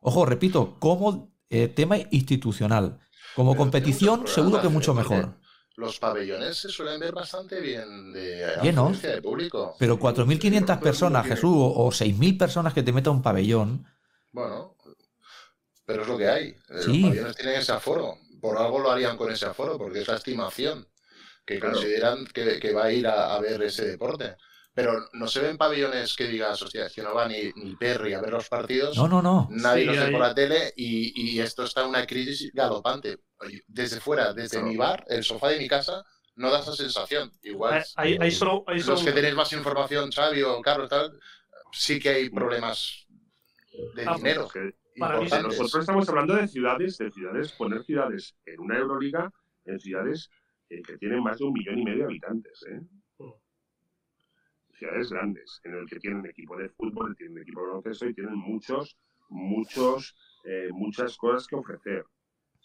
Ojo, 0.00 0.24
repito, 0.24 0.78
como 0.78 1.32
eh, 1.50 1.66
tema 1.68 1.96
institucional, 2.10 3.00
como 3.38 3.52
Pero 3.52 3.58
competición, 3.62 4.26
seguro 4.26 4.60
que 4.60 4.68
mucho 4.68 4.92
mejor. 4.94 5.36
Los 5.76 6.00
pabellones 6.00 6.56
se 6.56 6.70
suelen 6.70 6.98
ver 6.98 7.12
bastante 7.14 7.60
bien 7.60 8.12
de 8.12 8.44
Llenos. 8.64 9.00
de 9.00 9.22
público. 9.22 9.76
Pero 9.78 9.96
4.500 9.96 10.80
personas, 10.80 11.24
Jesús, 11.24 11.52
o 11.54 11.86
o 11.86 11.90
6.000 11.92 12.36
personas 12.36 12.74
que 12.74 12.82
te 12.82 12.92
meta 12.92 13.10
un 13.10 13.22
pabellón, 13.22 13.86
Bueno, 14.32 14.74
pero 15.86 16.02
es 16.02 16.08
lo 16.08 16.18
que 16.18 16.28
hay. 16.28 16.54
Sí. 16.84 17.00
Los 17.02 17.10
pabellones 17.10 17.36
tienen 17.36 17.54
ese 17.60 17.72
aforo. 17.72 18.18
Por 18.40 18.58
algo 18.58 18.80
lo 18.80 18.90
harían 18.90 19.16
con 19.16 19.30
ese 19.30 19.46
aforo, 19.46 19.78
porque 19.78 20.00
es 20.00 20.08
la 20.08 20.16
estimación 20.16 20.86
que 21.46 21.60
Claro. 21.60 21.74
consideran 21.74 22.26
que, 22.26 22.58
que 22.58 22.72
va 22.74 22.86
a 22.86 22.92
ir 22.92 23.06
a, 23.06 23.34
a 23.36 23.40
ver 23.40 23.62
ese 23.62 23.86
deporte. 23.86 24.34
Pero 24.74 24.92
no 25.12 25.28
se 25.28 25.40
ven 25.40 25.56
pabellones 25.56 26.14
que 26.16 26.26
digas, 26.26 26.60
hostia, 26.60 26.86
es 26.86 26.92
que 26.92 27.02
no 27.02 27.14
va 27.14 27.26
ni, 27.28 27.52
ni 27.54 27.74
Perry 27.76 28.14
a 28.14 28.20
ver 28.20 28.32
los 28.32 28.48
partidos. 28.48 28.96
no, 28.96 29.06
no, 29.08 29.22
no. 29.22 29.48
Nadie 29.52 29.82
Sí, 29.82 29.86
los 29.86 29.96
ve 29.96 30.02
hay- 30.06 30.10
por 30.12 30.20
la 30.20 30.34
tele 30.34 30.72
y, 30.76 31.34
y 31.36 31.40
esto 31.40 31.62
está 31.64 31.82
en 31.82 31.88
una 31.90 32.04
crisis 32.06 32.50
galopante. 32.52 33.18
Desde 33.66 34.00
fuera, 34.00 34.32
desde 34.32 34.62
mi 34.62 34.76
bar, 34.76 35.04
el 35.08 35.22
sofá 35.22 35.48
de 35.50 35.58
mi 35.58 35.68
casa, 35.68 36.04
no 36.36 36.50
da 36.50 36.60
esa 36.60 36.72
sensación. 36.74 37.30
Igual, 37.42 37.84
Hay, 37.96 38.16
hay 38.20 38.30
solo, 38.30 38.64
hay 38.66 38.78
los 38.78 38.86
solo- 38.86 39.04
que 39.04 39.12
tenéis 39.12 39.34
más 39.34 39.52
información, 39.52 40.10
Xavi 40.10 40.42
o 40.42 40.60
Carlos, 40.60 40.88
tal, 40.90 41.18
sí 41.72 41.98
que 42.00 42.08
hay 42.10 42.30
problemas 42.30 43.06
de 43.94 44.04
Ah, 44.06 44.16
dinero. 44.16 44.42
Porque 44.42 44.74
Para 44.98 45.20
mí, 45.20 45.28
nosotros 45.30 45.76
estamos 45.76 46.08
hablando 46.08 46.34
de 46.34 46.48
ciudades, 46.48 46.98
de 46.98 47.10
ciudades, 47.12 47.52
poner 47.52 47.84
ciudades 47.84 48.34
en 48.46 48.58
una 48.60 48.78
Euroliga, 48.78 49.30
en 49.64 49.78
ciudades 49.78 50.28
eh, 50.70 50.82
que 50.82 50.98
tienen 50.98 51.22
más 51.22 51.38
de 51.38 51.44
un 51.44 51.52
millón 51.52 51.78
y 51.78 51.84
medio 51.84 51.98
de 51.98 52.04
habitantes, 52.04 52.64
¿eh? 52.68 52.80
Ciudades 54.78 55.10
grandes, 55.10 55.60
en 55.64 55.74
el 55.74 55.86
que 55.86 55.98
tienen 55.98 56.24
equipo 56.26 56.56
de 56.56 56.68
fútbol, 56.70 57.16
tienen 57.16 57.38
equipo 57.42 57.60
de 57.62 57.66
baloncesto 57.68 58.06
y 58.06 58.14
tienen 58.14 58.36
muchos, 58.36 58.96
muchos, 59.28 60.14
eh, 60.44 60.68
muchas 60.72 61.16
cosas 61.16 61.46
que 61.46 61.56
ofrecer. 61.56 62.04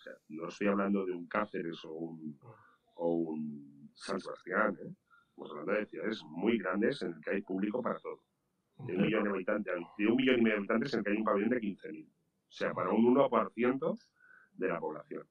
Sea, 0.04 0.14
no 0.30 0.48
estoy 0.50 0.68
hablando 0.68 1.06
de 1.06 1.14
un 1.14 1.28
Cáceres 1.28 1.84
o 1.86 1.92
un, 1.94 2.38
o 2.96 3.14
un 3.14 3.90
San 3.96 4.20
Sebastián, 4.20 4.78
¿eh? 4.82 4.92
estamos 5.30 5.52
hablando 5.52 5.74
de 5.74 5.86
ciudades 5.86 6.22
muy 6.26 6.58
grandes 6.58 7.02
en 7.04 7.14
el 7.14 7.22
que 7.22 7.32
hay 7.32 7.42
público 7.42 7.82
para 7.82 8.00
todo. 8.00 8.24
De 8.80 8.96
un 8.96 9.04
millón 9.04 9.24
de 9.24 9.30
habitantes, 9.30 9.74
de 9.98 10.08
un 10.08 10.16
millón 10.16 10.40
y 10.40 10.42
medio 10.42 10.56
de 10.56 10.60
habitantes 10.60 10.94
en 10.94 11.00
el 11.00 11.04
que 11.06 11.12
hay 11.12 11.18
un 11.18 11.24
pabellón 11.24 11.50
de 11.52 11.60
15.000. 11.62 12.06
O 12.08 12.12
sea, 12.50 12.74
para 12.74 12.90
un 12.90 13.16
1% 13.16 13.98
de 14.54 14.68
la 14.68 14.80
población. 14.80 15.28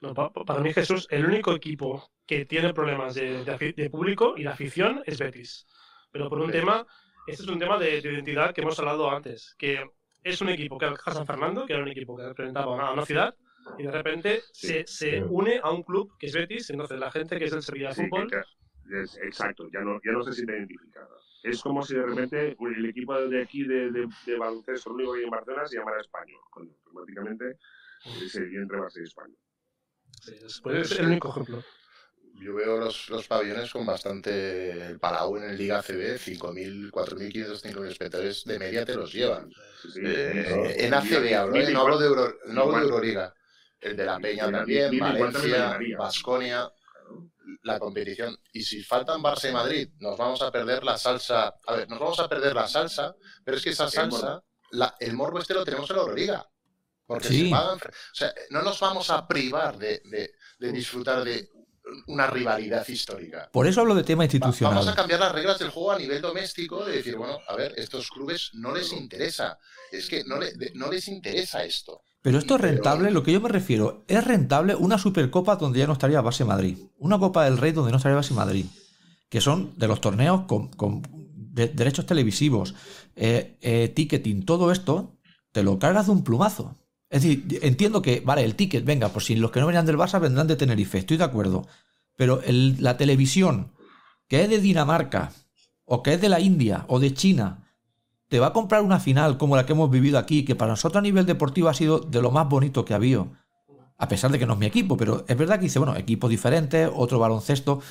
No, 0.00 0.12
para 0.14 0.60
mí, 0.60 0.72
Jesús, 0.72 1.06
el 1.10 1.24
único 1.26 1.52
equipo 1.52 2.10
que 2.26 2.44
tiene 2.44 2.74
problemas 2.74 3.14
de, 3.14 3.44
de 3.44 3.52
afi- 3.56 3.74
de 3.74 3.88
público 3.88 4.34
y 4.36 4.42
de 4.42 4.48
afición 4.48 5.00
es 5.06 5.18
Betis. 5.18 5.64
Pero 6.10 6.28
por 6.28 6.40
un 6.40 6.46
Sí. 6.46 6.52
tema, 6.58 6.84
este 7.26 7.42
es 7.44 7.48
un 7.48 7.58
tema 7.58 7.78
de, 7.78 8.00
de 8.00 8.12
identidad 8.12 8.52
que 8.52 8.62
hemos 8.62 8.78
hablado 8.80 9.08
antes, 9.08 9.54
que 9.56 9.84
es 10.24 10.40
un 10.40 10.48
equipo 10.48 10.76
que 10.76 10.86
era 10.86 10.96
San 10.96 11.24
Fernando, 11.26 11.66
que 11.66 11.74
era 11.74 11.82
un 11.82 11.88
equipo 11.88 12.16
que 12.16 12.26
representaba 12.26 12.74
una, 12.74 12.90
una 12.92 13.04
ciudad, 13.06 13.34
y 13.78 13.82
de 13.84 13.90
repente 13.92 14.42
se, 14.52 14.86
se 14.86 15.18
Sí. 15.18 15.22
une 15.28 15.60
a 15.62 15.70
un 15.70 15.82
club 15.82 16.16
que 16.18 16.26
es 16.26 16.32
Betis, 16.34 16.70
entonces 16.70 16.98
la 16.98 17.10
gente 17.10 17.38
que 17.38 17.44
es 17.46 17.50
del 17.52 17.62
Sevilla 17.62 17.92
Sí, 17.92 18.02
Fútbol, 18.02 18.30
que- 18.30 18.42
que- 18.88 19.02
es- 19.02 19.16
exacto, 19.22 19.68
ya 19.72 19.80
no, 19.80 20.00
ya 20.04 20.12
no 20.12 20.22
se 20.22 20.32
siente 20.32 20.52
identificada. 20.56 21.08
Es 21.42 21.60
como 21.60 21.82
si 21.82 21.94
de 21.94 22.02
repente 22.06 22.56
el 22.60 22.86
equipo 22.86 23.18
de 23.20 23.42
aquí 23.42 23.64
de, 23.64 23.90
de, 23.90 24.06
de 24.26 24.36
baloncesto, 24.38 24.90
lo 24.90 24.94
único 24.96 25.12
que 25.14 25.18
hay 25.20 25.24
en 25.24 25.30
Barcelona, 25.30 25.66
se 25.66 25.76
llamara 25.76 26.00
Español. 26.00 26.40
Coño, 26.50 26.70
automáticamente 26.86 27.50
eh, 27.50 28.28
se 28.28 28.42
divide 28.42 28.62
entre 28.62 28.78
Barça 28.78 29.00
y 29.00 29.04
España. 29.04 29.34
sí, 30.20 30.34
es, 30.44 30.60
pues 30.60 30.92
es 30.92 30.98
el 31.00 31.06
único 31.06 31.30
ejemplo. 31.30 31.64
Yo 32.34 32.54
veo 32.54 32.78
los, 32.78 33.08
los 33.10 33.26
pabellones 33.28 33.70
con 33.72 33.84
bastante. 33.86 34.70
El 34.88 34.98
Palau 34.98 35.36
en 35.36 35.44
el 35.50 35.56
Liga 35.58 35.82
CB, 35.82 36.16
5.000, 36.18 36.90
4.500, 36.90 37.60
5.000 37.60 37.86
espectadores 37.90 38.44
de 38.44 38.58
media 38.58 38.84
te 38.84 38.94
los 38.94 39.12
llevan. 39.12 39.50
Sí, 39.82 39.90
sí. 39.92 40.00
Eh, 40.04 40.44
Sí. 40.78 40.84
en 40.86 40.94
ACB 40.94 41.34
hablo, 41.36 41.70
no 41.70 41.80
hablo 41.80 41.98
de, 41.98 42.06
Euro- 42.06 42.38
no 42.46 42.62
hablo 42.62 42.76
de. 42.78 42.82
Euroliga. 42.84 43.34
El 43.82 43.96
de 43.96 44.04
la 44.06 44.18
Peña 44.18 44.50
también, 44.50 44.98
Valencia. 44.98 45.78
Basconia, 45.98 46.70
la 47.64 47.78
competición. 47.78 48.36
Y 48.52 48.62
si 48.62 48.82
faltan 48.82 49.20
Barça 49.20 49.50
y 49.50 49.52
Madrid, 49.52 49.88
nos 49.98 50.16
vamos 50.16 50.40
a 50.42 50.50
perder 50.52 50.84
la 50.84 50.96
salsa. 50.96 51.54
A 51.66 51.74
ver, 51.76 51.88
nos 51.88 51.98
vamos 51.98 52.20
a 52.20 52.28
perder 52.28 52.54
la 52.54 52.68
salsa, 52.68 53.14
pero 53.44 53.56
es 53.56 53.62
que 53.64 53.70
esa 53.70 53.84
El 53.86 53.90
salsa, 53.90 54.42
la- 54.70 54.94
el 55.00 55.14
morbo 55.14 55.38
este 55.40 55.52
lo 55.54 55.64
tenemos 55.64 55.90
en 55.90 55.96
la 55.96 56.02
Euroliga. 56.02 56.48
Porque 57.04 57.28
Sí. 57.28 57.44
se 57.46 57.50
pagan. 57.50 57.76
O 57.78 58.14
sea, 58.14 58.32
no 58.50 58.62
nos 58.62 58.78
vamos 58.80 59.10
a 59.10 59.26
privar 59.26 59.76
de, 59.76 60.00
de- 60.04 60.32
de 60.60 60.72
disfrutar 60.72 61.24
de 61.24 61.50
una 62.06 62.26
rivalidad 62.26 62.86
histórica. 62.88 63.48
Por 63.52 63.66
eso 63.66 63.80
hablo 63.80 63.94
de 63.94 64.04
tema 64.04 64.24
institucional. 64.24 64.74
Vamos 64.76 64.92
a 64.92 64.94
cambiar 64.96 65.20
las 65.20 65.32
reglas 65.32 65.58
del 65.58 65.70
juego 65.70 65.92
a 65.92 65.98
nivel 65.98 66.20
doméstico, 66.22 66.84
de 66.84 66.96
decir, 66.96 67.16
bueno, 67.16 67.38
a 67.48 67.54
ver, 67.56 67.74
estos 67.76 68.08
clubes 68.10 68.50
no 68.54 68.72
les 68.74 68.92
interesa. 68.92 69.58
Es 69.90 70.08
que 70.08 70.24
no, 70.24 70.38
le- 70.38 70.52
no 70.74 70.90
les 70.90 71.08
interesa 71.08 71.64
esto. 71.64 72.02
Pero 72.22 72.38
esto 72.38 72.54
es 72.54 72.60
Pero- 72.60 72.72
rentable, 72.72 73.10
lo 73.10 73.22
que 73.22 73.32
yo 73.32 73.40
me 73.40 73.48
refiero, 73.48 74.04
es 74.06 74.22
rentable 74.24 74.74
una 74.76 74.96
Supercopa 74.98 75.56
donde 75.56 75.80
ya 75.80 75.86
no 75.86 75.92
estaría 75.94 76.20
Base 76.20 76.44
Madrid, 76.44 76.78
una 76.98 77.18
Copa 77.18 77.44
del 77.44 77.58
Rey 77.58 77.72
donde 77.72 77.90
no 77.90 77.96
estaría 77.96 78.16
Base 78.16 78.32
Madrid, 78.34 78.66
que 79.28 79.40
son 79.40 79.72
de 79.76 79.88
los 79.88 80.00
torneos 80.00 80.42
con, 80.46 80.68
con 80.68 81.02
de- 81.34 81.68
derechos 81.68 82.06
televisivos, 82.06 82.74
eh, 83.16 83.58
eh, 83.60 83.88
ticketing, 83.88 84.44
todo 84.44 84.70
esto, 84.70 85.18
te 85.50 85.62
lo 85.62 85.78
cargas 85.78 86.06
de 86.06 86.12
un 86.12 86.22
plumazo. 86.24 86.78
Es 87.12 87.22
decir, 87.22 87.60
entiendo 87.60 88.00
que, 88.00 88.22
vale, 88.24 88.42
el 88.42 88.54
ticket, 88.54 88.86
venga, 88.86 89.10
pues 89.10 89.26
si 89.26 89.36
los 89.36 89.50
que 89.50 89.60
no 89.60 89.66
venían 89.66 89.84
del 89.84 89.98
Barça 89.98 90.18
vendrán 90.18 90.46
de 90.46 90.56
Tenerife, 90.56 90.96
estoy 90.96 91.18
de 91.18 91.24
acuerdo, 91.24 91.68
pero 92.16 92.40
la 92.46 92.96
televisión, 92.96 93.72
que 94.28 94.42
es 94.42 94.48
de 94.48 94.58
Dinamarca, 94.58 95.30
o 95.84 96.02
que 96.02 96.14
es 96.14 96.22
de 96.22 96.30
la 96.30 96.40
India, 96.40 96.86
o 96.88 97.00
de 97.00 97.12
China, 97.12 97.68
te 98.28 98.40
va 98.40 98.46
a 98.46 98.52
comprar 98.54 98.80
una 98.80 98.98
final 98.98 99.36
como 99.36 99.56
la 99.56 99.66
que 99.66 99.74
hemos 99.74 99.90
vivido 99.90 100.18
aquí, 100.18 100.46
que 100.46 100.56
para 100.56 100.70
nosotros 100.70 101.00
a 101.00 101.02
nivel 101.02 101.26
deportivo 101.26 101.68
ha 101.68 101.74
sido 101.74 101.98
de 101.98 102.22
lo 102.22 102.30
más 102.30 102.48
bonito 102.48 102.86
que 102.86 102.94
ha 102.94 102.96
habido. 102.96 103.32
A 103.98 104.08
pesar 104.08 104.32
de 104.32 104.38
que 104.38 104.46
no 104.46 104.54
es 104.54 104.58
mi 104.58 104.64
equipo, 104.64 104.96
pero 104.96 105.26
es 105.28 105.36
verdad 105.36 105.56
que 105.56 105.64
dice, 105.64 105.78
bueno, 105.78 105.94
equipos 105.96 106.30
diferentes, 106.30 106.90
otro 106.94 107.18
baloncesto. 107.18 107.82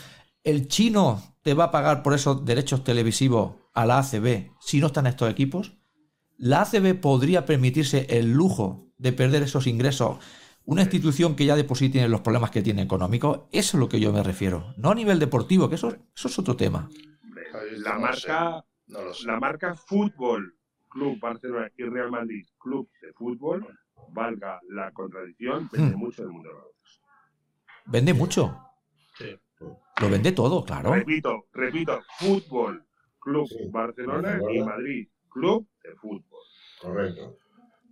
¿El 0.43 0.67
chino 0.67 1.21
te 1.43 1.53
va 1.53 1.65
a 1.65 1.71
pagar 1.71 2.01
por 2.01 2.15
esos 2.15 2.43
derechos 2.43 2.83
televisivos 2.83 3.53
a 3.75 3.85
la 3.85 3.99
ACB 3.99 4.49
si 4.59 4.79
no 4.79 4.87
están 4.87 5.05
estos 5.05 5.29
equipos? 5.29 5.73
¿La 6.43 6.61
ACB 6.63 6.99
podría 6.99 7.45
permitirse 7.45 8.07
el 8.09 8.33
lujo 8.33 8.87
de 8.97 9.13
perder 9.13 9.43
esos 9.43 9.67
ingresos? 9.67 10.17
Una 10.65 10.81
institución 10.81 11.35
que 11.35 11.45
ya 11.45 11.55
de 11.55 11.63
por 11.63 11.77
sí 11.77 11.89
tiene 11.89 12.07
los 12.09 12.21
problemas 12.21 12.49
que 12.49 12.63
tiene 12.63 12.81
económicos, 12.81 13.41
eso 13.51 13.77
es 13.77 13.79
lo 13.79 13.87
que 13.87 13.99
yo 13.99 14.11
me 14.11 14.23
refiero. 14.23 14.73
No 14.75 14.89
a 14.89 14.95
nivel 14.95 15.19
deportivo, 15.19 15.69
que 15.69 15.75
eso, 15.75 15.95
eso 16.15 16.27
es 16.27 16.39
otro 16.39 16.55
tema. 16.55 16.89
La 17.77 17.99
marca, 17.99 18.65
No 18.87 19.01
lo 19.03 19.13
sé. 19.13 19.27
la 19.27 19.39
marca 19.39 19.75
Fútbol 19.75 20.55
Club 20.89 21.19
Barcelona 21.19 21.69
y 21.77 21.83
Real 21.83 22.09
Madrid 22.09 22.43
Club 22.57 22.89
de 23.03 23.13
Fútbol, 23.13 23.67
valga 24.09 24.59
la 24.69 24.91
contradicción, 24.91 25.69
vende 25.71 25.95
Hmm. 25.95 25.99
mucho 25.99 26.23
del 26.23 26.31
mundo. 26.31 26.49
Vende 27.85 28.13
mucho. 28.15 28.57
Sí. 29.17 29.35
Lo 30.01 30.09
vende 30.09 30.31
todo, 30.31 30.63
claro. 30.65 30.91
Repito, 30.93 31.45
repito, 31.53 31.99
Fútbol 32.17 32.83
Club 33.19 33.47
Sí, 33.47 33.57
Barcelona 33.69 34.39
y. 34.51 34.59
Madrid 34.63 35.07
Club 35.29 35.67
de 35.83 35.95
Fútbol. 35.95 36.30
Correcto. 36.81 37.37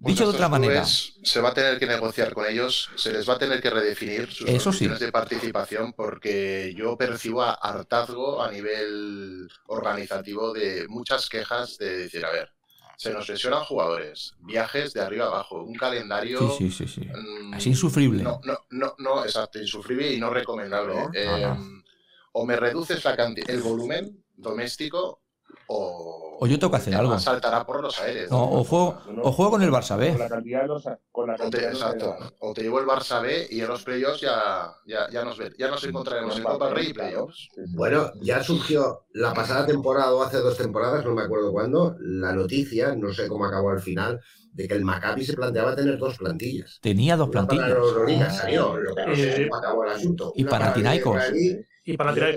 Dicho 0.01 0.23
de 0.23 0.29
otra 0.29 0.47
manera. 0.47 0.85
Se 0.85 1.41
va 1.41 1.49
a 1.49 1.53
tener 1.53 1.77
que 1.77 1.85
negociar 1.85 2.33
con 2.33 2.45
ellos, 2.45 2.89
se 2.95 3.11
les 3.11 3.27
va 3.27 3.33
a 3.33 3.37
tener 3.37 3.61
que 3.61 3.69
redefinir 3.69 4.31
sus 4.31 4.49
Eso 4.49 4.71
sí. 4.71 4.87
de 4.87 5.11
participación 5.11 5.91
porque 5.91 6.73
yo 6.75 6.97
percibo 6.97 7.43
a- 7.43 7.53
hartazgo 7.53 8.41
a 8.41 8.49
nivel 8.49 9.49
organizativo 9.67 10.53
de 10.53 10.87
muchas 10.87 11.27
quejas 11.27 11.77
de 11.77 11.97
decir, 11.97 12.23
a 12.25 12.31
ver, 12.31 12.49
se 12.95 13.11
nos 13.13 13.27
lesionan 13.27 13.63
jugadores, 13.65 14.33
viajes 14.39 14.93
de 14.93 15.01
arriba 15.01 15.25
abajo, 15.25 15.63
un 15.63 15.75
calendario... 15.75 16.49
Sí, 16.57 16.71
sí, 16.71 16.87
sí, 16.87 17.01
sí. 17.01 17.07
mm, 17.07 17.53
Es 17.55 17.67
insufrible. 17.67 18.23
No, 18.23 18.39
no, 18.45 18.57
no, 18.69 18.95
no, 18.99 19.23
exacto, 19.25 19.59
insufrible 19.59 20.13
y 20.13 20.19
no 20.19 20.29
recomendable. 20.29 20.95
No, 20.95 21.11
Eh, 21.13 21.41
no. 21.41 21.83
O 22.31 22.45
me 22.45 22.55
reduces 22.55 23.03
la 23.03 23.17
cantidad, 23.17 23.49
el 23.49 23.61
volumen 23.61 24.23
doméstico 24.37 25.21
o... 25.69 26.25
O 26.41 26.47
yo 26.47 26.57
tengo 26.57 26.71
que 26.71 26.77
hacer 26.77 26.95
algo. 26.95 27.19
Saltará 27.19 27.65
por 27.65 27.81
los 27.81 27.99
aires. 27.99 28.31
No, 28.31 28.41
o 28.49 28.63
juego, 28.63 28.97
o 29.23 29.31
juego 29.33 29.51
con 29.51 29.61
el 29.61 29.71
Barça 29.71 29.89
Con 29.89 29.99
B. 29.99 30.17
la 30.17 30.29
cantidad 30.29 30.61
de 30.61 30.67
los, 30.69 30.83
con 31.11 31.27
la 31.27 31.33
O 31.33 31.35
te, 31.35 31.41
cantidad 31.43 31.61
de 31.67 31.73
los 31.73 31.81
exacto. 31.81 32.15
O 32.39 32.53
te 32.53 32.61
llevo 32.61 32.79
el 32.79 32.85
Barça 32.85 33.21
B 33.21 33.47
y 33.49 33.59
en 33.59 33.67
los 33.67 33.83
playoffs 33.83 34.21
ya, 34.21 34.71
ya, 34.85 35.09
ya, 35.11 35.25
nos, 35.25 35.37
ve- 35.37 35.51
ya 35.57 35.69
nos 35.69 35.83
encontraremos 35.83 36.37
en 36.37 36.43
Copa 36.45 36.69
Rey 36.69 36.87
y 36.87 36.93
playoffs. 36.93 37.49
Bueno, 37.75 38.09
ya 38.21 38.41
surgió 38.41 39.05
la 39.11 39.33
pasada 39.33 39.65
temporada 39.65 40.13
o 40.13 40.23
hace 40.23 40.37
dos 40.37 40.55
temporadas, 40.57 41.03
no 41.03 41.13
me 41.13 41.23
acuerdo 41.23 41.51
cuándo, 41.51 41.97
la 41.99 42.31
noticia, 42.31 42.95
no 42.95 43.11
sé 43.13 43.27
cómo 43.27 43.43
acabó 43.45 43.71
al 43.71 43.81
final, 43.81 44.21
de 44.53 44.65
que 44.65 44.75
el 44.75 44.85
Maccabi 44.85 45.25
se 45.25 45.33
planteaba 45.33 45.75
tener 45.75 45.97
dos 45.97 46.17
plantillas. 46.17 46.79
Tenía 46.81 47.17
dos 47.17 47.27
Una 47.27 47.45
para 47.45 47.47
plantillas. 47.47 47.69
la 47.69 47.85
Euroliga 47.89 48.29
salió, 48.31 48.77
lo 48.77 48.95
que 48.95 49.05
no 49.05 49.15
sé 49.15 49.43
Eh, 49.43 49.49
cómo 49.49 49.55
acabó 49.61 49.83
el 49.83 49.89
asunto. 49.91 50.31
y 50.35 50.43
Una 50.43 50.51
para 50.51 50.77
israelí, 50.77 51.65
Y 51.83 51.97
para 51.97 52.13
tirar 52.13 52.29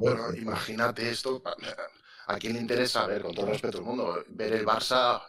Bueno, 0.00 0.32
imagínate 0.34 1.10
esto. 1.10 1.42
¿A 2.26 2.36
quién 2.38 2.54
le 2.54 2.60
interesa? 2.60 3.02
A 3.04 3.06
ver, 3.06 3.22
con 3.22 3.34
todo 3.34 3.46
el 3.46 3.52
respeto 3.52 3.78
del 3.78 3.86
mundo, 3.86 4.22
ver 4.28 4.52
el 4.52 4.66
Barça 4.66 5.22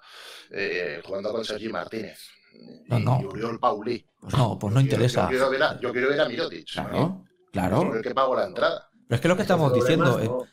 eh, 0.51 1.01
jugando 1.05 1.31
con 1.31 1.45
Sergi 1.45 1.69
Martínez 1.69 2.19
y, 2.53 2.89
No, 2.89 2.99
no. 2.99 3.19
y 3.21 3.25
Uriol 3.25 3.59
Paulí. 3.59 4.05
Pues 4.19 4.33
no, 4.35 4.59
pues 4.59 4.73
no 4.73 4.79
Yo- 4.81 4.85
interesa. 4.85 5.23
Yo, 5.23 5.29
quiero 5.29 5.49
ver 5.49 5.63
a, 5.63 5.79
yo 5.79 5.91
quiero 5.93 6.09
ver 6.09 6.21
a 6.21 6.27
Mirotic. 6.27 6.67
Claro, 6.73 7.23
Es 7.45 7.51
claro. 7.51 7.95
el 7.95 8.01
que 8.01 8.13
pago 8.13 8.35
la 8.35 8.45
entrada. 8.45 8.89
Pero 9.07 9.15
es 9.15 9.21
que 9.21 9.27
lo 9.27 9.35
que 9.35 9.41
estamos 9.43 9.73
diciendo, 9.73 10.19
eh, 10.19 10.25
¿no? 10.25 10.45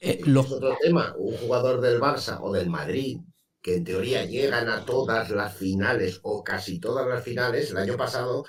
eh, 0.00 0.20
los- 0.24 0.46
Es 0.46 0.52
otro 0.52 0.76
tema. 0.80 1.14
Un 1.16 1.36
jugador 1.36 1.80
del 1.80 2.00
Barça 2.00 2.38
o 2.40 2.52
del 2.52 2.68
Madrid, 2.68 3.18
que 3.60 3.76
en 3.76 3.84
teoría 3.84 4.24
llegan 4.24 4.68
a 4.68 4.84
todas 4.84 5.30
las 5.30 5.54
finales 5.56 6.18
o 6.24 6.42
casi 6.42 6.80
todas 6.80 7.06
las 7.06 7.22
finales, 7.22 7.70
el 7.70 7.76
año 7.78 7.96
pasado, 7.96 8.44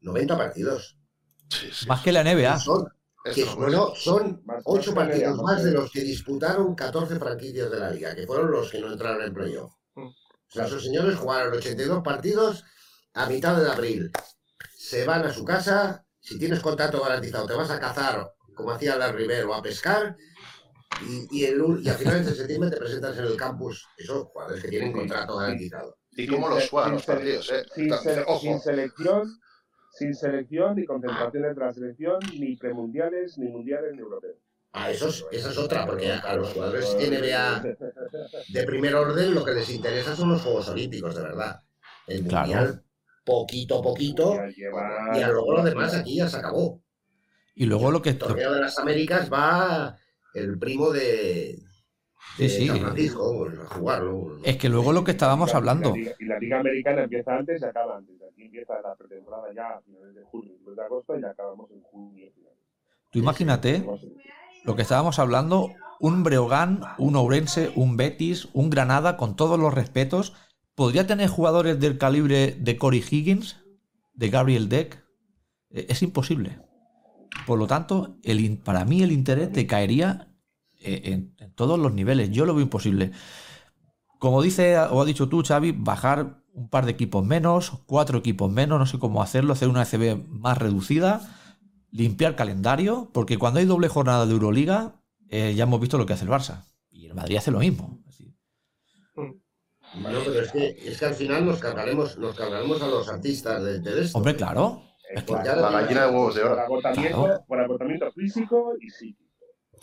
90 0.00 0.38
partidos. 0.38 0.96
Sí, 1.50 1.68
sí, 1.72 1.86
más 1.86 2.02
que 2.02 2.12
la 2.12 2.22
NBA. 2.24 2.58
Son, 2.58 2.86
que, 3.34 3.44
no 3.44 3.56
bueno, 3.56 3.92
son 3.94 4.42
Más- 4.44 4.62
8 4.64 4.92
más 4.92 5.06
que 5.06 5.12
partidos 5.12 5.42
más 5.42 5.64
de 5.64 5.72
los 5.72 5.90
que 5.90 6.00
disputaron 6.00 6.74
14 6.74 7.16
franquicias 7.16 7.70
de 7.70 7.78
la 7.78 7.90
liga, 7.90 8.14
que 8.14 8.26
fueron 8.26 8.50
los 8.50 8.70
que 8.70 8.80
no 8.80 8.92
entraron 8.92 9.22
en 9.22 9.34
playoff. 9.34 9.72
Mm. 9.94 10.06
O 10.06 10.14
sea, 10.50 10.66
esos 10.66 10.82
señores 10.82 11.16
jugaron 11.16 11.52
82 11.54 12.02
partidos 12.02 12.64
a 13.14 13.26
mitad 13.26 13.60
de 13.60 13.70
abril. 13.70 14.10
Se 14.76 15.04
van 15.04 15.24
a 15.24 15.32
su 15.32 15.44
casa, 15.44 16.04
si 16.20 16.38
tienes 16.38 16.60
contrato 16.60 17.02
garantizado, 17.02 17.46
te 17.46 17.54
vas 17.54 17.70
a 17.70 17.80
cazar, 17.80 18.32
como 18.54 18.70
hacía 18.70 18.96
la 18.96 19.12
Rivero, 19.12 19.54
a 19.54 19.62
pescar, 19.62 20.16
y, 21.06 21.40
y, 21.40 21.44
el 21.44 21.80
y 21.82 21.88
a 21.88 21.94
finales 21.94 22.26
de 22.26 22.34
septiembre 22.34 22.70
te 22.70 22.76
presentas 22.76 23.16
en 23.18 23.24
el 23.24 23.36
campus. 23.36 23.86
Esos 23.96 24.24
jugadores 24.24 24.62
que 24.62 24.68
tienen 24.68 24.92
contrato 24.92 25.36
garantizado. 25.36 25.98
¿Y 26.12 26.26
cómo 26.26 26.48
los 26.48 26.64
sin 26.64 26.92
los 26.92 27.04
partidos? 27.04 27.50
Eh? 27.52 27.64
Sin, 27.74 27.92
Ojo, 28.26 28.40
sin 28.40 28.60
selección, 28.60 29.38
sin 29.98 30.14
selección, 30.14 30.76
ni 30.76 30.84
concentraciones 30.84 31.54
de 31.56 31.60
la 31.60 31.72
selección, 31.72 32.18
ni 32.38 32.56
premundiales, 32.56 33.36
ni 33.38 33.48
mundiales, 33.48 33.92
ni 33.94 34.00
europeos. 34.00 34.36
Ah, 34.72 34.90
eso 34.90 35.08
es- 35.08 35.24
esa 35.32 35.50
es 35.50 35.58
otra, 35.58 35.86
porque 35.86 36.12
a 36.12 36.34
los 36.36 36.52
jugadores 36.52 36.94
NBA 37.00 37.62
de 38.52 38.62
primer 38.64 38.94
orden 38.94 39.34
lo 39.34 39.44
que 39.44 39.52
les 39.54 39.70
interesa 39.70 40.14
son 40.14 40.30
los 40.30 40.42
Juegos 40.42 40.68
Olímpicos, 40.68 41.16
de 41.16 41.22
verdad. 41.22 41.60
El 42.06 42.24
Claro. 42.26 42.46
Mundial, 42.46 42.82
poquito 43.24 43.78
a 43.78 43.82
poquito, 43.82 44.34
y 44.56 45.20
a 45.22 45.28
luego 45.28 45.52
lo 45.56 45.62
demás 45.64 45.94
aquí 45.94 46.16
ya 46.16 46.28
se 46.28 46.36
acabó. 46.38 46.80
Y 47.54 47.66
luego 47.66 47.90
lo 47.90 48.00
que. 48.00 48.10
El 48.10 48.18
torneo 48.18 48.52
de 48.52 48.60
las 48.60 48.78
Américas 48.78 49.30
va 49.32 49.96
el 50.34 50.58
primo 50.58 50.90
de, 50.90 51.58
Sí, 52.36 52.42
de 52.44 52.48
sí. 52.48 52.68
A 52.68 53.64
jugarlo. 53.74 54.38
Es 54.44 54.56
que 54.56 54.68
luego 54.68 54.92
lo 54.92 55.04
que 55.04 55.12
estábamos 55.12 55.50
Y 55.50 55.52
la- 55.52 55.58
hablando. 55.58 55.96
Y 55.96 56.04
la, 56.04 56.10
liga, 56.10 56.16
y 56.20 56.24
la 56.26 56.38
liga 56.38 56.60
americana 56.60 57.02
empieza 57.04 57.36
antes 57.36 57.60
y 57.60 57.64
acaba 57.64 57.96
antes. 57.96 58.16
Aquí 58.30 58.42
empieza 58.44 58.74
la 58.82 58.94
pretemporada 58.94 59.52
ya 59.54 59.68
a 59.76 59.80
finales 59.82 60.14
de 60.14 60.22
julio, 60.24 60.52
después 60.54 60.76
de 60.76 60.82
agosto 60.82 61.18
y 61.18 61.24
acabamos 61.24 61.70
en 61.70 61.82
junio. 61.82 62.26
Tú 63.10 63.18
imagínate 63.18 63.84
lo 64.64 64.76
que 64.76 64.82
estábamos 64.82 65.18
hablando, 65.18 65.70
un 66.00 66.22
Breogán, 66.22 66.80
un 66.98 67.16
Ourense, 67.16 67.72
un 67.74 67.96
Betis, 67.96 68.48
un 68.52 68.68
Granada, 68.70 69.16
con 69.16 69.34
todos 69.34 69.58
los 69.58 69.72
respetos, 69.72 70.34
¿podría 70.74 71.06
tener 71.06 71.28
jugadores 71.28 71.80
del 71.80 71.96
calibre 71.98 72.52
de 72.52 72.76
Corey 72.76 73.02
Higgins, 73.10 73.64
de 74.12 74.28
Gabriel 74.28 74.68
Deck? 74.68 75.02
Eh, 75.70 75.86
Es 75.88 76.02
imposible. 76.02 76.58
Por 77.46 77.58
lo 77.58 77.66
tanto, 77.66 78.18
el, 78.22 78.58
para 78.58 78.84
mí 78.84 79.02
el 79.02 79.12
interés 79.12 79.50
te 79.52 79.66
caería 79.66 80.27
eh, 80.27 80.27
en, 80.80 81.34
en 81.38 81.52
todos 81.54 81.78
los 81.78 81.92
niveles. 81.92 82.30
Yo 82.30 82.44
lo 82.46 82.54
veo 82.54 82.62
imposible. 82.62 83.12
Como 84.18 84.42
dice 84.42 84.76
o 84.78 85.00
ha 85.00 85.04
dicho 85.04 85.28
tú, 85.28 85.42
Xavi, 85.46 85.72
bajar 85.72 86.42
un 86.52 86.68
par 86.68 86.84
de 86.86 86.90
equipos 86.92 87.24
menos, 87.24 87.70
cuatro 87.86 88.18
equipos 88.18 88.50
menos, 88.50 88.78
no 88.78 88.86
sé 88.86 88.98
cómo 88.98 89.22
hacerlo, 89.22 89.52
hacer 89.52 89.68
una 89.68 89.82
ECB 89.82 90.26
más 90.28 90.58
reducida, 90.58 91.20
limpiar 91.92 92.34
calendario, 92.34 93.10
porque 93.12 93.38
cuando 93.38 93.60
hay 93.60 93.66
doble 93.66 93.86
jornada 93.88 94.26
de 94.26 94.32
Euroliga, 94.32 95.00
eh, 95.30 95.54
ya 95.54 95.64
hemos 95.64 95.80
visto 95.80 95.98
lo 95.98 96.06
que 96.06 96.14
hace 96.14 96.24
el 96.24 96.30
Barça. 96.30 96.64
Y 96.90 97.06
el 97.06 97.14
Madrid 97.14 97.36
hace 97.36 97.50
lo 97.52 97.60
mismo. 97.60 98.00
Así. 98.08 98.34
Bueno, 99.14 100.18
pero 100.26 100.40
es 100.40 100.52
que, 100.52 100.66
es 100.84 100.98
que 100.98 101.06
al 101.06 101.14
final 101.14 101.46
nos 101.46 101.60
cargaremos, 101.60 102.18
nos 102.18 102.34
cargaremos 102.36 102.82
a 102.82 102.88
los 102.88 103.08
artistas 103.08 103.62
de, 103.62 103.80
de 103.80 104.02
esto. 104.02 104.18
Hombre, 104.18 104.36
claro. 104.36 104.82
Eh, 105.14 105.24
ahora 105.28 105.56
La 105.56 105.70
gallina 105.70 106.06
de 106.06 106.10
huevos 106.12 106.34
de 106.34 106.42
por 106.42 106.52
oro. 106.52 106.60
agotamiento, 106.60 107.24
Claro. 107.24 107.44
por 107.46 107.60
agotamiento 107.60 108.12
físico 108.12 108.72
y 108.80 108.90
psíquico. 108.90 109.27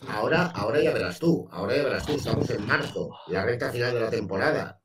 Ahora, 0.08 0.46
ahora 0.54 0.80
ya 0.82 0.92
verás 0.92 1.18
tú, 1.18 1.48
ahora 1.52 1.76
ya 1.76 1.82
verás 1.84 2.06
tú, 2.06 2.12
estamos 2.14 2.48
en 2.50 2.66
marzo, 2.66 3.10
la 3.28 3.44
recta 3.44 3.70
final 3.72 3.94
de 3.94 4.00
la 4.00 4.10
temporada. 4.10 4.80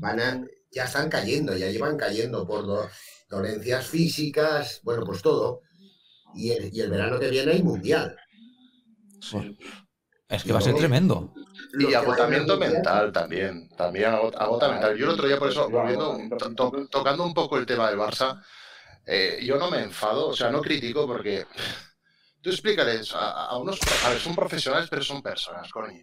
Van 0.00 0.20
a, 0.20 0.44
ya 0.70 0.84
están 0.84 1.08
cayendo, 1.08 1.56
ya 1.56 1.70
llevan 1.70 1.96
cayendo 1.96 2.46
por 2.46 2.66
do- 2.66 2.88
dolencias 3.28 3.86
físicas, 3.86 4.80
bueno, 4.82 5.04
pues 5.04 5.22
todo. 5.22 5.62
Y 6.34 6.50
el, 6.50 6.70
y 6.74 6.80
el 6.80 6.90
verano 6.90 7.18
que 7.18 7.30
viene 7.30 7.52
hay 7.52 7.62
mundial. 7.62 8.16
Es 10.28 10.42
que 10.42 10.52
va 10.52 10.58
a 10.58 10.62
ser 10.62 10.74
tremendo. 10.74 11.32
Y 11.78 11.94
agotamiento 11.94 12.56
mental 12.58 13.12
también. 13.12 13.68
También 13.76 14.10
agot- 14.12 14.34
agota 14.38 14.68
mental. 14.68 14.96
Yo 14.96 15.06
el 15.06 15.12
otro 15.12 15.26
día, 15.26 15.38
por 15.38 15.48
eso, 15.50 15.68
volviendo, 15.70 16.18
to- 16.38 16.54
to- 16.54 16.88
tocando 16.90 17.24
un 17.24 17.32
poco 17.34 17.56
el 17.58 17.66
tema 17.66 17.88
del 17.88 17.98
Barça, 17.98 18.42
eh, 19.06 19.38
yo 19.44 19.56
no 19.56 19.70
me 19.70 19.82
enfado, 19.82 20.28
o 20.28 20.34
sea, 20.36 20.50
no 20.50 20.60
critico 20.60 21.06
porque 21.06 21.46
tú 22.46 22.52
explícales 22.52 23.12
a, 23.14 23.46
a 23.46 23.56
unos. 23.58 23.78
A 24.04 24.10
ver, 24.10 24.20
son 24.20 24.34
profesionales, 24.36 24.88
pero 24.88 25.02
son 25.02 25.22
personas, 25.22 25.70
coño. 25.70 26.00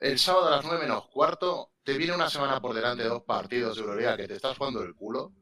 El 0.00 0.18
sábado 0.18 0.48
a 0.48 0.56
las 0.56 0.64
9 0.64 0.82
menos 0.82 1.08
cuarto, 1.08 1.72
te 1.82 1.98
viene 1.98 2.14
una 2.14 2.30
semana 2.30 2.60
por 2.60 2.74
delante 2.74 3.02
de 3.02 3.08
dos 3.08 3.24
partidos 3.24 3.76
de 3.76 3.82
Euroliga 3.82 4.16
que 4.16 4.28
te 4.28 4.36
estás 4.36 4.56
jugando 4.56 4.82
el 4.82 4.94
culo. 4.94 5.32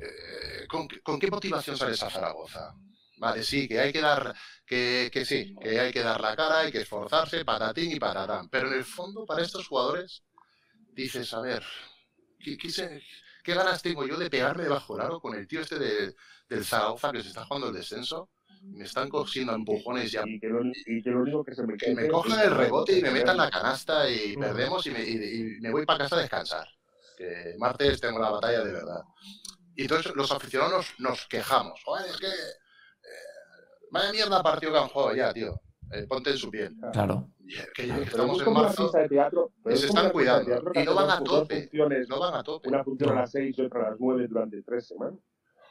Eh, 0.00 0.66
¿con, 0.68 0.88
qué- 0.88 1.00
¿Con 1.00 1.18
qué 1.18 1.28
motivación 1.30 1.76
sales 1.76 2.02
a 2.02 2.10
Zaragoza? 2.10 2.74
Vale, 3.18 3.42
sí, 3.44 3.68
que 3.68 3.78
hay 3.78 3.92
que 3.92 4.00
dar, 4.00 4.34
que, 4.66 5.10
sí, 5.24 5.54
que 5.60 5.78
hay 5.78 5.92
que 5.92 6.02
dar 6.02 6.20
la 6.20 6.34
cara, 6.34 6.60
hay 6.60 6.72
que 6.72 6.80
esforzarse, 6.80 7.44
patatín 7.44 7.92
y 7.92 8.00
patatán. 8.00 8.48
Pero 8.48 8.68
en 8.68 8.74
el 8.74 8.84
fondo, 8.84 9.24
para 9.24 9.42
estos 9.42 9.68
jugadores, 9.68 10.24
dices, 10.94 11.32
a 11.34 11.40
ver, 11.40 11.64
¿qué, 12.38 13.54
ganas 13.54 13.82
tengo 13.82 14.06
yo 14.06 14.16
de 14.18 14.30
pegarme 14.30 14.64
debajo 14.64 14.96
del 14.96 15.06
aro 15.06 15.20
con 15.20 15.34
el 15.34 15.46
tío 15.46 15.60
este 15.60 15.78
de- 15.78 16.14
del 16.48 16.64
Zaragoza 16.64 17.12
que 17.12 17.22
se 17.22 17.28
está 17.28 17.44
jugando 17.46 17.68
el 17.68 17.74
descenso? 17.74 18.30
Me 18.62 18.84
están 18.84 19.08
cogiendo 19.08 19.52
empujones 19.54 20.12
y 20.14 20.16
a 20.16 20.22
Y 20.24 20.38
que, 20.38 20.48
lo, 20.48 20.60
y 20.64 21.02
que 21.02 21.10
lo 21.10 21.20
único 21.22 21.44
que 21.44 21.54
se 21.54 21.66
me 21.66 21.76
que 21.76 21.94
me 21.94 22.08
cojan 22.08 22.40
el 22.40 22.54
rebote 22.56 22.98
y 22.98 23.02
me 23.02 23.10
metan 23.10 23.36
la 23.36 23.50
canasta 23.50 24.08
y 24.08 24.36
perdemos 24.36 24.86
y 24.86 24.90
me, 24.92 25.02
y- 25.02 25.56
y 25.56 25.60
me 25.60 25.70
voy 25.72 25.84
para 25.84 25.98
casa 26.00 26.16
a 26.16 26.20
descansar. 26.20 26.66
Que 27.16 27.54
martes 27.58 28.00
tengo 28.00 28.18
la 28.20 28.30
batalla 28.30 28.62
de 28.64 28.72
verdad. 28.72 29.02
Y 29.74 29.82
entonces 29.82 30.12
los 30.14 30.30
aficionados 30.32 30.86
nos, 30.98 31.26
quejamos. 31.26 31.80
Joder, 31.84 32.06
es 32.10 32.16
que. 32.18 32.26
eh, 32.26 33.88
vaya 33.90 34.12
mierda 34.12 34.42
partido 34.42 34.72
que 34.72 34.78
han 34.78 34.88
jugado 34.88 35.14
ya, 35.14 35.32
tío. 35.32 35.60
Eh, 35.90 36.06
ponte 36.08 36.30
en 36.30 36.38
su 36.38 36.50
piel. 36.50 36.74
Claro. 36.92 37.28
Que, 37.74 37.86
que 37.88 38.02
estamos 38.02 38.40
es 38.40 38.46
en 38.46 38.52
marzo, 38.54 38.90
de 38.90 39.08
teatro. 39.08 39.52
se 39.56 39.62
como 39.62 39.98
están 39.98 40.10
cuidando. 40.10 40.46
teatro 40.46 40.72
Y 40.74 40.84
no 40.84 40.94
van 40.94 41.10
a 41.10 41.22
tope. 41.24 41.70
no 42.08 42.18
van 42.18 42.34
a 42.34 42.42
tope. 42.42 42.68
Una 42.68 42.82
función 42.84 43.10
a 43.10 43.20
las 43.22 43.30
6 43.32 43.58
y 43.58 43.62
otra 43.62 43.86
a 43.86 43.90
las 43.90 44.00
9 44.00 44.26
durante 44.28 44.62
tres 44.62 44.86
semanas. 44.88 45.18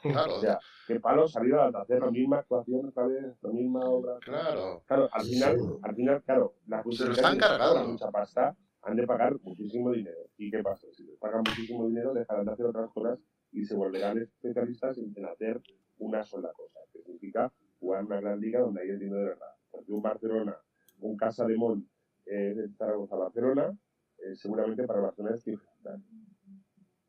Claro, 0.02 0.36
O 0.36 0.40
sea, 0.40 0.58
qué 0.86 1.00
palo 1.00 1.28
salir 1.28 1.54
a 1.54 1.66
hacer 1.68 2.00
la 2.00 2.10
misma 2.10 2.38
actuación 2.38 2.86
otra 2.88 3.06
vez, 3.06 3.36
la 3.42 3.50
misma 3.50 3.80
obra. 3.80 4.18
claro. 4.20 4.82
Claro, 4.86 5.08
al 5.12 5.22
final, 5.22 5.56
al 5.82 5.94
final, 5.94 6.22
claro, 6.22 6.54
las 6.66 6.84
Se 6.96 7.06
lo 7.06 7.12
están 7.12 7.34
que 7.34 7.40
cargando. 7.40 7.88
mucha 7.88 8.10
pasta 8.10 8.56
han 8.82 8.96
de 8.96 9.06
pagar 9.06 9.38
muchísimo 9.42 9.92
dinero. 9.92 10.28
¿Y 10.36 10.50
qué 10.50 10.62
pasa? 10.62 10.86
Si 10.92 11.04
les 11.04 11.16
pagan 11.18 11.42
muchísimo 11.46 11.86
dinero, 11.86 12.12
dejarán 12.12 12.46
de 12.46 12.52
hacer 12.52 12.66
otras 12.66 12.90
cosas 12.90 13.18
y 13.52 13.64
se 13.64 13.74
volverán 13.74 14.18
especialistas 14.18 14.98
en, 14.98 15.24
hacer 15.26 15.62
una 15.98 16.24
sola 16.24 16.52
cosa, 16.52 16.80
que 16.92 17.02
significa 17.02 17.52
jugar 17.78 18.04
una 18.04 18.20
gran 18.20 18.40
liga 18.40 18.60
donde 18.60 18.82
hay 18.82 18.90
el 18.90 18.98
dinero 18.98 19.20
de 19.20 19.28
verdad. 19.28 19.54
Porque 19.70 19.92
un 19.92 20.02
Barcelona, 20.02 20.56
un 20.98 21.16
Casa 21.16 21.46
de 21.46 21.56
Mont 21.56 21.86
eh, 22.26 22.54
de 22.54 22.68
Zaragoza 22.76 23.14
a 23.14 23.18
Barcelona, 23.18 23.78
eh, 24.18 24.34
seguramente 24.34 24.84
para 24.84 25.00
Barcelona 25.00 25.36
es 25.36 25.44
difícil. 25.44 25.68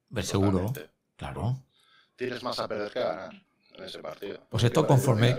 Ver 0.10 0.24
seguro. 0.24 0.72
Claro. 1.16 1.56
Tienes 2.16 2.44
más 2.44 2.60
a 2.60 2.68
perder 2.68 2.92
que 2.92 3.00
a 3.00 3.08
ganar 3.08 3.44
en 3.76 3.84
ese 3.84 4.00
partido. 4.00 4.40
Pues 4.50 4.64
esto 4.64 4.86
conforme-. 4.88 5.36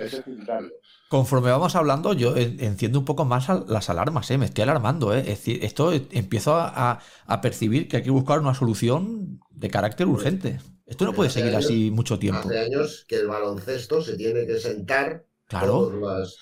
Conforme 1.09 1.51
vamos 1.51 1.77
hablando, 1.77 2.13
yo 2.13 2.37
en- 2.37 2.59
enciendo 2.63 2.99
un 2.99 3.05
poco 3.05 3.25
más 3.25 3.49
las 3.69 3.91
alarmas, 3.91 4.31
¿eh? 4.31 4.39
me 4.39 4.47
estoy 4.47 4.63
alarmando. 4.63 5.15
¿eh? 5.15 5.21
Es 5.21 5.27
decir, 5.27 5.65
esto 5.65 5.93
eh, 5.93 6.07
empiezo 6.11 6.55
a, 6.57 6.93
a- 6.93 7.01
a 7.27 7.41
percibir 7.41 7.89
que 7.89 7.99
hay 7.99 8.03
que 8.03 8.11
buscar 8.11 8.41
una 8.41 8.55
solución 8.55 9.41
de 9.51 9.71
carácter 9.71 10.07
urgente. 10.09 10.59
Esto 10.87 11.05
no 11.05 11.13
puede 11.13 11.29
Hace 11.29 11.41
seguir 11.41 11.55
años- 11.55 11.65
así 11.67 11.91
mucho 11.91 12.19
tiempo. 12.19 12.41
Hace 12.49 12.59
años 12.59 13.05
que 13.09 13.17
el 13.17 13.29
baloncesto 13.29 14.03
se 14.03 14.17
tiene 14.17 14.47
que 14.47 14.59
sentar 14.59 15.25
Claro, 15.47 15.67
todas 15.91 16.19
las, 16.21 16.39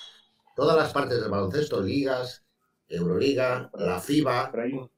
todas 0.56 0.76
las 0.76 0.92
partes 0.92 1.20
del 1.20 1.30
baloncesto, 1.30 1.80
ligas, 1.82 2.44
Euroliga, 2.88 3.70
la 3.74 4.00
FIBA. 4.00 4.50
Pero 4.52 4.62
hay, 4.64 4.90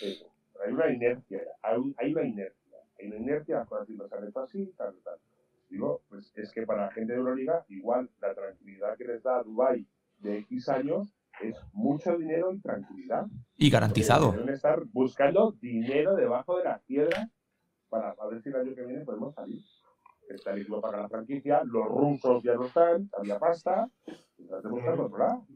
pero 0.00 0.64
hay 0.64 0.72
una 0.72 0.90
inercia, 0.92 1.40
hay, 1.62 1.76
un- 1.76 1.94
hay 1.98 2.12
una 2.12 2.22
inercia, 2.24 2.76
hay 2.98 3.06
una 3.08 3.16
inercia, 3.16 3.58
las 3.58 3.68
cosas 3.68 3.86
siempre 3.86 4.06
así, 4.44 4.72
tal, 4.76 4.94
tal. 5.04 5.14
Digo, 5.68 6.02
pues 6.08 6.32
es 6.34 6.52
que 6.52 6.62
para 6.62 6.86
la 6.86 6.92
gente 6.92 7.12
de 7.12 7.18
Euroliga, 7.18 7.64
igual 7.68 8.10
la 8.20 8.34
tranquilidad 8.34 8.96
que 8.96 9.04
les 9.04 9.22
da 9.22 9.42
Dubai 9.42 9.86
de 10.18 10.38
X 10.38 10.68
años 10.68 11.14
es 11.40 11.56
mucho 11.72 12.16
dinero 12.16 12.52
y 12.52 12.60
tranquilidad. 12.60 13.26
y 13.56 13.70
garantizado. 13.70 14.32
Deben 14.32 14.48
estar 14.48 14.84
buscando 14.86 15.52
dinero 15.60 16.16
debajo 16.16 16.58
de 16.58 16.64
las 16.64 16.82
piedras 16.82 17.28
para 17.88 18.10
a 18.10 18.26
ver 18.26 18.42
si 18.42 18.48
el 18.48 18.56
año 18.56 18.74
que 18.74 18.84
viene 18.84 19.04
podemos 19.04 19.34
salir. 19.34 19.62
Está 20.28 20.52
el 20.52 20.60
equipo 20.60 20.80
para 20.80 21.02
la 21.02 21.08
franquicia, 21.08 21.62
los 21.64 21.86
rusos 21.86 22.42
ya 22.42 22.54
no 22.54 22.66
están, 22.66 23.08
había 23.16 23.38
pasta, 23.38 23.88
tenemos 24.36 24.80
que 24.82 25.18
lado. 25.18 25.46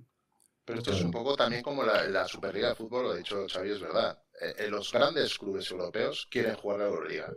Pero 0.65 0.79
esto 0.79 0.93
es 0.93 1.05
un 1.05 1.11
poco 1.11 1.37
también 1.37 1.63
como 1.63 1.83
la, 1.83 2.05
la 2.09 2.27
Superliga 2.27 2.69
de 2.69 2.75
Fútbol, 2.77 3.05
lo 3.05 3.11
ha 3.11 3.17
dicho 3.17 3.47
Xavi, 3.49 3.71
es 3.71 3.81
verdad. 3.81 4.19
Eh, 4.41 4.55
eh, 4.59 4.69
los 4.69 4.93
grandes 4.93 5.37
clubes 5.37 5.71
europeos 5.71 6.27
quieren 6.31 6.55
jugar 6.55 6.79
la 6.79 6.87
Euroliga. 6.87 7.33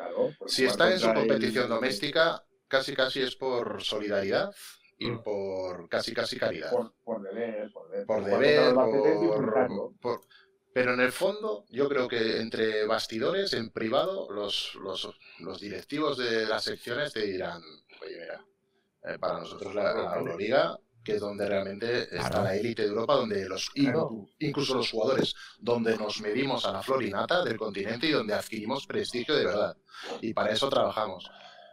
Claro, 0.00 0.30
Si 0.46 0.64
están 0.64 0.92
en 0.92 0.98
su 0.98 1.08
el- 1.08 1.14
competición 1.14 1.68
doméstica, 1.68 2.42
casi 2.68 2.94
casi 2.94 3.20
es 3.20 3.36
por 3.36 3.82
solidaridad 3.82 4.50
y 4.98 5.10
por 5.10 5.88
casi 5.90 6.14
casi 6.14 6.38
caridad. 6.38 6.70
Por, 6.70 6.94
por 7.04 7.22
deber, 7.22 7.70
por 7.72 7.90
deber. 7.90 8.06
Por 8.06 8.24
deber, 8.24 8.74
por, 9.68 9.92
por- 10.00 10.20
Pero 10.72 10.94
en 10.94 11.00
el 11.00 11.12
fondo, 11.12 11.64
yo 11.68 11.88
creo 11.88 12.08
que 12.08 12.40
entre 12.40 12.86
bastidores, 12.86 13.52
en 13.54 13.70
privado, 13.70 14.30
los, 14.30 14.74
los, 14.76 15.12
los 15.40 15.60
directivos 15.60 16.16
de 16.16 16.46
las 16.46 16.64
secciones 16.64 17.12
te 17.12 17.22
dirán, 17.26 17.60
oye, 18.00 18.16
mira, 18.20 18.44
eh, 19.02 19.18
para 19.18 19.40
nosotros 19.40 19.74
la, 19.74 19.92
la 19.92 20.16
Euroliga, 20.16 20.78
que 21.04 21.14
es 21.14 21.20
donde 21.20 21.48
realmente 21.48 22.02
está 22.14 22.28
Claro. 22.28 22.44
la 22.44 22.56
élite 22.56 22.82
de 22.82 22.88
Europa, 22.88 23.14
donde 23.14 23.48
los 23.48 23.70
Claro. 23.70 24.28
incluso 24.38 24.74
los 24.74 24.90
jugadores, 24.90 25.34
donde 25.58 25.96
nos 25.96 26.20
medimos 26.20 26.64
a 26.66 26.72
la 26.72 26.82
florinata 26.82 27.42
del 27.44 27.56
continente 27.56 28.06
y 28.06 28.10
donde 28.12 28.34
adquirimos 28.34 28.86
prestigio 28.86 29.34
de 29.34 29.46
verdad. 29.46 29.76
Y 30.20 30.32
para 30.34 30.50
eso 30.50 30.68
trabajamos. 30.68 31.30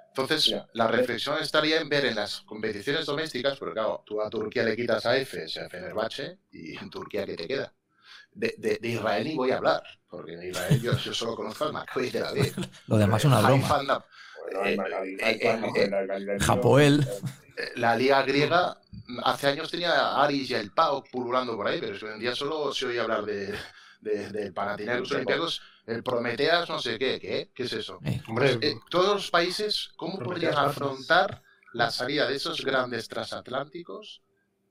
Entonces, 0.10 0.46
Ya. 0.46 0.68
la 0.74 0.88
reflexión 0.88 1.38
estaría 1.42 1.80
en 1.80 1.90
ver 1.90 2.06
en 2.06 2.16
las 2.16 2.42
competiciones 2.42 3.06
domésticas, 3.06 3.58
porque 3.60 3.74
claro, 3.74 4.04
tú 4.06 4.20
a 4.22 4.30
Turquía 4.30 4.64
le 4.64 4.76
quitas 4.76 5.06
a 5.06 5.16
Efes 5.18 5.56
y 5.56 5.60
a 5.60 5.70
Fenerbahce, 5.70 6.40
y 6.52 6.76
en 6.78 6.90
Turquía, 6.90 7.26
¿qué 7.26 7.36
te 7.36 7.48
queda? 7.48 7.72
De, 8.32 8.56
de- 8.58 8.78
de 8.82 8.88
Israel 8.88 9.24
ni 9.28 9.36
voy 9.36 9.52
a 9.52 9.58
hablar, 9.58 9.84
porque 10.10 10.34
en 10.34 10.44
Israel 10.50 10.82
yo, 10.82 10.98
yo 10.98 11.14
solo 11.14 11.36
conozco 11.36 11.66
al 11.66 11.74
Maccabi 11.74 12.10
de 12.10 12.20
la 12.20 12.30
Aviv. 12.30 12.54
Lo 12.88 12.98
demás 12.98 13.22
es 13.22 13.26
una 13.26 13.42
broma. 13.42 14.06
Eh, 14.64 14.78
eh, 14.78 15.18
hay 15.24 15.40
eh, 15.76 16.38
Japoel. 16.40 17.06
La 17.76 17.96
liga 17.96 18.22
griega 18.24 18.80
hace 19.24 19.48
años 19.48 19.72
tenía 19.72 20.22
Aris 20.22 20.50
y 20.50 20.54
el 20.56 20.72
Pau 20.72 21.04
pululando 21.12 21.56
por 21.56 21.68
ahí, 21.68 21.80
pero 21.80 21.94
es 21.94 22.00
que 22.00 22.06
hoy 22.06 22.14
en 22.14 22.20
día 22.20 22.36
solo 22.36 22.74
se 22.74 22.88
oye 22.88 23.00
hablar 23.00 23.26
de, 23.26 23.58
de, 24.02 24.30
del 24.30 24.54
Panathinaikos 24.54 25.12
Olympiacos, 25.12 25.62
el 25.86 26.04
Prometeas, 26.04 26.70
no 26.70 26.80
sé 26.80 27.00
qué, 27.00 27.20
¿qué? 27.20 27.52
¿Qué 27.54 27.64
es 27.64 27.74
eso? 27.74 28.00
Eh, 28.06 28.22
Hombre, 28.28 28.58
Eh, 28.62 28.76
todos 28.90 29.16
los 29.16 29.32
países, 29.32 29.92
¿cómo 29.96 30.18
Prometeas 30.18 30.56
podrían 30.56 30.70
afrontar 30.70 31.44
la 31.74 31.92
salida 31.92 32.28
de 32.28 32.36
esos 32.36 32.64
grandes 32.64 33.08
transatlánticos 33.08 34.22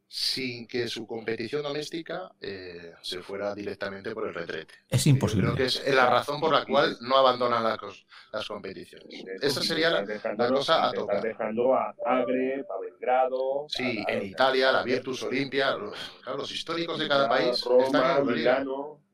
sin 0.09 0.67
que 0.69 0.89
su 0.89 1.07
competición 1.07 1.63
doméstica 1.63 2.31
eh, 2.41 2.93
se 3.03 3.23
fuera 3.23 3.55
directamente 3.55 4.13
por 4.15 4.29
el 4.29 4.35
retrete. 4.35 4.75
Es 4.89 5.03
Creo 5.03 5.15
imposible. 5.15 5.55
que 5.57 5.65
es 5.65 5.87
la 5.95 6.09
razón 6.09 6.41
por 6.41 6.53
la 6.53 6.65
cual 6.65 6.97
no 7.01 7.17
abandonan 7.17 7.65
las, 7.65 7.79
las 8.33 8.47
competiciones. 8.47 9.25
Esa 9.43 9.63
sería 9.63 9.91
la, 9.91 10.49
cosa 10.49 10.89
a 10.89 10.93
tocar. 10.93 11.21
Dejando 11.23 11.75
a 11.75 11.95
Zagreb, 12.03 12.65
a 12.71 12.81
Belgrado. 12.81 13.67
Sí, 13.69 14.05
en 14.07 14.23
Italia, 14.23 14.71
la 14.73 14.83
Virtus 14.83 15.23
Olimpia, 15.25 15.77
los, 15.77 15.95
claro, 16.23 16.39
los 16.39 16.53
históricos 16.53 16.99
de 16.99 17.09
cada 17.09 17.29
país 17.29 17.63
Roma, 17.65 17.85
están 17.85 18.19
en. 18.21 18.27
Milano. 18.27 19.06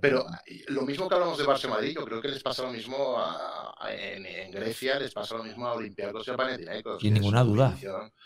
Pero 0.00 0.26
eh, 0.46 0.64
lo 0.68 0.82
mismo 0.82 1.08
que 1.08 1.14
hablamos 1.14 1.38
de 1.38 1.44
Barça 1.44 1.68
Madrid, 1.68 1.94
yo 1.94 2.04
creo 2.04 2.20
que 2.20 2.28
les 2.28 2.42
pasa 2.42 2.62
lo 2.64 2.72
mismo 2.72 3.16
a- 3.16 3.74
a- 3.78 3.94
en, 3.94 4.26
en 4.26 4.50
Grecia, 4.50 4.98
les 4.98 5.12
pasa 5.12 5.36
lo 5.36 5.44
mismo 5.44 5.66
a 5.68 5.74
Olympiacos 5.74 6.26
y 6.26 6.30
a 6.30 6.36
Panathinaikos. 6.36 7.00
Sin 7.00 7.14
ninguna 7.14 7.44
duda. 7.44 7.76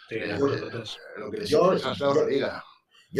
Sí, 0.09 0.14
eh. 0.16 0.38
Lo 1.18 1.30
que 1.30 1.36
les 1.38 1.48
Yo- 1.50 1.72
es 1.74 1.84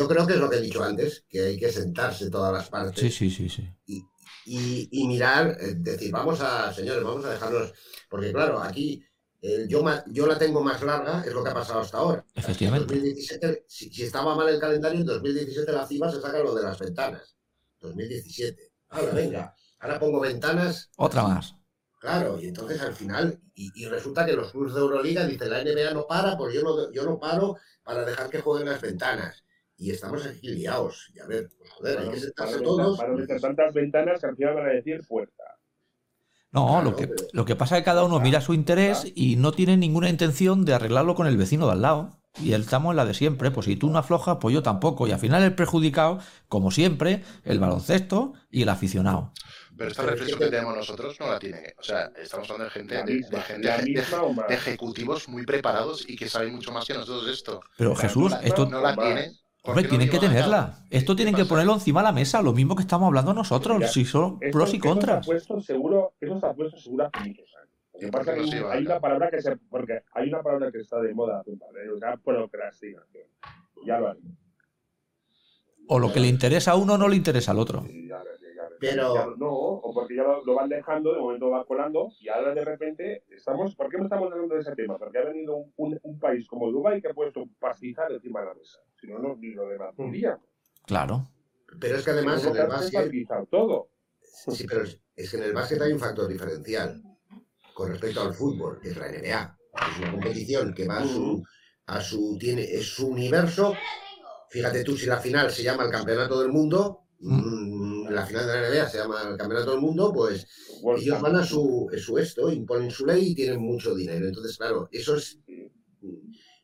creo 0.09 0.27
que 0.27 0.33
es 0.33 0.39
lo 0.39 0.49
que 0.49 0.57
he 0.57 0.61
dicho 0.63 0.83
antes, 0.83 1.25
que 1.29 1.41
hay 1.45 1.59
que 1.59 1.71
sentarse 1.71 2.31
todas 2.31 2.53
las 2.53 2.71
partes 2.71 2.99
Sí, 3.01 3.11
sí, 3.11 3.31
sí, 3.31 3.49
sí. 3.51 4.03
y, 4.47 4.89
y 4.91 5.07
mirar, 5.07 5.57
eh, 5.61 5.75
decir, 5.77 6.11
vamos 6.11 6.41
a, 6.41 6.73
señores, 6.73 7.05
vamos 7.05 7.25
a 7.27 7.31
dejarnos, 7.33 7.73
porque 8.09 8.33
claro, 8.33 8.61
aquí 8.61 9.05
el 9.43 9.69
yo, 9.69 9.83
ma- 9.83 10.03
yo 10.07 10.27
la 10.27 10.39
tengo 10.39 10.63
más 10.63 10.81
larga, 10.83 11.23
es 11.27 11.33
lo 11.35 11.45
que 11.45 11.51
ha 11.51 11.55
pasado 11.55 11.81
hasta 11.81 11.99
ahora. 11.99 12.25
Efectivamente. 12.35 12.85
En 12.95 13.01
2017, 13.01 13.65
si, 13.69 13.93
si 13.93 14.03
estaba 14.05 14.35
mal 14.35 14.49
el 14.49 14.59
calendario, 14.59 15.01
en 15.01 15.07
2017 15.07 15.71
la 15.73 15.87
FIBA 15.87 16.11
se 16.11 16.21
saca 16.21 16.39
lo 16.41 16.55
de 16.55 16.63
las 16.63 16.79
ventanas. 16.79 17.37
2017. 17.83 18.73
Ahora, 18.91 19.13
venga, 19.13 19.55
ahora 19.81 19.99
pongo 19.99 20.21
ventanas. 20.21 20.91
Otra 20.97 21.23
más. 21.25 21.55
Claro, 22.01 22.41
y 22.41 22.49
entonces 22.49 22.81
al 22.81 22.95
final, 22.95 23.41
y, 23.55 23.71
y 23.81 23.87
resulta 23.89 24.27
que 24.27 24.33
los 24.33 24.51
clubes 24.51 24.75
de 24.75 24.81
Euroliga 24.81 25.25
dicen, 25.27 25.51
la 25.51 25.63
NBA 25.63 25.95
no 25.95 26.07
para, 26.07 26.37
pues 26.37 26.53
yo 26.55 26.63
no, 26.63 26.91
yo 26.93 27.05
no 27.05 27.19
paro 27.21 27.57
para 27.85 28.05
dejar 28.05 28.29
que 28.29 28.41
jueguen 28.41 28.69
las 28.69 28.81
ventanas. 28.81 29.45
Y 29.77 29.91
estamos 29.91 30.27
aquí 30.27 30.49
liados. 30.49 31.11
Y 31.15 31.21
a 31.21 31.27
ver, 31.27 31.49
pues, 31.57 31.71
joder, 31.71 31.99
hay 31.99 32.09
que 32.11 32.21
sentarse 32.21 32.55
a 32.55 32.57
meter- 32.59 32.67
todos. 32.67 32.99
van 32.99 33.11
a 33.13 33.15
meter 33.15 33.41
tantas 33.41 33.73
ventanas 33.75 34.21
que 34.21 34.27
al 34.27 34.37
final 34.37 34.55
van 34.55 34.67
a 34.67 34.73
decir 34.73 35.01
puerta. 35.07 35.45
No, 36.51 36.67
Claro, 36.69 36.91
lo, 36.91 36.97
que, 36.97 37.09
pero- 37.09 37.29
lo 37.33 37.45
que 37.45 37.57
pasa 37.57 37.77
es 37.77 37.81
que 37.83 37.87
cada 37.87 38.05
uno 38.05 38.21
mira 38.21 38.41
su 38.41 38.53
interés 38.55 39.05
y 39.15 39.37
no 39.37 39.53
tiene 39.53 39.77
ninguna 39.77 40.09
intención 40.11 40.65
de 40.65 40.75
arreglarlo 40.75 41.15
con 41.15 41.27
el 41.27 41.37
vecino 41.37 41.67
de 41.67 41.73
al 41.73 41.83
lado. 41.83 42.21
Y 42.41 42.53
él 42.55 42.63
estamos 42.63 42.91
en 42.93 42.97
la 42.97 43.05
de 43.05 43.15
siempre. 43.15 43.51
Pues 43.51 43.67
si 43.67 43.77
tú 43.77 43.91
no 43.91 43.99
aflojas, 43.99 44.39
pues 44.41 44.55
yo 44.55 44.63
tampoco. 44.63 45.07
Y 45.07 45.13
al 45.13 45.19
final 45.19 45.43
el 45.43 45.55
perjudicado, 45.55 46.19
como 46.49 46.71
siempre, 46.71 47.23
el 47.45 47.59
baloncesto 47.61 48.33
y 48.51 48.63
el 48.63 48.69
aficionado. 48.69 49.33
Pero 49.77 49.91
esta 49.91 50.03
reflexión 50.03 50.39
que- 50.39 50.47
tenemos 50.47 50.77
nosotros 50.77 51.17
no 51.21 51.29
la 51.29 51.39
tiene. 51.39 51.75
O 51.79 51.83
sea, 51.83 52.11
estamos 52.23 52.49
hablando 52.51 52.65
de 52.65 52.71
gente, 52.71 52.95
de, 53.05 53.41
gente 53.43 53.69
de- 53.69 54.55
ejecutivos 54.55 55.29
muy 55.29 55.45
preparados 55.45 56.09
y 56.09 56.17
que 56.17 56.29
saben 56.29 56.55
mucho 56.55 56.73
más 56.73 56.87
que 56.87 56.95
nosotros 56.95 57.27
de 57.27 57.33
esto. 57.33 57.61
Pero 57.77 57.95
Jesús, 57.97 58.33
esto, 58.43 58.67
no 58.67 58.81
la. 58.81 58.95
¿por 58.95 59.05
hombre, 59.05 59.85
no 59.85 59.89
tienen 59.89 60.11
que 60.11 60.19
tenerla. 60.19 60.85
Esto 60.91 61.13
¿Qué 61.13 61.17
tienen 61.17 61.35
que 61.35 61.45
ponerlo 61.45 61.75
encima 61.75 62.01
de 62.01 62.05
la 62.05 62.13
mesa, 62.13 62.43
lo 62.43 62.53
mismo 62.53 62.75
que 62.77 62.83
estamos 62.83 63.07
hablando 63.07 63.33
nosotros. 63.33 63.77
Mira, 63.79 63.89
Si 63.89 64.05
son 64.05 64.39
Esto- 64.41 64.59
pros 64.59 64.75
y 64.75 64.79
contras. 64.79 65.21
está 65.21 65.27
puesto 65.27 65.61
seguro, 65.61 66.15
eso 66.21 66.35
está 66.35 66.53
puesto 66.55 66.79
seguro 66.79 67.09
hace 67.13 67.29
muchos 67.29 67.49
años. 67.57 67.72
Lo 67.95 68.01
que 68.01 68.07
¿Y 68.07 68.11
pasa 68.11 68.25
por 68.25 68.35
qué 68.35 68.41
es 68.41 68.41
no 68.41 68.45
que 68.45 68.51
se 68.51 68.57
lleva 68.57 68.73
hay 68.73 68.79
a 68.79 68.87
una 68.89 69.01
palabra 69.01 69.31
que 69.31 69.43
se, 69.43 69.57
porque 69.57 70.03
hay 70.13 70.29
una 70.29 70.43
palabra 70.43 70.73
que 70.73 70.79
está 70.79 71.01
de 71.01 71.15
moda 71.15 71.41
hace 71.41 71.51
un 71.51 71.59
par 71.59 71.71
de 71.73 71.83
años, 71.83 72.01
que 72.01 72.11
es 72.13 72.21
procrastinación. 72.21 73.27
Ya 73.85 73.99
lo 74.01 74.09
haré. 74.09 74.21
O 75.89 75.99
lo 75.99 76.13
que 76.13 76.21
le 76.21 76.29
interesa 76.29 76.73
a 76.73 76.77
uno 76.77 76.97
no 76.97 77.09
le 77.09 77.17
interesa 77.17 77.51
al 77.51 77.59
otro. 77.59 77.85
Ya- 77.87 78.23
ya- 78.23 78.23
ya- 78.55 78.69
Pero- 78.81 79.15
ya- 79.15 79.27
no, 79.37 79.51
o 79.53 79.93
porque 79.93 80.17
ya 80.17 80.23
lo, 80.23 80.45
lo 80.45 80.55
van 80.55 80.69
dejando, 80.69 81.13
de 81.13 81.21
momento 81.21 81.51
va 81.51 81.65
colando, 81.67 82.13
y 82.21 82.29
ahora 82.29 82.55
de 82.55 82.65
repente 82.65 83.25
estamos. 83.31 83.75
¿Por 83.77 83.89
qué 83.91 83.99
no 83.99 84.05
estamos 84.05 84.31
hablando 84.33 84.55
de 84.55 84.61
ese 84.63 84.75
tema? 84.75 84.97
Porque 84.99 85.19
ha 85.19 85.25
venido 85.25 85.57
un, 85.57 85.73
un- 85.77 86.01
un 86.03 86.19
país 86.19 86.47
como 86.47 86.71
Dubái 86.71 87.03
que 87.03 87.09
ha 87.09 87.15
puesto 87.15 87.43
un 87.43 87.55
pastizal 87.57 88.13
encima 88.15 88.41
de 88.41 88.47
la 88.47 88.55
mesa. 88.55 88.79
Si 89.01 89.07
no, 89.09 89.19
no, 89.19 89.37
ni 89.37 89.51
lo 89.51 89.69
demás 89.69 89.95
diríamos. 89.97 90.47
Claro. 90.87 91.29
Pero 91.81 91.97
es 91.97 92.05
que 92.05 92.11
además 92.11 92.45
en 92.47 92.57
el 92.57 92.67
básquet, 92.69 93.11
todo. 93.51 93.89
sí, 94.21 94.67
pero 94.69 94.83
es, 94.83 95.01
es 95.17 95.31
que 95.31 95.37
en 95.39 95.43
el 95.45 95.53
básquet 95.53 95.81
hay 95.81 95.93
un 95.93 95.99
factor 95.99 96.29
diferencial 96.29 97.03
con 97.75 97.91
respecto 97.91 98.23
al 98.23 98.35
fútbol, 98.35 98.79
que 98.81 98.91
es 98.91 98.97
la 98.97 99.09
NBA. 99.09 99.59
Es 99.75 99.99
una 99.99 100.11
competición 100.13 100.75
que 100.75 100.87
va 100.87 100.99
a 100.99 101.07
su, 101.07 101.43
a 101.87 102.01
su 102.01 102.37
tiene, 102.39 102.63
es 102.63 102.87
su 102.87 103.09
universo. 103.09 103.75
Fíjate 104.51 104.85
tú 104.85 104.97
si 104.97 105.07
la 105.07 105.19
final 105.19 105.51
se 105.51 105.63
llama 105.63 105.85
el 105.85 105.91
campeonato 105.91 106.41
del 106.41 106.53
mundo, 106.53 107.07
mm, 107.21 108.09
la 108.09 108.27
final 108.27 108.47
de 108.47 108.61
la 108.61 108.69
NBA 108.69 108.89
se 108.89 108.99
llama 108.99 109.23
el 109.23 109.37
campeonato 109.37 109.71
del 109.71 109.81
mundo, 109.81 110.13
pues 110.13 110.47
ellos 110.99 111.21
van 111.21 111.37
a 111.37 111.45
su, 111.45 111.89
su 111.97 112.19
esto, 112.19 112.53
imponen 112.53 112.91
su 112.91 113.07
ley 113.07 113.29
y 113.29 113.35
tienen 113.35 113.61
mucho 113.61 113.95
dinero. 113.95 114.27
Entonces, 114.27 114.57
claro, 114.57 114.89
eso 114.93 115.17
es. 115.17 115.39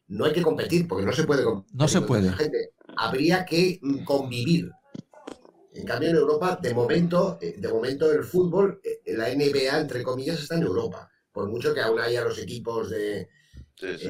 No 0.09 0.24
hay 0.24 0.32
que 0.32 0.42
competir, 0.42 0.88
porque 0.88 1.04
no 1.04 1.12
se 1.12 1.24
puede 1.24 1.44
competir. 1.44 1.76
No 1.76 1.86
se 1.88 2.00
puede. 2.00 2.32
gente. 2.32 2.70
Habría 2.96 3.44
que 3.44 3.78
mm, 3.82 4.04
convivir. 4.04 4.70
En 5.74 5.84
cambio, 5.86 6.10
en 6.10 6.16
Europa, 6.16 6.58
de 6.60 6.74
momento, 6.74 7.38
eh, 7.40 7.54
de 7.58 7.68
momento 7.72 8.10
el 8.10 8.24
fútbol, 8.24 8.80
eh, 8.82 9.00
la 9.16 9.28
NBA, 9.30 9.80
entre 9.80 10.02
comillas, 10.02 10.40
está 10.40 10.56
en 10.56 10.62
Europa. 10.62 11.10
Por 11.32 11.48
mucho 11.48 11.72
que 11.74 11.80
aún 11.80 12.00
haya 12.00 12.24
los 12.24 12.38
equipos 12.38 12.90
de. 12.90 13.28
Sí, 13.76 13.96
sí. 13.96 14.08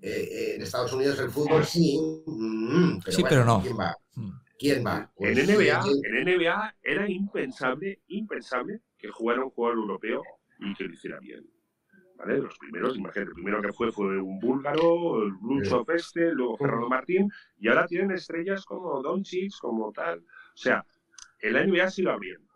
eh, 0.00 0.54
en 0.56 0.62
Estados 0.62 0.92
Unidos 0.94 1.18
el 1.18 1.30
fútbol 1.30 1.64
sí. 1.64 1.98
mm, 2.26 3.00
Sí, 3.06 3.22
pero 3.28 3.44
no. 3.44 3.60
¿Quién 3.60 3.78
va? 3.78 3.94
Mm. 4.14 4.30
¿Quién 4.58 4.86
va? 4.86 5.12
Pues, 5.14 5.36
en 5.36 5.44
NBA, 5.46 5.80
¿quién- 5.82 6.04
en 6.04 6.24
NBA 6.24 6.74
era 6.82 7.10
impensable, 7.10 8.00
impensable 8.08 8.80
que 8.96 9.08
jugara 9.08 9.44
un 9.44 9.50
jugador 9.50 9.78
europeo 9.78 10.22
y 10.58 10.74
que 10.74 10.84
lo 10.84 10.94
hiciera 10.94 11.18
bien. 11.18 11.44
¿Vale? 12.16 12.38
Los 12.38 12.56
primeros, 12.58 12.96
imagínate, 12.96 13.30
el 13.30 13.34
primero 13.34 13.62
que 13.62 13.72
fue 13.72 13.90
fue 13.92 14.20
un 14.20 14.38
búlgaro, 14.40 15.22
el 15.22 15.32
Bluchov 15.40 15.90
este, 15.92 16.32
luego 16.32 16.56
Fernando 16.58 16.88
Martín, 16.88 17.30
y 17.58 17.68
ahora 17.68 17.86
tienen 17.86 18.10
estrellas 18.12 18.64
como 18.66 19.02
Doncic, 19.02 19.52
como 19.58 19.90
tal. 19.92 20.18
O 20.20 20.24
sea, 20.56 20.84
en 21.42 21.52
la 21.52 21.64
NBA 21.66 21.90
sí 21.90 22.02
lo 22.02 22.12
abriendo. 22.12 22.48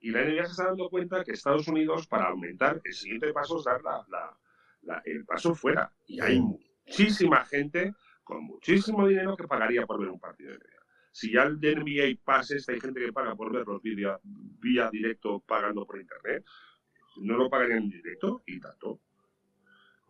Y 0.00 0.10
la 0.10 0.22
NBA 0.24 0.44
se 0.46 0.50
está 0.52 0.64
dando 0.66 0.88
cuenta 0.88 1.24
que 1.24 1.32
Estados 1.32 1.66
Unidos, 1.68 2.06
para 2.06 2.28
aumentar, 2.28 2.80
el 2.84 2.92
siguiente 2.94 3.32
paso 3.32 3.58
es 3.58 3.64
dar 3.64 3.82
la- 3.82 4.04
la- 4.08 4.38
la- 4.82 5.02
el 5.04 5.24
paso 5.24 5.54
fuera. 5.54 5.92
Y 6.06 6.20
hay 6.20 6.40
muchísima 6.40 7.44
gente 7.44 7.94
con 8.22 8.44
muchísimo 8.44 9.06
dinero 9.08 9.36
que 9.36 9.48
pagaría 9.48 9.86
por 9.86 9.98
ver 9.98 10.08
un 10.10 10.20
partido 10.20 10.50
de 10.52 10.56
NBA. 10.58 10.78
Si 11.10 11.32
ya 11.32 11.42
el 11.42 11.58
NBA 11.60 12.20
Passes, 12.24 12.68
hay 12.68 12.78
gente 12.78 13.00
que 13.00 13.12
paga 13.12 13.34
por 13.34 13.52
verlos 13.52 13.82
vía, 13.82 14.18
vía 14.22 14.88
directo 14.92 15.40
pagando 15.40 15.84
por 15.86 15.98
internet, 15.98 16.44
no 17.22 17.36
lo 17.36 17.50
pagarían 17.50 17.78
en 17.84 17.88
directo 17.90 18.42
y 18.46 18.60
tanto. 18.60 19.00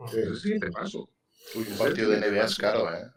Sí. 0.08 0.18
Es 0.20 0.26
el 0.26 0.36
siguiente 0.36 0.70
paso. 0.70 1.08
Uy, 1.54 1.64
un 1.70 1.78
partido 1.78 2.10
de 2.10 2.18
NBA 2.18 2.44
es 2.44 2.58
caro, 2.58 2.92
¿eh? 2.92 3.10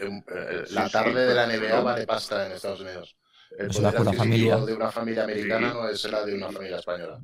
Eh, 0.00 0.64
La 0.70 0.88
tarde 0.88 1.24
de 1.26 1.34
la 1.34 1.46
NBA 1.46 1.80
vale 1.80 2.06
pasta 2.06 2.46
en 2.46 2.52
Estados 2.52 2.80
Unidos. 2.80 3.16
El 3.58 3.68
da 3.82 3.92
poder 3.92 4.14
familia. 4.16 4.56
de 4.58 4.74
una 4.74 4.90
familia 4.90 5.24
americana 5.24 5.68
Sí. 5.70 5.74
no 5.74 5.88
es 5.88 6.04
la 6.10 6.24
de 6.24 6.34
una 6.34 6.50
familia 6.50 6.76
española. 6.78 7.20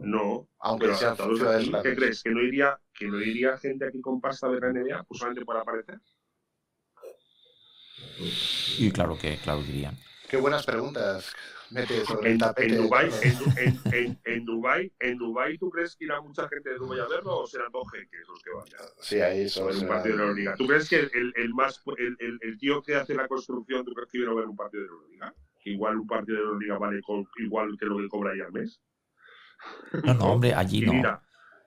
No, 0.00 0.48
Aunque 0.60 0.88
todos 1.16 1.38
ciudades 1.38 1.68
¿qué 1.82 1.94
crees? 1.94 2.22
¿Que 2.22 2.30
no, 2.30 2.40
iría, 2.40 2.78
¿Que 2.94 3.06
no 3.08 3.20
iría 3.20 3.56
gente 3.58 3.86
aquí 3.86 4.00
con 4.00 4.20
pasta 4.20 4.48
de 4.48 4.60
la 4.60 4.68
NBA 4.72 5.02
pues 5.04 5.18
solamente 5.18 5.44
por 5.44 5.56
aparecer? 5.56 5.98
Y 8.78 8.90
claro 8.90 9.18
que, 9.18 9.36
claro 9.38 9.62
que 9.64 9.70
irían. 9.70 9.96
Qué 10.28 10.36
buenas 10.36 10.64
preguntas. 10.66 11.32
Mete 11.70 12.04
sobre 12.06 12.28
el 12.28 12.32
En, 12.34 12.38
tapete. 12.38 12.74
en 12.74 12.82
Dubái, 12.82 13.10
en, 13.22 13.58
en, 13.58 13.80
en, 13.92 14.20
en 14.24 14.44
Dubái, 14.44 14.92
en 15.00 15.18
Dubái, 15.18 15.58
¿tú 15.58 15.68
crees 15.70 15.94
que 15.96 16.04
irá 16.06 16.20
mucha 16.20 16.48
gente 16.48 16.70
de 16.70 16.76
Dubái 16.76 17.00
a 17.00 17.06
verlo 17.08 17.38
o 17.40 17.46
serán 17.46 17.70
dos 17.72 17.90
jeques 17.92 18.26
los 18.26 18.42
que 18.42 18.50
vayan? 18.50 18.80
Sí, 19.00 19.20
ahí 19.20 19.44
a 19.44 19.48
son. 19.48 19.66
ver 19.66 19.76
un 19.76 19.88
partido 19.88 20.12
de 20.14 20.18
la 20.18 20.22
Euroliga. 20.28 20.54
¿Tú 20.56 20.66
crees 20.66 20.88
que 20.88 21.00
el, 21.00 21.32
el 21.36 21.54
más 21.54 21.82
el, 21.98 22.16
el, 22.20 22.38
el 22.40 22.58
tío 22.58 22.82
que 22.82 22.94
hace 22.96 23.14
la 23.14 23.28
construcción, 23.28 23.84
¿tú 23.84 23.92
crees 23.92 24.10
que 24.10 24.18
viene 24.18 24.32
a 24.32 24.36
ver 24.36 24.46
un 24.46 24.56
partido 24.56 24.82
de 24.82 24.88
la 24.88 24.94
Euroliga? 24.94 25.34
Igual 25.64 25.98
un 25.98 26.06
partido 26.06 26.36
de 26.38 26.42
la 26.42 26.48
Euroliga 26.48 26.78
vale 26.78 27.02
con- 27.02 27.28
igual 27.36 27.76
que 27.78 27.84
lo 27.86 27.98
que 27.98 28.08
cobra 28.08 28.32
ahí 28.32 28.40
al 28.40 28.52
mes. 28.52 28.80
No, 30.04 30.14
no, 30.14 30.24
hombre, 30.32 30.54
allí 30.54 30.80
no. 30.82 30.92
mira, 30.94 31.20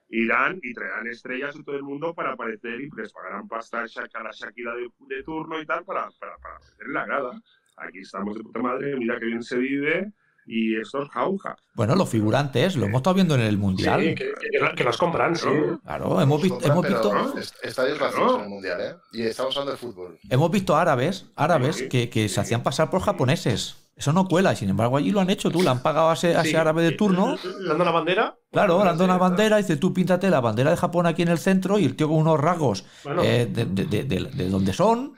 irán 0.08 0.58
y 0.62 0.74
traerán 0.74 1.06
estrellas 1.06 1.54
de 1.54 1.62
todo 1.62 1.76
el 1.76 1.82
mundo 1.84 2.12
para 2.14 2.32
aparecer 2.32 2.80
y 2.80 2.90
les 2.96 3.12
pagarán 3.12 3.46
pasta 3.46 3.84
a 3.84 4.22
la 4.22 4.30
Shakira 4.32 4.74
de, 4.74 4.88
de 5.06 5.22
turno 5.22 5.60
y 5.60 5.66
tal 5.66 5.84
para, 5.84 6.10
para, 6.18 6.36
para 6.38 6.56
aparecer 6.56 6.86
en 6.86 6.92
la 6.92 7.06
grada. 7.06 7.42
Aquí 7.76 8.00
estamos 8.00 8.36
de 8.36 8.42
puta 8.42 8.60
madre, 8.60 8.96
mira 8.96 9.18
que 9.18 9.26
bien 9.26 9.42
se 9.42 9.56
vive 9.56 10.12
y 10.46 10.76
esto 10.76 11.02
es 11.02 11.08
jauja. 11.10 11.56
Bueno, 11.74 11.94
los 11.94 12.08
figurantes, 12.08 12.76
lo 12.76 12.86
hemos 12.86 12.98
estado 12.98 13.14
viendo 13.14 13.34
en 13.34 13.42
el 13.42 13.58
Mundial. 13.58 14.00
Sí, 14.00 14.14
que, 14.14 14.32
que, 14.34 14.74
que 14.76 14.84
las 14.84 14.96
compran, 14.96 15.36
sí. 15.36 15.48
Claro, 15.84 16.20
hemos 16.20 16.42
visto, 16.42 16.58
Compran, 16.58 16.72
hemos 16.72 16.88
visto, 16.88 17.38
est- 17.38 17.64
Estadios 17.64 17.98
vacíos 17.98 18.34
en 18.36 18.40
el 18.42 18.48
mundial, 18.48 18.80
¿eh? 18.80 18.94
Y 19.12 19.22
estamos 19.22 19.56
hablando 19.56 19.72
de 19.72 19.78
fútbol. 19.78 20.18
hemos 20.28 20.50
visto 20.50 20.76
árabes, 20.76 21.26
árabes 21.36 21.76
Sí, 21.76 21.88
que, 21.88 22.08
que 22.10 22.28
sí. 22.28 22.34
se 22.34 22.40
hacían 22.40 22.62
pasar 22.62 22.90
por 22.90 23.02
japoneses. 23.02 23.76
Eso 23.94 24.12
no 24.12 24.26
cuela, 24.26 24.52
y 24.52 24.56
sin 24.56 24.70
embargo 24.70 24.96
allí 24.96 25.10
lo 25.10 25.20
han 25.20 25.28
hecho 25.30 25.50
tú, 25.50 25.62
le 25.62 25.68
han 25.68 25.82
pagado 25.82 26.10
a 26.10 26.14
ese, 26.14 26.34
a 26.34 26.40
ese 26.40 26.50
Sí. 26.50 26.56
árabe 26.56 26.82
de 26.82 26.92
turno. 26.92 27.36
Le 27.60 27.68
dan 27.68 27.78
la 27.78 27.90
bandera. 27.90 28.36
Claro, 28.50 28.82
le 28.82 28.90
han 28.90 28.96
dado 28.96 29.04
una 29.04 29.18
bandera 29.18 29.58
y 29.60 29.62
dice 29.62 29.76
tú 29.76 29.92
píntate 29.92 30.28
la 30.30 30.40
bandera 30.40 30.70
de 30.70 30.76
Japón 30.76 31.06
aquí 31.06 31.22
en 31.22 31.28
el 31.28 31.38
centro 31.38 31.78
y 31.78 31.84
el 31.84 31.94
tío 31.94 32.08
con 32.08 32.16
unos 32.16 32.40
rasgos 32.40 32.84
Bueno. 33.04 33.22
eh, 33.22 33.46
de, 33.46 33.66
de, 33.66 33.84
de, 33.84 34.04
de- 34.04 34.24
de 34.30 34.48
donde 34.48 34.72
son. 34.72 35.14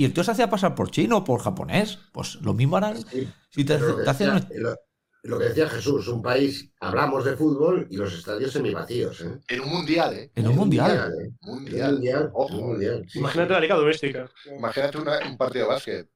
Y 0.00 0.06
el 0.06 0.14
tío 0.14 0.24
se 0.24 0.30
hacía 0.30 0.48
pasar 0.48 0.74
por 0.74 0.90
chino 0.90 1.18
o 1.18 1.24
por 1.24 1.42
japonés. 1.42 1.98
Pues 2.12 2.36
lo 2.36 2.54
mismo 2.54 2.78
harán. 2.78 2.96
Sí, 3.06 3.28
Si 3.50 3.64
te, 3.66 3.74
pero 3.74 3.88
lo 3.88 3.96
que 3.98 4.04
te 4.04 4.10
hacen 4.10 4.32
decía- 4.34 4.48
un- 4.56 4.62
lo, 4.62 4.76
lo 5.24 5.38
que 5.38 5.44
decía 5.44 5.68
Jesús, 5.68 6.08
un 6.08 6.22
país, 6.22 6.72
hablamos 6.80 7.22
de 7.26 7.36
fútbol 7.36 7.86
y 7.90 7.98
los 7.98 8.14
estadios 8.14 8.50
semivacíos. 8.50 9.20
¿eh? 9.20 9.38
En 9.48 9.60
un 9.60 9.68
mundial, 9.68 10.14
¿eh? 10.14 10.30
En 10.34 10.48
un 10.48 10.56
mundial. 10.56 11.12
¿eh? 11.22 11.30
Mundial. 11.42 11.90
un 11.92 11.92
mundial. 11.92 12.30
Mundial. 12.62 13.04
Sí, 13.10 13.18
Imagínate 13.18 13.52
la 13.52 13.60
liga 13.60 13.74
doméstica. 13.76 14.30
Imagínate 14.56 14.96
una- 14.96 15.18
un 15.28 15.36
partido 15.36 15.66
de 15.66 15.70
básquet. 15.74 16.08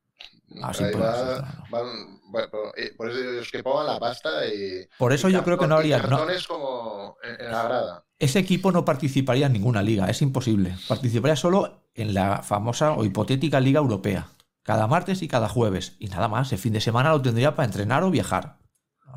Ah, 0.62 0.72
sí, 0.72 0.84
Ahí 0.84 0.92
va- 0.94 0.98
claro. 1.00 1.46
van- 1.70 2.20
bueno, 2.28 2.48
pero, 2.50 2.76
eh, 2.76 2.92
por 2.96 3.10
eso 3.10 3.18
es 3.40 3.50
que 3.50 3.62
pongan 3.62 3.86
la 3.86 3.98
pasta 3.98 4.46
y. 4.46 4.86
Por 4.98 5.12
eso 5.12 5.28
y 5.28 5.32
yo 5.32 5.42
creo 5.42 5.58
que 5.58 5.66
no 5.66 5.76
habría. 5.76 5.98
no- 5.98 6.18
como 6.48 7.16
en, 7.22 7.40
en 7.46 7.52
la 7.52 7.62
grada. 7.64 8.04
ese 8.18 8.38
equipo 8.38 8.70
no 8.72 8.84
participaría 8.84 9.46
en 9.46 9.52
ninguna 9.52 9.82
liga, 9.82 10.08
es 10.08 10.22
imposible. 10.22 10.76
Participaría 10.88 11.36
solo 11.36 11.88
en 11.94 12.14
la 12.14 12.42
famosa 12.42 12.92
o 12.92 13.04
hipotética 13.04 13.60
Liga 13.60 13.80
Europea. 13.80 14.28
Cada 14.62 14.86
martes 14.86 15.22
y 15.22 15.28
cada 15.28 15.48
jueves. 15.48 15.96
Y 15.98 16.06
nada 16.08 16.26
más, 16.28 16.50
el 16.52 16.58
fin 16.58 16.72
de 16.72 16.80
semana 16.80 17.10
lo 17.10 17.20
tendría 17.20 17.54
para 17.54 17.66
entrenar 17.66 18.02
o 18.02 18.10
viajar. 18.10 18.58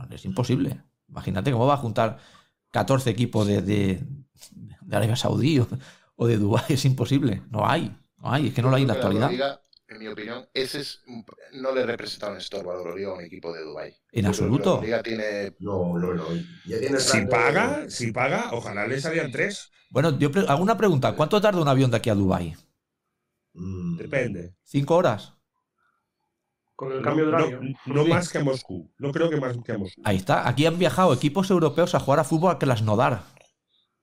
Es 0.10 0.26
imposible. 0.26 0.82
Imagínate 1.08 1.52
cómo 1.52 1.66
va 1.68 1.76
a 1.76 1.78
juntar 1.78 2.18
14 2.72 3.10
equipos 3.10 3.48
de, 3.48 3.62
de, 3.62 4.04
de 4.82 4.96
Arabia 4.96 5.16
Saudí 5.16 5.60
o, 5.60 5.68
o 6.16 6.28
de 6.28 6.38
Dubái. 6.38 6.66
Es 6.70 6.84
imposible. 6.86 7.44
No 7.50 7.68
hay. 7.68 7.96
No 8.18 8.32
hay. 8.32 8.48
Es 8.48 8.54
que 8.54 8.62
no 8.62 8.70
lo 8.70 8.76
hay 8.76 8.82
en 8.82 8.88
la 8.90 8.94
actualidad. 8.96 9.62
En 9.98 10.04
mi 10.04 10.08
opinión, 10.10 10.46
ese 10.54 10.82
es 10.82 11.02
no 11.54 11.72
le 11.74 11.84
representa 11.84 12.30
un 12.30 12.38
estorbo 12.38 12.70
a 12.70 12.76
la 12.76 12.82
Euroliga 12.82 13.10
a 13.10 13.14
un 13.16 13.22
equipo 13.24 13.52
de 13.52 13.64
Dubái. 13.64 13.96
En 14.12 14.28
absoluto. 14.28 14.76
Euroliga 14.76 15.02
tiene. 15.02 15.56
No, 15.60 15.98
no, 15.98 16.14
no. 16.14 16.24
Ya 16.68 16.80
tiene 16.80 17.00
Si 17.00 17.12
tanto- 17.14 17.32
paga, 17.32 17.90
si 17.90 18.12
paga, 18.12 18.50
ojalá 18.52 18.86
le 18.86 19.02
salían 19.02 19.32
tres. 19.32 19.72
Bueno, 19.90 20.16
yo 20.20 20.30
pre- 20.32 20.46
hago 20.48 20.62
una 20.62 20.78
pregunta. 20.78 21.16
¿Cuánto 21.16 21.42
tarda 21.42 21.60
un 21.60 21.68
avión 21.68 21.90
de 21.90 21.98
aquí 21.98 22.12
a 22.12 22.16
Dubái? 22.16 22.56
Mm, 23.54 23.98
Depende. 23.98 24.54
¿Cinco 24.64 24.98
horas? 24.98 25.34
Con 26.76 26.92
el 26.92 26.98
No, 27.00 27.04
cambio 27.04 27.26
de 27.26 27.32
no- 27.32 27.38
horario. 27.40 27.62
no 27.88 28.04
Sí. 28.04 28.10
más 28.10 28.30
que 28.30 28.38
a 28.38 28.44
Moscú. 28.44 28.94
No 29.00 29.12
creo 29.12 29.32
que 29.32 29.38
más 29.38 29.58
que 29.66 29.72
a 29.72 29.78
Moscú. 29.80 30.00
Ahí 30.06 30.18
está. 30.18 30.48
Aquí 30.48 30.68
han 30.68 30.78
viajado 30.78 31.12
equipos 31.12 31.50
europeos 31.50 31.96
a 31.96 32.00
jugar 32.00 32.20
a 32.20 32.24
fútbol 32.24 32.52
a 32.52 32.60
Krasnodar. 32.60 33.24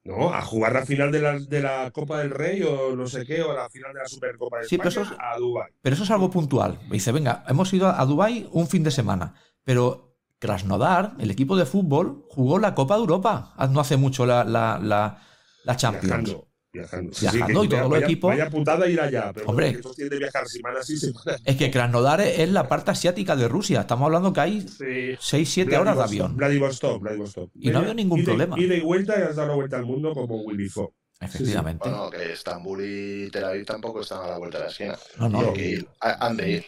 No, 0.05 0.35
a 0.35 0.43
jugar 0.43 0.75
la 0.75 0.85
final 0.85 1.11
de 1.11 1.21
la, 1.23 1.39
de 1.39 1.61
la 1.63 1.91
Copa 1.91 2.19
del 2.19 2.31
Rey 2.31 2.63
o 2.63 2.95
no 2.95 3.07
sé 3.07 3.25
qué, 3.25 3.43
o 3.43 3.55
la 3.55 3.71
final 3.71 3.95
de 3.95 4.01
la 4.01 4.07
Supercopa 4.09 4.59
de 4.59 4.65
Sí, 4.69 4.77
pero 4.77 4.91
España 4.91 5.07
eso 5.07 5.15
es- 5.15 5.21
a 5.21 5.39
Dubái. 5.39 5.73
Pero 5.81 5.95
eso 5.95 6.05
es 6.05 6.11
algo 6.11 6.31
puntual. 6.31 6.79
Dice, 6.91 7.11
venga, 7.11 7.43
hemos 7.49 7.73
ido 7.73 7.89
a 7.89 8.05
Dubái 8.05 8.47
un 8.53 8.67
fin 8.69 8.85
de 8.85 8.91
semana. 8.91 9.35
Pero 9.65 10.19
Krasnodar, 10.39 11.15
el 11.19 11.31
equipo 11.31 11.57
de 11.57 11.65
fútbol, 11.65 12.27
jugó 12.29 12.59
la 12.59 12.75
Copa 12.75 12.97
de 12.97 13.01
Europa. 13.01 13.55
No 13.71 13.81
hace 13.81 13.97
mucho 13.97 14.27
la, 14.27 14.45
la, 14.45 14.79
la, 14.79 15.23
la 15.65 15.77
Champions. 15.77 16.05
Viajando. 16.07 16.49
Viajando, 16.75 17.15
Sí, 17.15 17.21
Viajando 17.23 17.61
sí, 17.61 17.67
y 17.67 17.69
que 17.69 17.77
todos 17.77 17.83
los 17.83 17.91
vaya, 17.91 18.07
equipos- 18.07 18.29
Vaya 18.31 18.51
putada 18.51 18.89
ir 18.89 19.01
allá. 19.01 19.31
Pero 19.33 19.47
Hombre. 19.47 19.81
De 19.97 20.19
viajar 20.19 20.49
semana 20.49 20.83
sí, 20.83 20.97
semana 20.99 21.39
Es 21.45 21.57
que 21.57 21.71
Krasnodar 21.71 22.21
es 22.21 22.51
la 22.51 22.69
parte 22.69 22.91
asiática 22.91 23.37
de 23.37 23.47
Rusia. 23.49 23.83
Estamos 23.83 24.07
hablando 24.07 24.33
que 24.33 24.41
hay 24.41 24.61
Sí. 24.69 25.17
6-7 25.21 25.77
horas 25.79 25.97
de 25.97 26.03
avión. 26.03 26.37
Vladivostok, 26.37 27.01
Vladivostok. 27.01 27.51
Y 27.55 27.71
no 27.71 27.79
había 27.79 27.95
ningún 27.95 28.19
Ida 28.19 28.25
y- 28.25 28.27
problema. 28.27 28.61
Ida 28.61 28.75
y 28.75 28.81
vuelta 28.81 29.19
y 29.19 29.23
has 29.23 29.37
dado 29.37 29.49
la 29.49 29.55
vuelta 29.55 29.77
al 29.77 29.87
mundo 29.87 30.13
como 30.13 30.37
Willy 30.43 30.69
Fogg. 30.69 30.93
Efectivamente. 31.21 31.89
Bueno, 31.89 32.11
que 32.11 32.33
Estambul 32.33 32.81
y 32.85 33.31
Tel 33.31 33.45
Aviv 33.45 33.65
tampoco 33.65 34.01
están 34.01 34.25
a 34.25 34.27
la 34.31 34.39
vuelta 34.39 34.59
de 34.59 34.65
la 34.65 34.71
esquina. 34.71 34.99
No, 35.19 35.29
no, 35.29 35.53
que 35.53 35.67
ir. 35.69 35.89
Han 36.01 36.37
de 36.37 36.51
ir. 36.51 36.65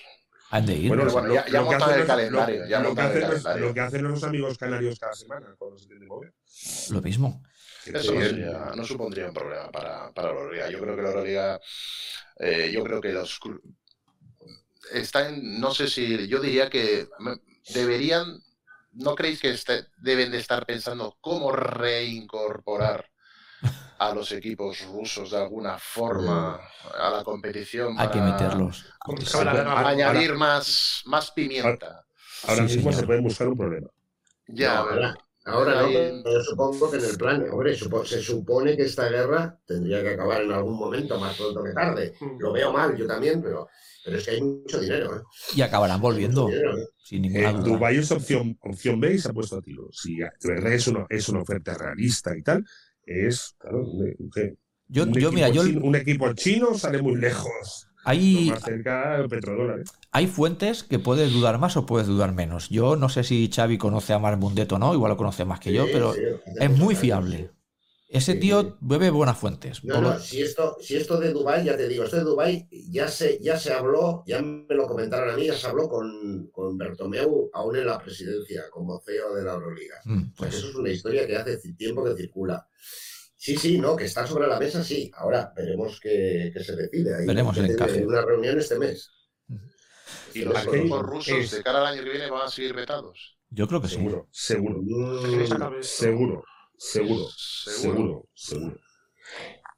han 0.50 0.64
de 0.64 0.74
ir. 0.76 0.88
Bueno, 0.88 1.34
ya- 1.34 1.44
ya 1.46 1.60
lo 1.60 1.68
que 1.68 1.74
montan 1.74 1.82
hacen 1.82 1.92
el 1.94 1.98
los- 1.98 2.06
calendario, 2.06 2.60
lo- 2.62 2.68
ya 2.68 2.80
lo 2.80 2.94
que 2.94 3.00
hacen 3.00 3.20
los- 3.20 3.28
calendario. 3.30 3.66
Lo 3.66 3.74
que 3.74 3.80
hacen 3.80 4.02
los 4.04 4.22
amigos 4.24 4.56
canarios 4.58 4.98
cada 5.00 5.12
semana 5.14 5.46
cuando 5.58 5.76
se 5.76 5.86
tienen 5.86 6.04
que 6.04 6.06
mover. 6.08 6.32
Lo 6.90 7.02
mismo. 7.02 7.42
Eso 7.94 8.14
no, 8.14 8.20
sería- 8.20 8.72
no 8.74 8.84
supondría 8.84 9.26
un 9.26 9.34
problema 9.34 9.70
para, 9.70 10.10
para 10.12 10.28
la 10.32 10.34
Euroliga. 10.38 10.70
Yo 10.70 10.80
creo 10.80 10.96
que 10.96 11.02
la 11.02 11.08
Euroliga, 11.08 11.60
eh, 12.38 12.70
yo 12.72 12.82
creo 12.84 13.00
que 13.00 13.12
los 13.12 13.38
está 14.92 15.28
en, 15.28 15.60
no 15.60 15.72
sé 15.74 15.88
si, 15.88 16.28
yo 16.28 16.40
diría 16.40 16.70
que 16.70 17.08
deberían, 17.74 18.38
¿no 18.92 19.14
creéis 19.14 19.40
que 19.40 19.50
este- 19.50 19.86
deben 19.98 20.30
de 20.30 20.38
estar 20.38 20.64
pensando 20.64 21.16
cómo 21.20 21.50
reincorporar 21.52 23.08
a 23.98 24.14
los 24.14 24.30
equipos 24.32 24.80
rusos 24.86 25.30
de 25.30 25.38
alguna 25.38 25.78
forma 25.78 26.60
a 26.98 27.10
la 27.10 27.24
competición? 27.24 27.98
Hay 27.98 28.08
que 28.08 28.18
para- 28.18 28.32
meterlos. 28.32 28.84
Que 29.04 29.14
guerra. 29.38 29.74
Para 29.74 29.88
añadir 29.88 30.34
más, 30.34 31.02
más 31.06 31.30
pimienta. 31.30 32.04
Ahora 32.46 32.68
Sí, 32.68 32.76
mismo 32.76 32.90
señor. 32.90 32.94
se 33.00 33.06
pueden 33.06 33.22
buscar 33.24 33.48
un 33.48 33.56
problema. 33.56 33.88
Ya, 34.48 34.76
No, 34.76 34.88
pero- 34.88 35.14
ahora- 35.46 35.82
no, 35.82 35.88
pero 35.88 36.32
yo 36.34 36.42
supongo 36.42 36.90
que 36.90 36.98
en 36.98 37.04
el 37.04 37.16
plan, 37.16 37.48
hombre, 37.50 37.74
supo- 37.74 38.04
se 38.04 38.20
supone 38.20 38.76
que 38.76 38.82
esta 38.82 39.08
guerra 39.08 39.58
tendría 39.66 40.02
que 40.02 40.10
acabar 40.10 40.42
en 40.42 40.52
algún 40.52 40.76
momento, 40.78 41.18
más 41.18 41.36
pronto 41.36 41.62
que 41.64 41.72
tarde. 41.72 42.14
Mm. 42.20 42.38
Lo 42.40 42.52
veo 42.52 42.72
mal, 42.72 42.96
yo 42.96 43.06
también, 43.06 43.40
pero, 43.42 43.68
pero 44.04 44.16
es 44.18 44.24
que 44.24 44.30
hay 44.32 44.42
mucho 44.42 44.80
dinero, 44.80 45.16
¿eh? 45.16 45.20
Y 45.54 45.62
acabarán 45.62 46.00
volviendo. 46.00 46.46
Dinero, 46.46 46.78
¿eh? 46.78 46.86
Sin 46.98 47.22
ninguna 47.22 47.50
Eh. 47.50 47.54
Dubái 47.64 47.96
es 47.98 48.10
opción, 48.10 48.58
opción 48.60 49.00
B 49.00 49.14
y 49.14 49.18
se 49.18 49.28
ha 49.28 49.32
puesto 49.32 49.56
a 49.56 49.62
tiro. 49.62 49.88
Si 49.92 50.16
de 50.16 50.28
verdad 50.42 50.72
es 50.72 50.86
una, 50.88 51.06
es 51.08 51.28
una 51.28 51.40
oferta 51.42 51.74
realista 51.74 52.36
y 52.36 52.42
tal, 52.42 52.64
es, 53.04 53.54
claro, 53.58 53.84
un, 53.84 54.14
un- 54.18 54.58
Yo, 54.88 55.02
un 55.04 55.12
yo 55.12 55.18
equipo 55.18 55.32
mira, 55.32 55.48
yo 55.48 55.64
chino, 55.64 55.80
un 55.84 55.94
equipo 55.96 56.32
chino 56.34 56.74
sale 56.78 57.00
muy 57.02 57.16
lejos. 57.16 57.85
Hay, 58.06 58.50
más 58.50 58.62
cerca 58.62 59.16
el 59.16 59.28
petrodólar. 59.28 59.80
¿eh? 59.80 59.84
hay 60.12 60.26
fuentes 60.26 60.82
que 60.82 60.98
puedes 60.98 61.32
dudar 61.32 61.58
más 61.58 61.76
o 61.76 61.86
puedes 61.86 62.06
dudar 62.06 62.32
menos. 62.32 62.68
Yo 62.68 62.96
no 62.96 63.08
sé 63.08 63.24
si 63.24 63.50
Xavi 63.54 63.78
conoce 63.78 64.12
a 64.12 64.18
Mar 64.18 64.36
Mundet 64.38 64.72
o 64.72 64.78
no, 64.78 64.94
igual 64.94 65.10
lo 65.10 65.16
conoce 65.16 65.44
más 65.44 65.60
que 65.60 65.72
yo, 65.72 65.84
Sí, 65.86 65.90
pero 65.92 66.14
sí, 66.14 66.20
es 66.58 66.70
muy 66.70 66.94
fiable. 66.94 67.50
Ese 68.08 68.34
Sí, 68.34 68.38
tío 68.40 68.62
sí. 68.62 68.68
bebe 68.80 69.10
buenas 69.10 69.36
fuentes. 69.36 69.82
No, 69.82 70.00
no, 70.00 70.18
si 70.20 70.40
esto, 70.40 70.76
si 70.80 70.94
esto 70.94 71.18
de 71.18 71.32
Dubái, 71.32 71.64
ya 71.64 71.76
te 71.76 71.88
digo, 71.88 72.04
esto 72.04 72.16
de 72.16 72.22
Dubái 72.22 72.68
ya 72.88 73.08
se, 73.08 73.40
ya 73.42 73.58
se 73.58 73.72
habló, 73.72 74.22
ya 74.26 74.40
me 74.40 74.64
lo 74.76 74.86
comentaron 74.86 75.28
a 75.30 75.36
mí, 75.36 75.46
ya 75.46 75.54
se 75.54 75.66
habló 75.66 75.88
con, 75.88 76.48
con 76.52 76.78
Bertomeu 76.78 77.50
aún 77.52 77.76
en 77.76 77.86
la 77.86 77.98
presidencia, 77.98 78.62
como 78.70 79.00
CEO 79.04 79.34
de 79.34 79.42
la 79.42 79.54
Euroliga. 79.54 79.96
Mm, 80.04 80.18
O 80.18 80.22
sea, 80.22 80.32
pues, 80.36 80.54
eso 80.54 80.68
es 80.68 80.74
una 80.76 80.90
historia 80.90 81.26
que 81.26 81.36
hace 81.36 81.58
tiempo 81.74 82.04
que 82.04 82.14
circula. 82.14 82.68
Sí, 83.46 83.56
sí, 83.56 83.78
no, 83.78 83.94
que 83.94 84.04
está 84.06 84.26
sobre 84.26 84.48
la 84.48 84.58
mesa, 84.58 84.82
sí. 84.82 85.08
Ahora 85.14 85.52
veremos 85.54 86.00
qué, 86.00 86.50
qué 86.52 86.64
se 86.64 86.74
decide. 86.74 87.14
Ahí 87.14 87.26
Veremos 87.26 87.56
el 87.58 87.70
encaje. 87.70 88.04
una 88.04 88.22
reunión 88.22 88.58
este 88.58 88.76
mes. 88.76 89.12
y 90.34 90.40
los 90.40 90.64
con- 90.64 90.90
rusos 91.04 91.28
es- 91.44 91.50
de 91.52 91.62
cara 91.62 91.78
al 91.78 91.86
año 91.86 92.02
que 92.02 92.10
viene 92.10 92.28
van 92.28 92.46
a 92.46 92.50
seguir 92.50 92.74
vetados. 92.74 93.38
yo 93.50 93.68
creo 93.68 93.80
que 93.80 93.86
sí. 93.86 93.94
Seguro, 93.94 94.28
seguro, 94.32 94.82
seguro, 95.82 96.44
seguro, 96.76 97.28
seguro, 97.36 98.28
seguro. 98.34 98.76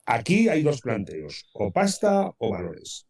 Aquí 0.07 0.49
hay 0.49 0.63
dos 0.63 0.81
planteos, 0.81 1.45
o 1.53 1.71
pasta 1.71 2.33
o 2.39 2.51
valores. 2.51 3.07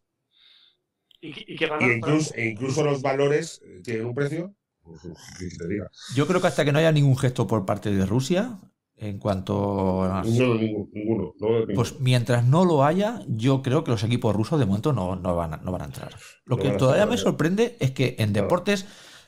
¿Y, 1.21 1.31
qué- 1.33 1.45
y 1.47 1.55
qué 1.55 1.65
Y 1.65 1.67
ganar? 1.69 1.97
incluso, 1.97 2.33
e 2.35 2.45
incluso 2.47 2.83
los 2.83 3.01
valores 3.01 3.61
eh, 3.63 3.81
tienen 3.83 4.05
un 4.07 4.13
precio. 4.15 4.53
Pues, 4.83 4.99
¿qué 5.39 5.47
te 5.57 5.67
diga? 5.67 5.89
Yo 6.15 6.27
creo 6.27 6.41
que 6.41 6.47
hasta 6.47 6.65
que 6.65 6.71
no 6.73 6.79
haya 6.79 6.91
ningún 6.91 7.17
gesto 7.17 7.47
por 7.47 7.65
parte 7.65 7.91
de 7.91 8.05
Rusia, 8.05 8.59
en 9.01 9.17
cuanto 9.17 10.03
a... 10.03 10.23
No, 10.23 10.55
ninguno, 10.55 11.33
no. 11.39 11.47
Pues 11.73 11.99
mientras 11.99 12.43
no 12.45 12.65
lo 12.65 12.83
haya, 12.83 13.21
yo 13.27 13.61
creo 13.61 13.83
que 13.83 13.91
los 13.91 14.03
equipos 14.03 14.35
rusos 14.35 14.59
de 14.59 14.65
momento 14.65 14.91
no, 14.93 15.15
no 15.15 15.35
van, 15.35 15.53
a, 15.53 15.57
no 15.57 15.71
van 15.71 15.83
a 15.83 15.85
entrar. 15.85 16.15
Lo 16.45 16.57
que 16.57 16.71
todavía 16.71 17.05
me 17.05 17.17
sorprende 17.17 17.77
es 17.79 17.91
que 17.91 18.15
en 18.19 18.33
deportes 18.33 18.85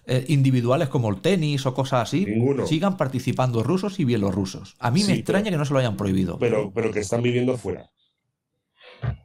eh, 0.08 0.26
individuales 0.30 0.90
como 0.90 1.10
el 1.10 1.22
tenis 1.22 1.66
o 1.66 1.74
cosas 1.74 2.02
así, 2.10 2.26
Ninguno. 2.26 2.66
sigan 2.68 2.98
participando 2.98 3.64
rusos 3.64 4.00
y 4.00 4.04
bielorrusos. 4.06 4.76
A 4.80 4.92
mí 4.92 5.02
me 5.02 5.06
Sí, 5.08 5.12
extraña 5.20 5.44
pero- 5.46 5.54
que 5.54 5.58
no 5.60 5.66
se 5.66 5.74
lo 5.74 5.80
hayan 5.80 5.96
prohibido. 5.96 6.38
pero, 6.40 6.72
pero 6.74 6.92
que 6.92 7.00
están 7.00 7.22
viviendo 7.22 7.58
fuera. 7.58 7.90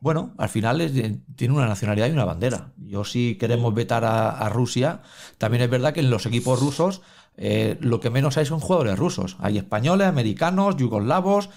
Bueno, 0.01 0.35
al 0.39 0.49
final 0.49 0.81
es- 0.81 0.97
eh, 0.97 1.19
tiene 1.35 1.55
una 1.55 1.67
nacionalidad 1.67 2.09
y 2.09 2.13
una 2.13 2.25
bandera. 2.25 2.73
Yo 2.79 3.05
si 3.05 3.37
queremos 3.37 3.75
vetar 3.75 4.05
a, 4.05 4.31
a 4.31 4.49
Rusia, 4.49 5.03
también 5.39 5.63
es 5.63 5.71
verdad 5.71 5.93
que 5.93 6.01
en 6.01 6.11
los 6.11 6.25
equipos 6.27 6.61
rusos 6.61 7.03
eh, 7.37 7.77
lo 7.81 8.01
que 8.01 8.11
menos 8.11 8.37
hay 8.39 8.47
son 8.47 8.61
jugadores 8.61 8.99
rusos. 8.99 9.37
Hay 9.41 9.59
españoles, 9.59 10.07
americanos, 10.07 10.77
yugoslavos 10.77 11.51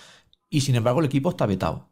y 0.49 0.61
sin 0.61 0.75
embargo 0.75 0.99
el 0.99 1.05
equipo 1.05 1.29
está 1.29 1.45
vetado. 1.45 1.89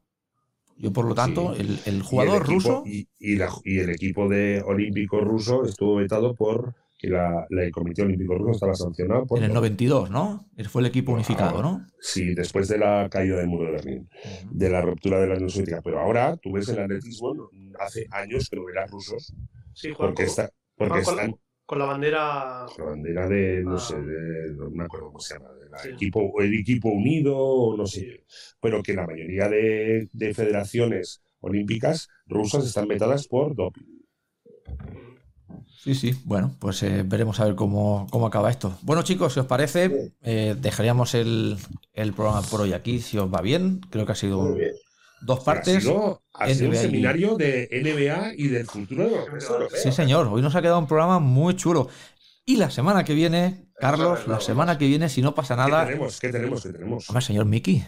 Yo 0.78 0.94
por 0.94 1.06
lo 1.06 1.16
tanto, 1.16 1.56
Sí. 1.56 1.62
el, 1.62 1.80
el 1.86 1.98
Y 1.98 2.02
jugador 2.02 2.36
el 2.38 2.42
equipo- 2.44 2.54
ruso... 2.54 2.84
Y, 2.86 3.08
y 3.20 3.36
la- 3.36 3.52
y 3.64 3.80
el 3.80 3.90
equipo 3.90 4.28
de 4.30 4.62
olímpico 4.66 5.20
ruso 5.22 5.66
estuvo 5.66 5.96
vetado 5.96 6.36
por 6.36 6.76
que 7.00 7.10
la, 7.10 7.46
la- 7.52 7.64
el 7.64 7.72
Comité 7.72 8.02
Olímpico 8.02 8.36
Ruso 8.40 8.52
estaba 8.54 8.74
sancionado 8.74 9.26
por 9.28 9.38
En 9.38 9.44
el 9.46 9.54
92, 9.54 10.10
¿no? 10.10 10.48
Fue 10.68 10.82
el 10.82 10.88
equipo 10.88 11.12
unificado, 11.12 11.62
¿no? 11.62 11.86
Sí, 12.00 12.34
después 12.34 12.68
de 12.70 12.80
la 12.80 13.08
caída 13.08 13.38
del 13.38 13.48
muro 13.48 13.66
de 13.66 13.72
Berlín, 13.74 14.10
de 14.50 14.70
la 14.72 14.82
ruptura 14.82 15.20
de 15.20 15.28
la 15.28 15.36
Unión 15.36 15.50
Soviética. 15.52 15.82
Pero 15.84 16.00
ahora 16.00 16.36
tú 16.38 16.52
ves 16.54 16.68
el 16.70 16.80
atletismo, 16.80 17.36
hace 17.80 18.08
años 18.10 18.50
que 18.50 18.56
no 18.56 18.66
verás 18.66 18.90
rusos, 18.90 19.32
Sí, 19.74 19.90
juegan 19.94 20.16
porque, 20.16 20.24
está, 20.24 20.50
porque 20.76 21.00
están 21.02 21.36
con 21.68 21.78
la 21.80 21.86
bandera. 21.86 22.66
con 22.76 22.86
la 22.86 22.92
bandera 22.92 23.28
de, 23.28 23.64
no 23.64 23.76
Ah. 23.76 23.80
sé, 23.80 23.96
de, 24.02 24.54
no 24.56 24.70
me 24.72 24.86
acuerdo 24.86 25.08
cómo 25.08 25.20
se 25.20 25.36
llama, 25.36 25.52
de 25.54 25.70
la 25.70 25.78
Sí. 25.80 25.90
equipo, 25.90 26.42
el 26.42 26.54
equipo 26.56 26.90
unido, 26.90 27.76
no 27.78 27.86
sé, 27.86 28.24
pero 28.60 28.82
que 28.82 28.94
la 28.96 29.06
mayoría 29.06 29.48
de, 29.50 30.10
de 30.12 30.34
federaciones 30.34 31.22
olímpicas 31.42 32.08
rusas 32.26 32.66
están 32.66 32.88
vetadas 32.88 33.28
por 33.28 33.56
doping. 33.56 33.84
Sí, 35.84 35.94
sí. 35.96 36.12
Bueno, 36.26 36.56
pues 36.60 36.82
eh, 36.84 37.04
veremos 37.06 37.40
a 37.40 37.46
ver 37.46 37.56
cómo, 37.56 38.08
cómo 38.12 38.28
acaba 38.28 38.50
esto. 38.50 38.78
Bueno, 38.82 39.04
chicos, 39.04 39.34
si 39.34 39.40
os 39.40 39.46
parece, 39.46 40.12
eh, 40.22 40.56
dejaríamos 40.60 41.14
el, 41.16 41.58
el 41.94 42.14
programa 42.14 42.42
por 42.42 42.62
hoy 42.62 42.74
aquí, 42.74 43.00
si 43.00 43.18
os 43.18 43.32
va 43.34 43.42
bien. 43.42 43.80
Creo 43.90 44.06
que 44.06 44.12
ha 44.12 44.16
sido 44.16 44.42
Muy 44.42 44.60
dos 45.22 45.40
Ha 45.42 45.44
partes. 45.46 45.84
sido, 45.84 46.24
ha 46.34 46.50
sido 46.50 46.70
un 46.70 46.76
seminario 46.76 47.36
de 47.36 47.68
NBA 47.72 48.34
y 48.36 48.48
del 48.48 48.66
futuro 48.68 49.04
de 49.10 49.60
los 49.60 49.72
Sí, 49.82 49.92
señor. 49.92 50.28
Hoy 50.28 50.42
nos 50.42 50.56
ha 50.56 50.62
quedado 50.62 50.80
un 50.80 50.88
programa 50.88 51.20
muy 51.20 51.56
chulo. 51.56 51.90
Y 52.46 52.56
la 52.58 52.70
semana 52.70 53.04
que 53.04 53.14
viene, 53.14 53.68
Carlos, 53.80 54.28
la 54.28 54.40
semana 54.40 54.78
que 54.78 54.88
viene, 54.88 55.10
si 55.10 55.22
no 55.22 55.36
pasa 55.36 55.56
¿Qué 55.56 55.62
nada. 55.70 55.86
tenemos? 55.86 56.20
¿Qué 56.20 56.30
tenemos? 56.30 56.64
¿Qué 56.64 56.70
tenemos? 56.72 57.10
Hombre, 57.10 57.22
señor 57.26 57.46
Miki. 57.46 57.84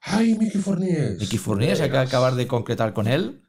¡Ay, 0.00 0.34
Miki 0.38 0.58
Fourniers! 0.58 1.18
Miki 1.18 1.38
Fournier, 1.38 1.80
hay 1.80 1.90
que 1.90 1.96
acabar 1.96 2.34
de 2.34 2.46
concretar 2.46 2.92
con 2.92 3.06
él. 3.08 3.42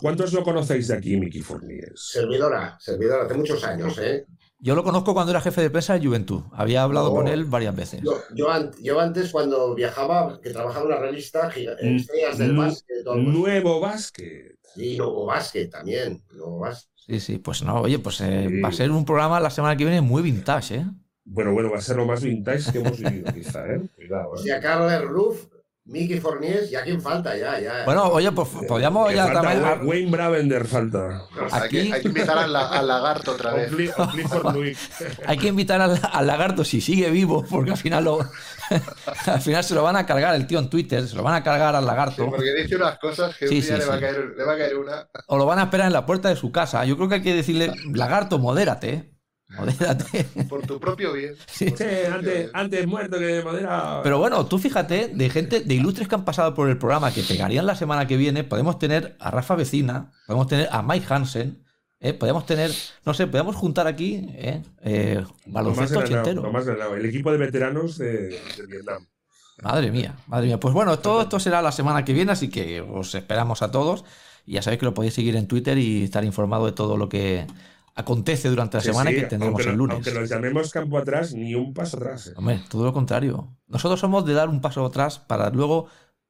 ¿Cuántos 0.00 0.32
lo 0.32 0.42
conocéis 0.42 0.88
de 0.88 0.96
aquí, 0.96 1.16
Miki 1.16 1.40
Fourniers? 1.42 2.10
Servidora, 2.12 2.76
servidora, 2.80 3.24
hace 3.24 3.34
muchos 3.34 3.62
años, 3.64 3.98
¿eh? 3.98 4.24
Yo 4.64 4.76
lo 4.76 4.84
conozco 4.84 5.12
cuando 5.12 5.32
era 5.32 5.40
jefe 5.40 5.60
de 5.60 5.70
prensa 5.70 5.98
de 5.98 6.06
Juventud. 6.06 6.42
Había 6.52 6.84
hablado 6.84 7.10
Oh. 7.10 7.16
con 7.16 7.26
él 7.26 7.44
varias 7.46 7.74
veces. 7.74 8.00
Yo, 8.02 8.14
yo, 8.32 8.48
an- 8.48 8.70
yo 8.80 9.00
antes, 9.00 9.32
cuando 9.32 9.74
viajaba, 9.74 10.40
que 10.40 10.50
trabajaba 10.50 10.82
en 10.86 10.92
una 10.92 11.00
revista, 11.00 11.50
giga- 11.50 11.76
Mm, 11.82 11.96
Estrellas 11.96 12.38
del 12.38 12.52
mm, 12.52 12.58
Básquet, 12.58 13.04
todo 13.04 13.14
el- 13.16 13.32
Nuevo 13.32 13.80
Básquet. 13.80 14.56
y 14.76 14.96
luego 14.96 15.26
básquet 15.26 15.68
también. 15.70 16.22
Básquet. 16.60 16.88
Sí, 16.94 17.18
sí, 17.20 17.38
pues 17.38 17.62
no, 17.64 17.80
oye, 17.80 17.98
pues 17.98 18.20
eh, 18.20 18.46
Sí. 18.48 18.60
va 18.60 18.68
a 18.68 18.72
ser 18.72 18.90
un 18.92 19.04
programa 19.04 19.40
la 19.40 19.50
semana 19.50 19.76
que 19.76 19.84
viene 19.84 20.00
muy 20.00 20.22
vintage, 20.22 20.76
¿eh? 20.76 20.86
Bueno, 21.24 21.52
bueno, 21.52 21.68
va 21.70 21.78
a 21.78 21.80
ser 21.80 21.96
lo 21.96 22.06
más 22.06 22.22
vintage 22.22 22.70
que 22.72 22.78
hemos 22.78 22.98
vivido, 23.00 23.32
quizá, 23.34 23.66
¿eh? 23.66 23.80
Cuidado, 23.96 24.30
O 24.30 24.36
¿eh? 24.36 24.42
sea, 24.44 24.60
Carles 24.60 25.02
Ruff, 25.02 25.46
Mickey 25.84 26.20
Fourniers, 26.20 26.70
¿y 26.70 26.76
a 26.76 26.82
quién 26.84 27.00
falta 27.02 27.36
ya? 27.36 27.58
ya. 27.58 27.84
Bueno, 27.84 28.04
oye, 28.04 28.30
pues 28.30 28.48
podríamos 28.68 29.08
Que 29.08 29.16
ya 29.16 29.24
falta 29.26 29.40
también. 29.42 29.62
Wayne- 29.64 29.84
Wayne 29.84 30.10
Bravender 30.12 30.64
falta. 30.68 31.22
Hay, 31.50 31.68
que, 31.68 31.80
Aquí- 31.80 31.92
hay 31.92 32.00
que 32.02 32.08
invitar 32.08 32.38
al, 32.38 32.52
la- 32.52 32.68
al 32.68 32.86
lagarto 32.86 33.32
otra 33.32 33.52
O 33.52 33.56
vez. 33.56 33.72
O. 33.98 34.52
Hay 35.26 35.38
que 35.38 35.48
invitar 35.48 35.80
al, 35.80 36.00
al 36.12 36.26
lagarto 36.26 36.64
si 36.64 36.80
sigue 36.80 37.10
vivo, 37.10 37.44
porque 37.50 37.72
al 37.72 37.76
final 37.76 38.04
lo, 38.04 38.20
al 39.26 39.40
final 39.40 39.64
se 39.64 39.74
lo 39.74 39.82
van 39.82 39.96
a 39.96 40.06
cargar 40.06 40.36
el 40.36 40.46
tío 40.46 40.60
en 40.60 40.70
Twitter, 40.70 41.06
se 41.08 41.16
lo 41.16 41.24
van 41.24 41.34
a 41.34 41.42
cargar 41.42 41.74
al 41.74 41.82
Sí, 41.82 41.86
lagarto, 41.88 42.26
porque 42.30 42.54
dice 42.54 42.76
unas 42.76 42.98
cosas 43.00 43.36
que 43.36 43.48
Sí, 43.48 43.56
un 43.56 43.60
día 43.62 43.74
sí, 43.74 43.78
le, 43.80 43.86
va 43.86 43.94
a 43.96 44.00
caer, 44.00 44.34
le 44.36 44.44
va 44.44 44.52
a 44.52 44.56
caer 44.58 44.76
una. 44.76 45.08
o 45.26 45.36
lo 45.36 45.46
van 45.46 45.58
a 45.58 45.62
esperar 45.64 45.88
en 45.88 45.92
la 45.94 46.06
puerta 46.06 46.28
de 46.28 46.36
su 46.36 46.52
casa. 46.52 46.84
Yo 46.84 46.96
creo 46.96 47.08
que 47.08 47.16
hay 47.16 47.22
que 47.22 47.34
decirle, 47.34 47.72
lagarto, 47.92 48.38
modérate, 48.38 48.88
¿eh? 48.94 49.11
Modérate. 49.58 50.24
Por 50.48 50.62
tu 50.66 50.78
propio 50.80 51.12
bien. 51.12 51.34
Sí. 51.46 51.66
Por 51.66 51.78
tu 51.78 51.84
Sí, 51.84 51.90
propio 51.90 52.14
antes, 52.14 52.34
bien. 52.34 52.50
antes 52.54 52.86
muerto 52.86 53.18
que 53.18 53.24
de 53.24 53.44
madera. 53.44 54.00
Pero 54.02 54.18
bueno, 54.18 54.46
tú 54.46 54.58
fíjate, 54.58 55.08
de 55.08 55.30
gente, 55.30 55.60
de 55.60 55.74
ilustres 55.74 56.08
que 56.08 56.14
han 56.14 56.24
pasado 56.24 56.54
por 56.54 56.68
el 56.68 56.78
programa 56.78 57.12
que 57.12 57.22
pegarían 57.22 57.66
la 57.66 57.74
semana 57.76 58.06
que 58.06 58.16
viene, 58.16 58.44
podemos 58.44 58.78
tener 58.78 59.16
a 59.20 59.30
Rafa 59.30 59.54
Vecina, 59.56 60.10
podemos 60.26 60.46
tener 60.48 60.68
a 60.72 60.82
Mike 60.82 61.06
Hansen, 61.08 61.64
¿eh? 62.00 62.14
podemos 62.14 62.46
tener, 62.46 62.70
no 63.04 63.14
sé, 63.14 63.26
podemos 63.26 63.56
juntar 63.56 63.86
aquí 63.86 64.26
¿eh? 64.32 64.62
Eh, 64.82 65.24
baloncesto 65.46 65.98
ochentero. 66.00 66.42
El 66.96 67.06
equipo 67.06 67.30
de 67.32 67.38
veteranos 67.38 67.98
de, 67.98 68.28
de 68.28 68.66
Vietnam. 68.68 69.06
Madre 69.62 69.92
mía, 69.92 70.16
madre 70.26 70.46
mía. 70.46 70.58
Pues 70.58 70.74
bueno, 70.74 70.98
todo 70.98 71.22
esto 71.22 71.38
será 71.38 71.62
la 71.62 71.70
semana 71.70 72.04
que 72.04 72.12
viene, 72.12 72.32
así 72.32 72.48
que 72.48 72.80
os 72.80 73.14
esperamos 73.14 73.62
a 73.62 73.70
todos. 73.70 74.04
Y 74.44 74.54
ya 74.54 74.62
sabéis 74.62 74.80
que 74.80 74.86
lo 74.86 74.94
podéis 74.94 75.14
seguir 75.14 75.36
en 75.36 75.46
Twitter 75.46 75.78
y 75.78 76.02
estar 76.02 76.24
informado 76.24 76.66
de 76.66 76.72
todo 76.72 76.96
lo 76.96 77.08
que 77.08 77.46
acontece 77.94 78.48
durante 78.48 78.76
la 78.78 78.82
Sí, 78.82 78.90
semana 78.90 79.10
sí, 79.10 79.16
que 79.16 79.22
tendremos 79.22 79.60
aunque, 79.60 79.70
el 79.70 79.76
lunes. 79.76 79.94
Aunque 79.94 80.12
los 80.12 80.28
llamemos 80.28 80.70
campo 80.70 80.98
atrás, 80.98 81.34
ni 81.34 81.54
un 81.54 81.72
paso 81.74 81.96
atrás. 81.96 82.28
¿eh? 82.28 82.32
Hombre, 82.36 82.62
todo 82.68 82.84
lo 82.84 82.92
contrario. 82.92 83.56
Nosotros 83.66 84.00
somos 84.00 84.24
de 84.24 84.34
dar 84.34 84.48
un 84.48 84.60
paso 84.60 84.84
atrás 84.84 85.18
para 85.18 85.50
luego 85.50 85.88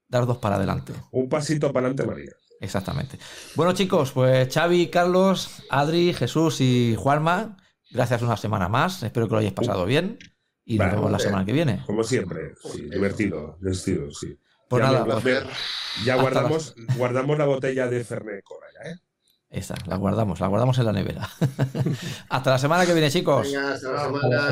dar 0.09 0.27
dos 0.27 0.39
para 0.39 0.57
adelante. 0.57 0.93
Un 1.11 1.29
pasito 1.29 1.73
para 1.73 1.87
adelante, 1.87 2.07
María. 2.07 2.33
Exactamente. 2.61 3.19
Bueno, 3.57 3.73
chicos, 3.73 4.13
pues 4.13 4.53
Xavi, 4.53 4.89
Carlos, 4.89 5.63
Adri, 5.71 6.13
Jesús 6.15 6.61
y 6.61 6.95
Juanma, 6.97 7.57
gracias 7.91 8.23
una 8.23 8.37
semana 8.37 8.69
más. 8.69 9.03
Espero 9.03 9.27
que 9.27 9.33
lo 9.33 9.39
hayáis 9.39 9.55
pasado 9.55 9.85
bien. 9.85 10.19
Y 10.65 10.79
nos 10.79 10.93
vemos 10.93 11.11
la 11.11 11.19
semana 11.19 11.45
que 11.45 11.53
viene. 11.53 11.83
Como 11.87 12.05
siempre. 12.05 12.55
Sí, 12.63 12.83
divertido, 12.83 13.59
divertido, 13.61 14.11
sí. 14.13 14.39
Pues 14.69 14.85
Ya 14.85 14.93
nada, 14.93 15.21
pues. 15.21 15.45
Ya 16.05 16.17
guardamos, 16.17 16.75
guardamos 16.97 17.37
la 17.37 17.45
botella 17.47 17.89
de 17.89 18.05
Fernet 18.05 18.45
Cola, 18.45 18.67
esa, 19.53 19.75
la 19.87 19.97
guardamos, 19.97 20.41
la 20.41 20.47
guardamos 20.47 20.79
en 20.79 20.87
la 20.87 20.93
nevera. 20.93 21.29
Hasta 22.31 22.51
la 22.53 22.59
semana 22.59 22.87
que 22.87 22.95
viene, 22.95 23.11
chicos. 23.11 23.47
Hasta 23.55 23.93
la 23.93 24.05
semana. 24.05 24.49